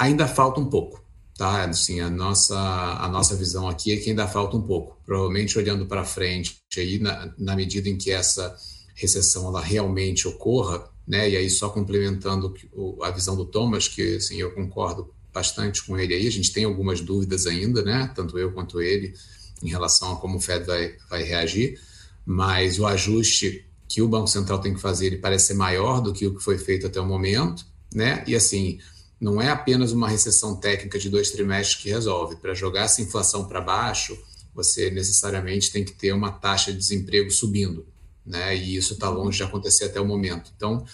Ainda 0.00 0.26
falta 0.26 0.58
um 0.58 0.64
pouco, 0.64 1.04
tá? 1.36 1.64
Assim, 1.64 2.00
a 2.00 2.08
nossa, 2.08 2.58
a 2.58 3.06
nossa 3.08 3.36
visão 3.36 3.68
aqui 3.68 3.92
é 3.92 3.96
que 3.98 4.08
ainda 4.08 4.26
falta 4.26 4.56
um 4.56 4.62
pouco. 4.62 4.98
Provavelmente 5.04 5.58
olhando 5.58 5.84
para 5.84 6.04
frente, 6.04 6.56
aí, 6.76 6.98
na, 6.98 7.32
na 7.38 7.54
medida 7.54 7.86
em 7.88 7.98
que 7.98 8.10
essa 8.10 8.56
recessão 8.94 9.46
ela 9.48 9.60
realmente 9.60 10.26
ocorra, 10.26 10.88
né? 11.06 11.28
E 11.28 11.36
aí 11.36 11.50
só 11.50 11.68
complementando 11.68 12.54
a 13.02 13.10
visão 13.10 13.36
do 13.36 13.44
Thomas, 13.44 13.88
que 13.88 14.16
assim, 14.16 14.36
eu 14.36 14.52
concordo 14.52 15.12
bastante 15.32 15.84
com 15.84 15.98
ele 15.98 16.14
aí, 16.14 16.26
a 16.26 16.32
gente 16.32 16.52
tem 16.52 16.64
algumas 16.64 17.00
dúvidas 17.02 17.46
ainda, 17.46 17.82
né? 17.82 18.10
Tanto 18.14 18.38
eu 18.38 18.52
quanto 18.52 18.80
ele, 18.80 19.14
em 19.62 19.68
relação 19.68 20.12
a 20.12 20.16
como 20.16 20.38
o 20.38 20.40
Fed 20.40 20.64
vai, 20.64 20.96
vai 21.10 21.22
reagir, 21.22 21.78
mas 22.24 22.78
o 22.78 22.86
ajuste 22.86 23.66
que 23.86 24.00
o 24.00 24.08
Banco 24.08 24.28
Central 24.28 24.60
tem 24.60 24.72
que 24.72 24.80
fazer, 24.80 25.06
ele 25.06 25.18
parece 25.18 25.48
ser 25.48 25.54
maior 25.54 26.00
do 26.00 26.12
que 26.12 26.26
o 26.26 26.34
que 26.34 26.42
foi 26.42 26.56
feito 26.56 26.86
até 26.86 27.00
o 27.00 27.06
momento, 27.06 27.66
né? 27.94 28.24
E 28.26 28.34
assim, 28.34 28.78
não 29.20 29.40
é 29.40 29.48
apenas 29.48 29.92
uma 29.92 30.08
recessão 30.08 30.56
técnica 30.56 30.98
de 30.98 31.10
dois 31.10 31.30
trimestres 31.30 31.82
que 31.82 31.90
resolve. 31.90 32.36
Para 32.36 32.54
jogar 32.54 32.84
essa 32.84 33.02
inflação 33.02 33.46
para 33.46 33.60
baixo, 33.60 34.18
você 34.54 34.90
necessariamente 34.90 35.70
tem 35.70 35.84
que 35.84 35.92
ter 35.92 36.12
uma 36.12 36.32
taxa 36.32 36.72
de 36.72 36.78
desemprego 36.78 37.30
subindo, 37.30 37.86
né? 38.24 38.56
E 38.56 38.76
isso 38.76 38.94
está 38.94 39.10
longe 39.10 39.36
de 39.36 39.42
acontecer 39.42 39.84
até 39.84 40.00
o 40.00 40.06
momento. 40.06 40.50
Então, 40.56 40.84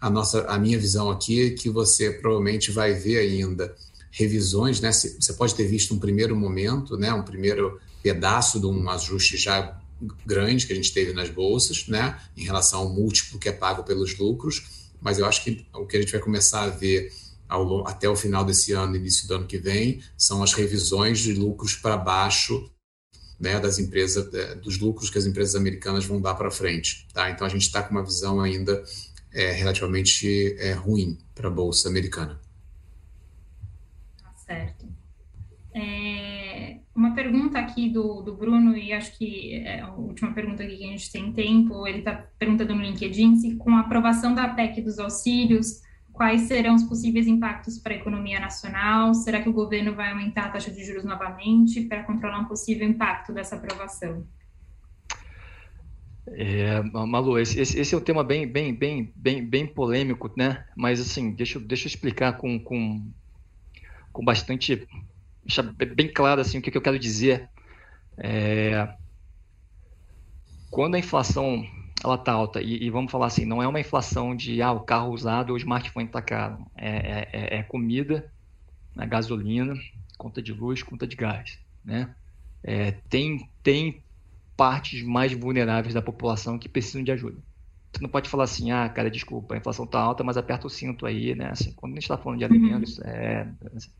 a 0.00 0.08
nossa, 0.08 0.42
a 0.42 0.58
minha 0.58 0.78
visão 0.78 1.10
aqui 1.10 1.46
é 1.46 1.50
que 1.50 1.68
você 1.68 2.10
provavelmente 2.10 2.70
vai 2.70 2.94
ver 2.94 3.18
ainda 3.18 3.74
revisões, 4.10 4.80
né? 4.80 4.92
Você 4.92 5.32
pode 5.32 5.54
ter 5.54 5.66
visto 5.66 5.92
um 5.92 5.98
primeiro 5.98 6.36
momento, 6.36 6.96
né? 6.96 7.12
Um 7.12 7.22
primeiro 7.22 7.80
pedaço 8.02 8.60
de 8.60 8.66
um 8.66 8.88
ajuste 8.90 9.36
já 9.36 9.80
grande 10.26 10.66
que 10.66 10.72
a 10.72 10.76
gente 10.76 10.92
teve 10.92 11.12
nas 11.12 11.30
bolsas, 11.30 11.86
né? 11.88 12.18
Em 12.36 12.44
relação 12.44 12.80
ao 12.80 12.88
múltiplo 12.88 13.38
que 13.38 13.48
é 13.48 13.52
pago 13.52 13.82
pelos 13.82 14.16
lucros, 14.18 14.64
mas 15.00 15.18
eu 15.18 15.26
acho 15.26 15.42
que 15.42 15.66
o 15.74 15.86
que 15.86 15.96
a 15.96 16.00
gente 16.00 16.12
vai 16.12 16.20
começar 16.20 16.62
a 16.62 16.68
ver 16.68 17.12
ao, 17.52 17.86
até 17.86 18.08
o 18.08 18.16
final 18.16 18.44
desse 18.44 18.72
ano, 18.72 18.96
início 18.96 19.28
do 19.28 19.34
ano 19.34 19.46
que 19.46 19.58
vem, 19.58 20.02
são 20.16 20.42
as 20.42 20.54
revisões 20.54 21.18
de 21.18 21.34
lucros 21.34 21.74
para 21.74 21.96
baixo 21.96 22.70
né, 23.38 23.60
das 23.60 23.78
empresas, 23.78 24.32
é, 24.32 24.54
dos 24.54 24.78
lucros 24.78 25.10
que 25.10 25.18
as 25.18 25.26
empresas 25.26 25.54
americanas 25.54 26.06
vão 26.06 26.20
dar 26.20 26.34
para 26.34 26.50
frente. 26.50 27.06
Tá? 27.12 27.30
Então 27.30 27.46
a 27.46 27.50
gente 27.50 27.62
está 27.62 27.82
com 27.82 27.90
uma 27.90 28.04
visão 28.04 28.40
ainda 28.40 28.82
é, 29.32 29.52
relativamente 29.52 30.56
é, 30.58 30.72
ruim 30.72 31.18
para 31.34 31.48
a 31.48 31.50
bolsa 31.50 31.88
americana. 31.88 32.40
Tá 34.22 34.32
certo. 34.46 34.86
É, 35.74 36.78
uma 36.94 37.14
pergunta 37.14 37.58
aqui 37.58 37.90
do, 37.90 38.22
do 38.22 38.34
Bruno, 38.34 38.76
e 38.76 38.92
acho 38.92 39.16
que 39.18 39.54
é 39.56 39.80
a 39.80 39.92
última 39.92 40.32
pergunta 40.32 40.62
aqui 40.62 40.76
que 40.76 40.84
a 40.84 40.88
gente 40.88 41.10
tem 41.10 41.32
tempo, 41.32 41.86
ele 41.86 41.98
está 41.98 42.14
perguntando 42.38 42.74
no 42.74 42.82
LinkedIn 42.82 43.36
se 43.36 43.56
com 43.56 43.76
a 43.76 43.80
aprovação 43.80 44.34
da 44.34 44.48
PEC 44.48 44.82
dos 44.82 44.98
auxílios, 44.98 45.82
Quais 46.12 46.42
serão 46.42 46.74
os 46.74 46.84
possíveis 46.84 47.26
impactos 47.26 47.78
para 47.78 47.94
a 47.94 47.96
economia 47.96 48.38
nacional? 48.38 49.14
Será 49.14 49.40
que 49.40 49.48
o 49.48 49.52
governo 49.52 49.94
vai 49.94 50.10
aumentar 50.10 50.46
a 50.46 50.50
taxa 50.50 50.70
de 50.70 50.84
juros 50.84 51.04
novamente 51.04 51.80
para 51.82 52.04
controlar 52.04 52.40
um 52.40 52.44
possível 52.44 52.86
impacto 52.86 53.32
dessa 53.32 53.56
aprovação? 53.56 54.26
É, 56.28 56.80
Malu, 56.82 57.38
esse, 57.38 57.58
esse, 57.60 57.94
é 57.94 57.98
um 57.98 58.00
tema 58.00 58.22
bem, 58.22 58.46
bem, 58.46 58.74
bem, 58.74 59.12
bem, 59.16 59.44
bem 59.44 59.66
polêmico, 59.66 60.30
né? 60.36 60.64
Mas 60.76 61.00
assim, 61.00 61.32
deixa, 61.32 61.58
deixa 61.58 61.86
eu 61.86 61.88
explicar 61.88 62.36
com, 62.36 62.60
com, 62.60 63.10
com 64.12 64.24
bastante, 64.24 64.86
deixar 65.44 65.62
bem 65.62 66.12
claro 66.12 66.40
assim 66.40 66.58
o 66.58 66.62
que, 66.62 66.70
que 66.70 66.76
eu 66.76 66.82
quero 66.82 66.98
dizer. 66.98 67.48
É, 68.18 68.88
quando 70.70 70.94
a 70.94 70.98
inflação 70.98 71.66
ela 72.04 72.16
está 72.16 72.32
alta. 72.32 72.60
E, 72.60 72.84
e, 72.84 72.90
vamos 72.90 73.10
falar 73.10 73.26
assim, 73.26 73.44
não 73.44 73.62
é 73.62 73.68
uma 73.68 73.80
inflação 73.80 74.34
de 74.34 74.60
ah, 74.60 74.72
o 74.72 74.80
carro 74.80 75.12
usado 75.12 75.50
ou 75.50 75.54
o 75.54 75.58
smartphone 75.58 76.06
está 76.06 76.20
caro. 76.20 76.64
É, 76.76 76.88
é, 76.88 77.28
é, 77.32 77.58
é 77.58 77.62
comida, 77.62 78.30
a 78.96 79.06
gasolina, 79.06 79.74
conta 80.18 80.42
de 80.42 80.52
luz, 80.52 80.82
conta 80.82 81.06
de 81.06 81.16
gás. 81.16 81.58
Né? 81.84 82.14
É, 82.62 82.92
tem, 83.08 83.48
tem 83.62 84.02
partes 84.56 85.02
mais 85.02 85.32
vulneráveis 85.32 85.94
da 85.94 86.02
população 86.02 86.58
que 86.58 86.68
precisam 86.68 87.02
de 87.02 87.12
ajuda. 87.12 87.38
Você 87.92 88.02
não 88.02 88.08
pode 88.08 88.28
falar 88.28 88.44
assim, 88.44 88.70
ah, 88.70 88.88
cara, 88.88 89.10
desculpa, 89.10 89.54
a 89.54 89.58
inflação 89.58 89.84
está 89.84 90.00
alta, 90.00 90.24
mas 90.24 90.36
aperta 90.36 90.66
o 90.66 90.70
cinto 90.70 91.04
aí, 91.04 91.34
né? 91.34 91.50
Assim, 91.50 91.72
quando 91.72 91.92
a 91.92 91.94
gente 91.96 92.04
está 92.04 92.16
falando 92.16 92.38
de 92.38 92.44
alimentos, 92.44 92.98
uhum. 92.98 93.04
é, 93.04 93.48
assim, 93.76 93.90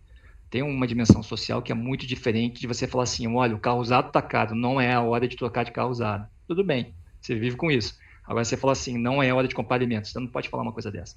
tem 0.48 0.62
uma 0.62 0.86
dimensão 0.86 1.22
social 1.22 1.60
que 1.60 1.72
é 1.72 1.74
muito 1.74 2.06
diferente 2.06 2.60
de 2.60 2.66
você 2.66 2.86
falar 2.86 3.04
assim, 3.04 3.26
olha, 3.26 3.54
o 3.54 3.58
carro 3.58 3.80
usado 3.80 4.08
está 4.08 4.22
caro, 4.22 4.54
não 4.54 4.80
é 4.80 4.92
a 4.92 5.02
hora 5.02 5.28
de 5.28 5.36
trocar 5.36 5.64
de 5.64 5.72
carro 5.72 5.90
usado. 5.90 6.26
Tudo 6.46 6.64
bem, 6.64 6.94
você 7.22 7.34
vive 7.34 7.56
com 7.56 7.70
isso. 7.70 7.98
Agora 8.24 8.44
você 8.44 8.56
fala 8.56 8.72
assim, 8.72 8.98
não 8.98 9.22
é 9.22 9.32
hora 9.32 9.48
de 9.48 9.54
comprar 9.54 9.76
alimentos. 9.76 10.10
Você 10.10 10.20
não 10.20 10.26
pode 10.26 10.48
falar 10.48 10.62
uma 10.62 10.72
coisa 10.72 10.90
dessa. 10.90 11.16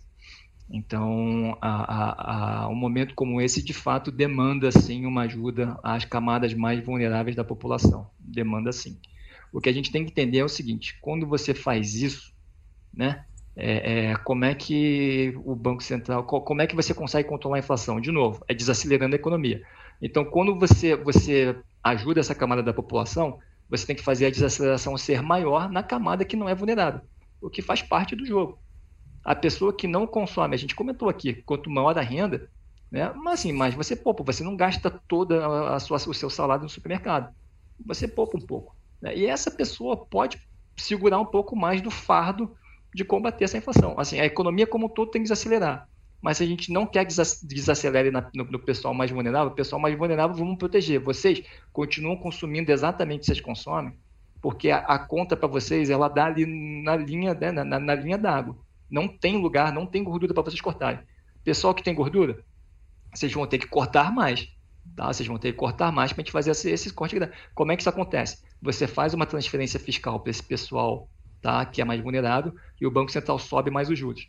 Então, 0.70 1.58
a, 1.62 1.70
a, 1.70 2.64
a, 2.64 2.68
um 2.70 2.76
momento 2.76 3.14
como 3.14 3.40
esse, 3.40 3.64
de 3.64 3.74
fato, 3.74 4.12
demanda, 4.12 4.72
sim, 4.72 5.06
uma 5.06 5.22
ajuda 5.22 5.80
às 5.84 6.06
camadas 6.06 6.54
mais 6.54 6.84
vulneráveis 6.84 7.36
da 7.36 7.44
população. 7.44 8.10
Demanda, 8.20 8.72
sim. 8.72 8.98
O 9.54 9.62
que 9.62 9.70
a 9.70 9.74
gente 9.74 9.92
tem 9.92 10.04
que 10.04 10.12
entender 10.12 10.40
é 10.40 10.44
o 10.44 10.50
seguinte, 10.50 10.98
quando 11.02 11.28
você 11.28 11.54
faz 11.54 11.96
isso, 11.96 12.34
né, 12.94 13.26
é, 13.56 14.10
é, 14.10 14.16
como 14.18 14.44
é 14.44 14.54
que 14.54 15.34
o 15.46 15.56
Banco 15.56 15.82
Central, 15.82 16.26
como 16.26 16.62
é 16.62 16.68
que 16.68 16.76
você 16.76 16.94
consegue 16.94 17.30
controlar 17.30 17.58
a 17.58 17.60
inflação? 17.60 18.02
De 18.02 18.12
novo, 18.12 18.44
é 18.48 18.54
desacelerando 18.54 19.16
a 19.16 19.20
economia. 19.20 19.62
Então, 20.02 20.26
quando 20.26 20.58
você, 20.60 20.96
você 20.96 21.56
ajuda 21.82 22.20
essa 22.20 22.36
camada 22.36 22.62
da 22.62 22.74
população, 22.74 23.40
você 23.70 23.86
tem 23.86 23.96
que 23.96 24.04
fazer 24.04 24.28
a 24.28 24.30
desaceleração 24.30 24.98
ser 24.98 25.22
maior 25.22 25.70
na 25.70 25.84
camada 25.84 26.26
que 26.26 26.36
não 26.36 26.48
é 26.48 26.56
vulnerável, 26.56 27.02
o 27.42 27.50
que 27.50 27.62
faz 27.62 27.82
parte 27.82 28.16
do 28.16 28.26
jogo. 28.26 28.60
A 29.24 29.34
pessoa 29.34 29.74
que 29.74 29.88
não 29.88 30.06
consome, 30.06 30.54
a 30.54 30.58
gente 30.58 30.76
comentou 30.76 31.10
aqui, 31.10 31.34
quanto 31.44 31.70
maior 31.70 31.98
a 31.98 32.02
renda, 32.02 32.50
né? 32.92 33.12
mas 33.16 33.40
assim, 33.40 33.52
mas 33.52 33.74
você 33.74 33.96
poupa, 33.96 34.24
você 34.24 34.44
não 34.44 34.56
gasta 34.56 34.90
toda 34.90 35.74
a 35.74 35.80
sua, 35.80 35.98
o 35.98 36.14
seu 36.14 36.30
salário 36.30 36.64
no 36.64 36.70
supermercado. 36.70 37.34
Você 37.86 38.08
poupa 38.08 38.38
um 38.38 38.42
pouco. 38.42 38.76
Né? 39.02 39.18
E 39.18 39.26
essa 39.26 39.50
pessoa 39.50 39.98
pode 39.98 40.40
segurar 40.78 41.20
um 41.20 41.26
pouco 41.26 41.56
mais 41.56 41.82
do 41.82 41.90
fardo 41.90 42.56
de 42.94 43.04
combater 43.04 43.46
essa 43.46 43.58
inflação. 43.58 43.96
Assim, 43.98 44.20
a 44.20 44.26
economia 44.26 44.68
como 44.68 44.86
um 44.86 44.90
todo 44.90 45.12
tem 45.12 45.22
que 45.22 45.28
desacelerar 45.28 45.90
mas 46.26 46.42
a 46.42 46.46
gente 46.46 46.72
não 46.72 46.88
quer 46.88 47.06
que 47.06 47.14
desacelere 47.44 48.10
na, 48.10 48.28
no, 48.34 48.46
no, 48.46 48.58
pessoal 48.58 48.96
mais 48.96 49.12
vulnerável, 49.12 49.52
o 49.54 49.56
pessoal 49.56 49.80
mais 49.80 49.96
vulnerável 49.96 50.36
vamos 50.36 50.58
proteger. 50.58 51.00
Vocês 51.00 51.44
continuam 51.72 52.18
consumindo 52.18 52.72
exatamente 52.72 53.18
o 53.18 53.22
que 53.22 53.26
vocês 53.28 53.40
consomem, 53.40 53.94
porque 54.42 54.72
a, 54.72 54.80
a 54.80 54.98
conta 54.98 55.38
para 55.38 55.48
vocês 55.48 55.92
ela 55.92 56.08
dá 56.08 56.26
ali 56.26 56.48
na 56.84 56.96
linha, 56.96 57.36
né, 57.36 57.52
na, 57.52 57.80
na 57.80 57.94
linha 57.94 58.18
d'água. 58.18 58.58
Não 58.90 59.08
tem 59.08 59.38
lugar, 59.38 59.72
não 59.72 59.86
tem 59.86 60.04
gordura 60.04 60.34
para 60.34 60.42
vocês 60.42 60.60
cortarem. 60.60 61.00
Pessoal 61.44 61.76
que 61.76 61.84
tem 61.84 61.94
gordura, 61.94 62.44
vocês 63.14 63.32
vão 63.32 63.46
ter 63.46 63.60
que 63.60 63.68
cortar 63.68 64.12
mais. 64.12 64.50
Tá? 64.96 65.14
Vocês 65.14 65.28
vão 65.28 65.38
ter 65.38 65.52
que 65.52 65.60
cortar 65.60 65.92
mais 65.92 66.12
para 66.12 66.22
a 66.22 66.24
gente 66.24 66.32
fazer 66.32 66.50
esse, 66.50 66.72
esse 66.72 66.92
corte. 66.92 67.18
Como 67.54 67.72
é 67.72 67.76
que 67.76 67.84
isso 67.84 67.90
acontece? 67.90 68.42
Você 68.64 68.88
faz 68.88 69.14
uma 69.14 69.28
transferência 69.28 69.80
fiscal 69.80 70.20
para 70.20 70.32
esse 70.32 70.42
pessoal 70.42 71.08
tá? 71.40 71.64
que 71.68 71.84
é 71.84 71.86
mais 71.86 72.02
vulnerável 72.02 72.52
e 72.82 72.88
o 72.88 72.90
Banco 72.90 73.12
Central 73.12 73.38
sobe 73.38 73.70
mais 73.70 73.92
os 73.92 74.00
juros 74.00 74.28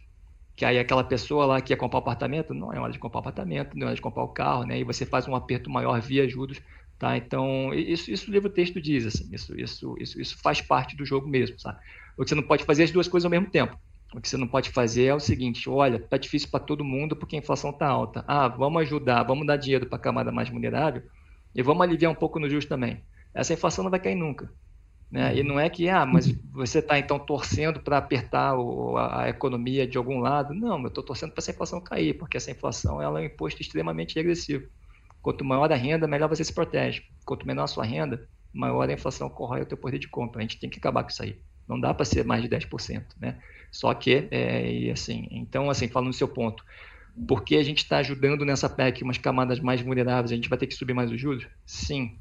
que 0.57 0.65
aí 0.65 0.79
aquela 0.79 1.05
pessoa 1.05 1.45
lá 1.45 1.61
que 1.61 1.73
ia 1.73 1.77
comprar 1.77 1.99
o 1.99 2.03
apartamento, 2.03 2.55
não 2.55 2.73
é 2.73 2.81
hora 2.81 2.93
de 2.93 2.99
comprar 2.99 3.19
o 3.19 3.21
apartamento, 3.21 3.77
não 3.77 3.83
é 3.83 3.87
hora 3.89 3.95
de 3.95 4.01
comprar 4.01 4.25
o 4.25 4.29
carro, 4.29 4.65
né? 4.65 4.79
E 4.81 4.85
você 4.85 5.05
faz 5.05 5.29
um 5.29 5.35
aperto 5.37 5.71
maior 5.71 6.01
via 6.01 6.27
juros, 6.29 6.61
tá? 6.99 7.17
Então, 7.17 7.75
isso, 7.75 8.11
isso 8.11 8.31
o 8.31 8.33
livro 8.33 8.49
texto 8.49 8.81
diz, 8.81 9.07
assim, 9.07 9.29
isso, 9.33 9.59
isso, 9.61 9.95
isso, 10.01 10.21
isso 10.21 10.39
faz 10.43 10.63
parte 10.63 10.97
do 10.97 11.05
jogo 11.05 11.29
mesmo, 11.29 11.61
sabe? 11.61 11.79
O 12.17 12.23
que 12.25 12.31
você 12.31 12.35
não 12.35 12.43
pode 12.43 12.65
fazer 12.65 12.83
é 12.83 12.85
as 12.87 12.91
duas 12.91 13.07
coisas 13.07 13.27
ao 13.27 13.31
mesmo 13.31 13.51
tempo. 13.51 13.79
O 14.15 14.21
que 14.21 14.29
você 14.29 14.37
não 14.39 14.49
pode 14.49 14.71
fazer 14.71 15.05
é 15.05 15.15
o 15.15 15.21
seguinte, 15.21 15.69
olha, 15.69 15.99
tá 15.99 16.17
difícil 16.17 16.49
para 16.51 16.65
todo 16.65 16.85
mundo 16.85 17.15
porque 17.17 17.37
a 17.37 17.39
inflação 17.39 17.73
tá 17.73 17.87
alta. 17.87 18.25
Ah, 18.27 18.49
vamos 18.49 18.81
ajudar, 18.83 19.23
vamos 19.25 19.47
dar 19.47 19.57
dinheiro 19.59 19.87
para 19.87 19.99
a 19.99 20.01
camada 20.01 20.33
mais 20.33 20.49
vulnerável 20.49 21.03
e 21.55 21.63
vamos 21.63 21.83
aliviar 21.83 22.11
um 22.11 22.15
pouco 22.15 22.39
no 22.39 22.49
juros 22.49 22.65
também. 22.65 23.05
Essa 23.35 23.53
inflação 23.53 23.85
não 23.85 23.91
vai 23.91 24.01
cair 24.01 24.15
nunca. 24.15 24.51
Né? 25.11 25.37
E 25.37 25.43
não 25.43 25.59
é 25.59 25.71
que, 25.71 25.89
ah, 25.89 26.05
mas 26.05 26.27
você 26.53 26.81
está 26.81 26.99
então 26.99 27.19
torcendo 27.19 27.81
para 27.81 27.99
apertar 27.99 28.59
o, 28.59 28.97
a, 28.97 29.23
a, 29.23 29.29
economia 29.29 29.87
de 29.87 29.97
algum 29.97 30.19
lado. 30.19 30.53
Não, 30.53 30.81
eu 30.81 30.89
estou 30.89 31.05
torcendo 31.05 31.31
para 31.33 31.41
essa 31.41 31.53
inflação 31.53 31.81
cair, 31.81 32.15
porque 32.15 32.37
essa 32.37 32.51
inflação 32.51 33.01
ela 33.01 33.21
é 33.21 33.23
um 33.23 33.27
imposto 33.27 33.63
extremamente 33.63 34.17
regressivo. 34.17 34.69
Quanto 35.23 35.45
maior 35.45 35.71
a 35.73 35.77
renda, 35.77 36.07
melhor 36.07 36.29
você 36.29 36.45
se 36.45 36.53
protege. 36.53 37.03
Quanto 37.25 37.47
menor 37.47 37.65
a 37.65 37.69
sua 37.69 37.85
renda, 37.85 38.29
maior 38.53 38.89
a 38.89 38.93
inflação 38.93 39.29
corrói 39.29 39.63
o 39.63 39.67
teu 39.67 39.77
poder 39.77 39.99
de 39.99 40.09
compra. 40.09 40.41
A 40.41 40.43
gente 40.43 40.59
tem 40.59 40.69
que 40.69 40.79
acabar 40.79 41.03
com 41.03 41.11
isso 41.11 41.23
aí. 41.23 41.39
Não 41.69 41.81
dá 41.81 41.93
para 41.93 42.05
ser 42.05 42.25
mais 42.25 42.43
de 42.43 42.49
10%. 42.49 43.05
Né? 43.21 43.39
Só 43.71 43.93
que, 43.95 44.29
é, 44.31 44.91
assim, 44.91 45.27
então, 45.31 45.69
assim, 45.71 45.89
falando 45.89 46.09
no 46.09 46.13
seu 46.13 46.29
ponto, 46.29 46.65
porque 47.27 47.57
a 47.57 47.63
gente 47.63 47.79
está 47.79 47.99
ajudando 47.99 48.45
nessa 48.45 48.69
PEC 48.69 49.03
umas 49.03 49.19
camadas 49.19 49.59
mais 49.61 49.81
vulneráveis, 49.81 50.33
a 50.33 50.35
gente 50.35 50.49
vai 50.49 50.59
ter 50.59 50.67
que 50.67 50.75
subir 50.75 50.95
mais 50.95 51.11
os 51.11 51.21
juros? 51.21 51.47
Sim, 51.65 52.19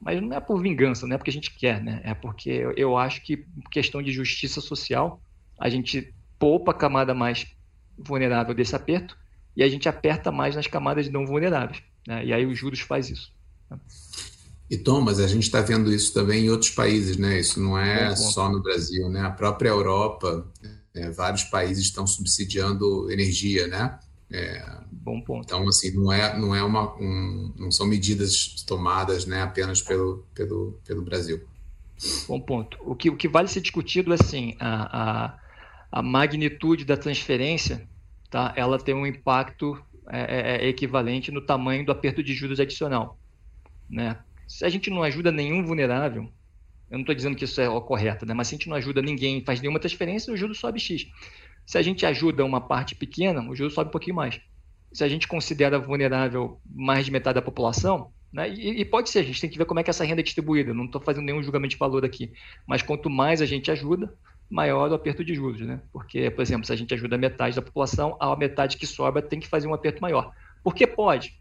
mas 0.00 0.20
não 0.20 0.36
é 0.36 0.40
por 0.40 0.60
vingança, 0.60 1.06
não 1.06 1.14
é 1.14 1.18
porque 1.18 1.30
a 1.30 1.32
gente 1.32 1.54
quer, 1.56 1.82
né? 1.82 2.00
É 2.04 2.14
porque 2.14 2.66
eu 2.76 2.96
acho 2.96 3.22
que 3.22 3.46
questão 3.70 4.02
de 4.02 4.12
justiça 4.12 4.60
social, 4.60 5.20
a 5.58 5.68
gente 5.68 6.14
poupa 6.38 6.70
a 6.70 6.74
camada 6.74 7.14
mais 7.14 7.46
vulnerável 7.98 8.54
desse 8.54 8.76
aperto 8.76 9.16
e 9.56 9.62
a 9.62 9.68
gente 9.68 9.88
aperta 9.88 10.30
mais 10.30 10.54
nas 10.54 10.66
camadas 10.66 11.08
não 11.08 11.26
vulneráveis. 11.26 11.82
Né? 12.06 12.26
E 12.26 12.32
aí 12.32 12.44
os 12.44 12.58
juros 12.58 12.80
faz 12.80 13.10
isso. 13.10 13.32
Né? 13.70 13.78
E 14.68 14.76
Thomas, 14.76 15.20
a 15.20 15.28
gente 15.28 15.44
está 15.44 15.60
vendo 15.60 15.92
isso 15.92 16.12
também 16.12 16.46
em 16.46 16.50
outros 16.50 16.70
países, 16.70 17.16
né? 17.16 17.38
Isso 17.38 17.60
não 17.60 17.78
é 17.78 18.14
só 18.16 18.50
no 18.50 18.60
Brasil, 18.60 19.08
né? 19.08 19.20
A 19.20 19.30
própria 19.30 19.68
Europa, 19.68 20.44
é, 20.92 21.08
vários 21.10 21.44
países 21.44 21.84
estão 21.84 22.04
subsidiando 22.04 23.08
energia, 23.10 23.68
né? 23.68 23.96
É, 24.28 24.78
Bom 25.06 25.20
ponto. 25.20 25.44
Então, 25.44 25.68
assim, 25.68 25.92
não 25.92 26.12
é, 26.12 26.36
não 26.36 26.52
é 26.52 26.60
uma, 26.64 26.92
um, 26.96 27.52
não 27.56 27.70
são 27.70 27.86
medidas 27.86 28.64
tomadas, 28.66 29.24
né, 29.24 29.40
apenas 29.40 29.80
pelo, 29.80 30.26
pelo, 30.34 30.80
pelo 30.84 31.00
Brasil. 31.00 31.46
Bom 32.26 32.40
ponto. 32.40 32.76
O 32.80 32.96
que, 32.96 33.08
o 33.08 33.16
que 33.16 33.28
vale 33.28 33.46
ser 33.46 33.60
discutido 33.60 34.10
é 34.10 34.16
assim, 34.20 34.56
a, 34.58 35.28
a, 35.30 35.38
a 35.92 36.02
magnitude 36.02 36.84
da 36.84 36.96
transferência, 36.96 37.88
tá? 38.28 38.52
Ela 38.56 38.80
tem 38.80 38.96
um 38.96 39.06
impacto 39.06 39.80
é, 40.08 40.64
é, 40.64 40.66
é 40.66 40.68
equivalente 40.68 41.30
no 41.30 41.40
tamanho 41.40 41.86
do 41.86 41.92
aperto 41.92 42.20
de 42.20 42.34
juros 42.34 42.58
adicional, 42.58 43.16
né? 43.88 44.18
Se 44.48 44.64
a 44.64 44.68
gente 44.68 44.90
não 44.90 45.04
ajuda 45.04 45.30
nenhum 45.30 45.64
vulnerável, 45.64 46.24
eu 46.90 46.98
não 46.98 47.02
estou 47.02 47.14
dizendo 47.14 47.36
que 47.36 47.44
isso 47.44 47.60
é 47.60 47.68
o 47.68 47.80
correto, 47.80 48.26
né? 48.26 48.34
Mas 48.34 48.48
se 48.48 48.56
a 48.56 48.58
gente 48.58 48.68
não 48.68 48.76
ajuda 48.76 49.00
ninguém, 49.00 49.44
faz 49.44 49.60
nenhuma 49.60 49.78
transferência, 49.78 50.34
o 50.34 50.36
juro 50.36 50.52
sobe 50.52 50.80
x. 50.80 51.06
Se 51.64 51.78
a 51.78 51.82
gente 51.82 52.04
ajuda 52.04 52.44
uma 52.44 52.60
parte 52.60 52.96
pequena, 52.96 53.40
o 53.48 53.54
juro 53.54 53.70
sobe 53.70 53.88
um 53.88 53.92
pouquinho 53.92 54.16
mais. 54.16 54.40
Se 54.92 55.04
a 55.04 55.08
gente 55.08 55.28
considera 55.28 55.78
vulnerável 55.78 56.60
mais 56.68 57.04
de 57.04 57.12
metade 57.12 57.34
da 57.34 57.42
população, 57.42 58.10
né? 58.32 58.50
E, 58.50 58.80
e, 58.80 58.84
pode 58.84 59.08
ser, 59.08 59.20
a 59.20 59.22
gente 59.22 59.40
tem 59.40 59.48
que 59.48 59.56
ver 59.56 59.64
como 59.64 59.80
é 59.80 59.82
que 59.82 59.90
essa 59.90 60.04
renda 60.04 60.20
é 60.20 60.22
distribuída. 60.22 60.74
Não 60.74 60.84
estou 60.84 61.00
fazendo 61.00 61.24
nenhum 61.24 61.42
julgamento 61.42 61.70
de 61.70 61.78
valor 61.78 62.04
aqui. 62.04 62.32
Mas 62.66 62.82
quanto 62.82 63.08
mais 63.08 63.40
a 63.40 63.46
gente 63.46 63.70
ajuda, 63.70 64.12
maior 64.50 64.90
o 64.90 64.94
aperto 64.94 65.24
de 65.24 65.34
juros. 65.34 65.60
Né? 65.60 65.80
Porque, 65.92 66.30
por 66.30 66.42
exemplo, 66.42 66.66
se 66.66 66.72
a 66.72 66.76
gente 66.76 66.92
ajuda 66.92 67.16
metade 67.16 67.56
da 67.56 67.62
população, 67.62 68.16
a 68.20 68.36
metade 68.36 68.76
que 68.76 68.86
sobra 68.86 69.22
tem 69.22 69.40
que 69.40 69.48
fazer 69.48 69.66
um 69.66 69.74
aperto 69.74 70.02
maior. 70.02 70.32
Porque 70.62 70.86
pode. 70.86 71.40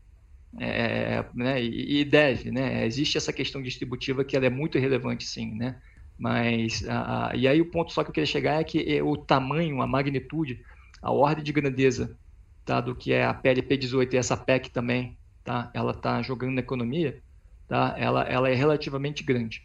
É, 0.58 1.26
né? 1.34 1.62
e, 1.62 2.00
e, 2.00 2.06
deve. 2.06 2.50
Né? 2.52 2.86
Existe 2.86 3.18
essa 3.18 3.34
questão 3.34 3.62
distributiva 3.62 4.24
que 4.24 4.38
ela 4.38 4.46
é 4.46 4.50
muito 4.50 4.80
relevante, 4.80 5.26
sim. 5.26 5.54
Né? 5.54 5.76
Mas, 6.18 6.88
a, 6.88 7.32
a, 7.32 7.36
e 7.36 7.48
aí 7.48 7.60
o 7.60 7.70
ponto 7.70 7.92
só 7.92 8.04
que 8.04 8.10
eu 8.10 8.14
queria 8.14 8.26
chegar 8.26 8.62
é 8.62 8.64
que 8.64 8.80
é 8.96 9.04
o 9.04 9.18
tamanho, 9.18 9.82
a 9.82 9.88
magnitude, 9.88 10.64
a 11.02 11.12
ordem 11.12 11.44
de 11.44 11.52
grandeza 11.52 12.18
tá, 12.66 12.82
do 12.82 12.96
que 12.96 13.14
é 13.14 13.26
a 13.26 13.34
PLP 13.34 13.78
18 13.78 14.14
e 14.14 14.18
essa 14.18 14.36
PEC 14.36 14.70
também, 14.70 15.18
tá? 15.44 15.70
Ela 15.74 15.92
está 15.92 16.22
jogando 16.22 16.56
na 16.56 16.62
economia, 16.62 17.22
tá? 17.68 17.96
Ela, 17.98 18.24
ela 18.24 18.50
é 18.50 18.56
relativamente 18.56 19.24
grande, 19.24 19.64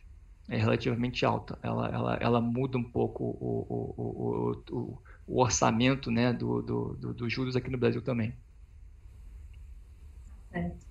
é 0.49 0.57
relativamente 0.57 1.25
alta. 1.25 1.59
Ela, 1.63 1.89
ela, 1.89 2.19
ela 2.21 2.41
muda 2.41 2.77
um 2.77 2.85
pouco 2.85 3.25
o, 3.25 3.67
o, 3.69 4.63
o, 4.71 4.99
o 5.27 5.41
orçamento, 5.41 6.11
né, 6.11 6.33
do, 6.33 6.61
do, 6.61 6.95
do, 6.95 7.15
dos 7.15 7.33
juros 7.33 7.57
aqui 7.57 7.71
no 7.71 7.79
Brasil 7.79 8.03
também. 8.03 8.35
Certo. 10.53 10.91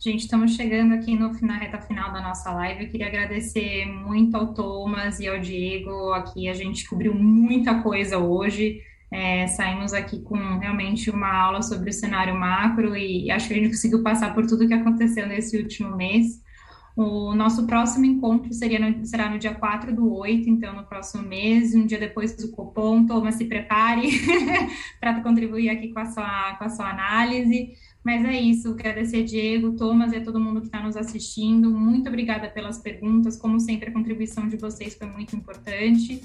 Gente, 0.00 0.20
estamos 0.20 0.54
chegando 0.54 0.94
aqui 0.94 1.16
no 1.16 1.34
final, 1.34 1.58
reta 1.58 1.80
final 1.80 2.12
da 2.12 2.20
nossa 2.20 2.52
live. 2.52 2.84
Eu 2.84 2.90
queria 2.90 3.08
agradecer 3.08 3.84
muito 3.84 4.36
ao 4.36 4.54
Thomas 4.54 5.18
e 5.18 5.26
ao 5.26 5.40
Diego. 5.40 6.12
Aqui 6.12 6.48
a 6.48 6.54
gente 6.54 6.88
cobriu 6.88 7.12
muita 7.12 7.82
coisa 7.82 8.16
hoje. 8.16 8.80
É, 9.10 9.46
saímos 9.46 9.94
aqui 9.94 10.20
com 10.20 10.36
realmente 10.58 11.10
uma 11.10 11.32
aula 11.32 11.62
sobre 11.62 11.90
o 11.90 11.92
cenário 11.92 12.34
macro 12.34 12.94
e 12.94 13.30
acho 13.30 13.48
que 13.48 13.54
a 13.54 13.56
gente 13.56 13.70
conseguiu 13.70 14.02
passar 14.02 14.34
por 14.34 14.46
tudo 14.46 14.68
que 14.68 14.74
aconteceu 14.74 15.26
nesse 15.26 15.56
último 15.56 15.96
mês. 15.96 16.42
O 16.94 17.32
nosso 17.32 17.64
próximo 17.64 18.04
encontro 18.04 18.52
seria 18.52 18.80
no, 18.80 19.06
será 19.06 19.30
no 19.30 19.38
dia 19.38 19.54
4 19.54 19.94
do 19.94 20.12
8, 20.12 20.50
então 20.50 20.74
no 20.74 20.84
próximo 20.84 21.22
mês, 21.22 21.72
um 21.72 21.86
dia 21.86 21.98
depois 21.98 22.36
do 22.36 22.50
Copom. 22.50 23.06
Thomas, 23.06 23.36
se 23.36 23.44
prepare 23.44 24.10
para 24.98 25.20
contribuir 25.20 25.70
aqui 25.70 25.92
com 25.92 26.00
a 26.00 26.06
sua, 26.06 26.54
com 26.58 26.64
a 26.64 26.68
sua 26.68 26.90
análise. 26.90 27.70
Mas 28.08 28.24
é 28.24 28.40
isso, 28.40 28.70
agradecer 28.70 29.22
Diego, 29.22 29.72
Thomas 29.72 30.14
e 30.14 30.16
a 30.16 30.24
todo 30.24 30.40
mundo 30.40 30.62
que 30.62 30.68
está 30.68 30.82
nos 30.82 30.96
assistindo. 30.96 31.70
Muito 31.70 32.08
obrigada 32.08 32.48
pelas 32.48 32.78
perguntas. 32.78 33.36
Como 33.36 33.60
sempre, 33.60 33.90
a 33.90 33.92
contribuição 33.92 34.48
de 34.48 34.56
vocês 34.56 34.94
foi 34.94 35.06
muito 35.08 35.36
importante. 35.36 36.22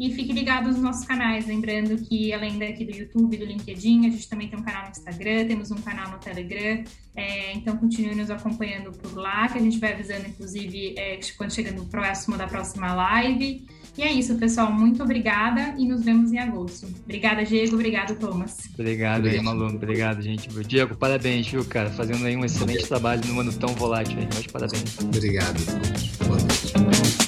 E 0.00 0.10
fique 0.14 0.32
ligado 0.32 0.68
nos 0.68 0.80
nossos 0.80 1.06
canais, 1.06 1.46
lembrando 1.46 1.98
que 1.98 2.32
além 2.32 2.58
daqui 2.58 2.86
do 2.86 2.96
YouTube, 2.96 3.36
do 3.36 3.44
LinkedIn, 3.44 4.06
a 4.06 4.10
gente 4.10 4.26
também 4.30 4.48
tem 4.48 4.58
um 4.58 4.62
canal 4.62 4.84
no 4.84 4.90
Instagram, 4.92 5.46
temos 5.46 5.70
um 5.70 5.76
canal 5.76 6.10
no 6.10 6.18
Telegram. 6.18 6.82
É, 7.14 7.52
então 7.52 7.76
continue 7.76 8.14
nos 8.14 8.30
acompanhando 8.30 8.90
por 8.92 9.14
lá, 9.14 9.46
que 9.46 9.58
a 9.58 9.60
gente 9.60 9.78
vai 9.78 9.92
avisando, 9.92 10.26
inclusive, 10.26 10.94
é, 10.96 11.20
quando 11.36 11.52
chegando 11.52 11.84
próximo 11.84 12.38
da 12.38 12.46
próxima 12.46 12.94
live. 12.94 13.66
E 13.96 14.02
é 14.02 14.12
isso, 14.12 14.34
pessoal. 14.36 14.70
Muito 14.70 15.02
obrigada 15.02 15.74
e 15.78 15.86
nos 15.86 16.04
vemos 16.04 16.32
em 16.32 16.38
agosto. 16.38 16.86
Obrigada, 17.04 17.44
Diego. 17.44 17.74
Obrigado, 17.74 18.14
Thomas. 18.16 18.68
Obrigado 18.74 19.26
aí, 19.26 19.40
Malu. 19.40 19.66
Obrigado, 19.68 20.20
gente. 20.20 20.48
Diego, 20.64 20.94
parabéns, 20.96 21.48
viu, 21.48 21.64
cara? 21.64 21.90
Fazendo 21.90 22.24
aí 22.26 22.36
um 22.36 22.44
excelente 22.44 22.86
trabalho 22.86 23.22
num 23.26 23.40
ano 23.40 23.52
tão 23.52 23.70
volátil 23.70 24.18
aí. 24.18 24.28
Mas 24.34 24.46
parabéns. 24.46 24.98
Obrigado. 25.00 25.58
Boa 26.26 26.38
noite. 26.38 27.25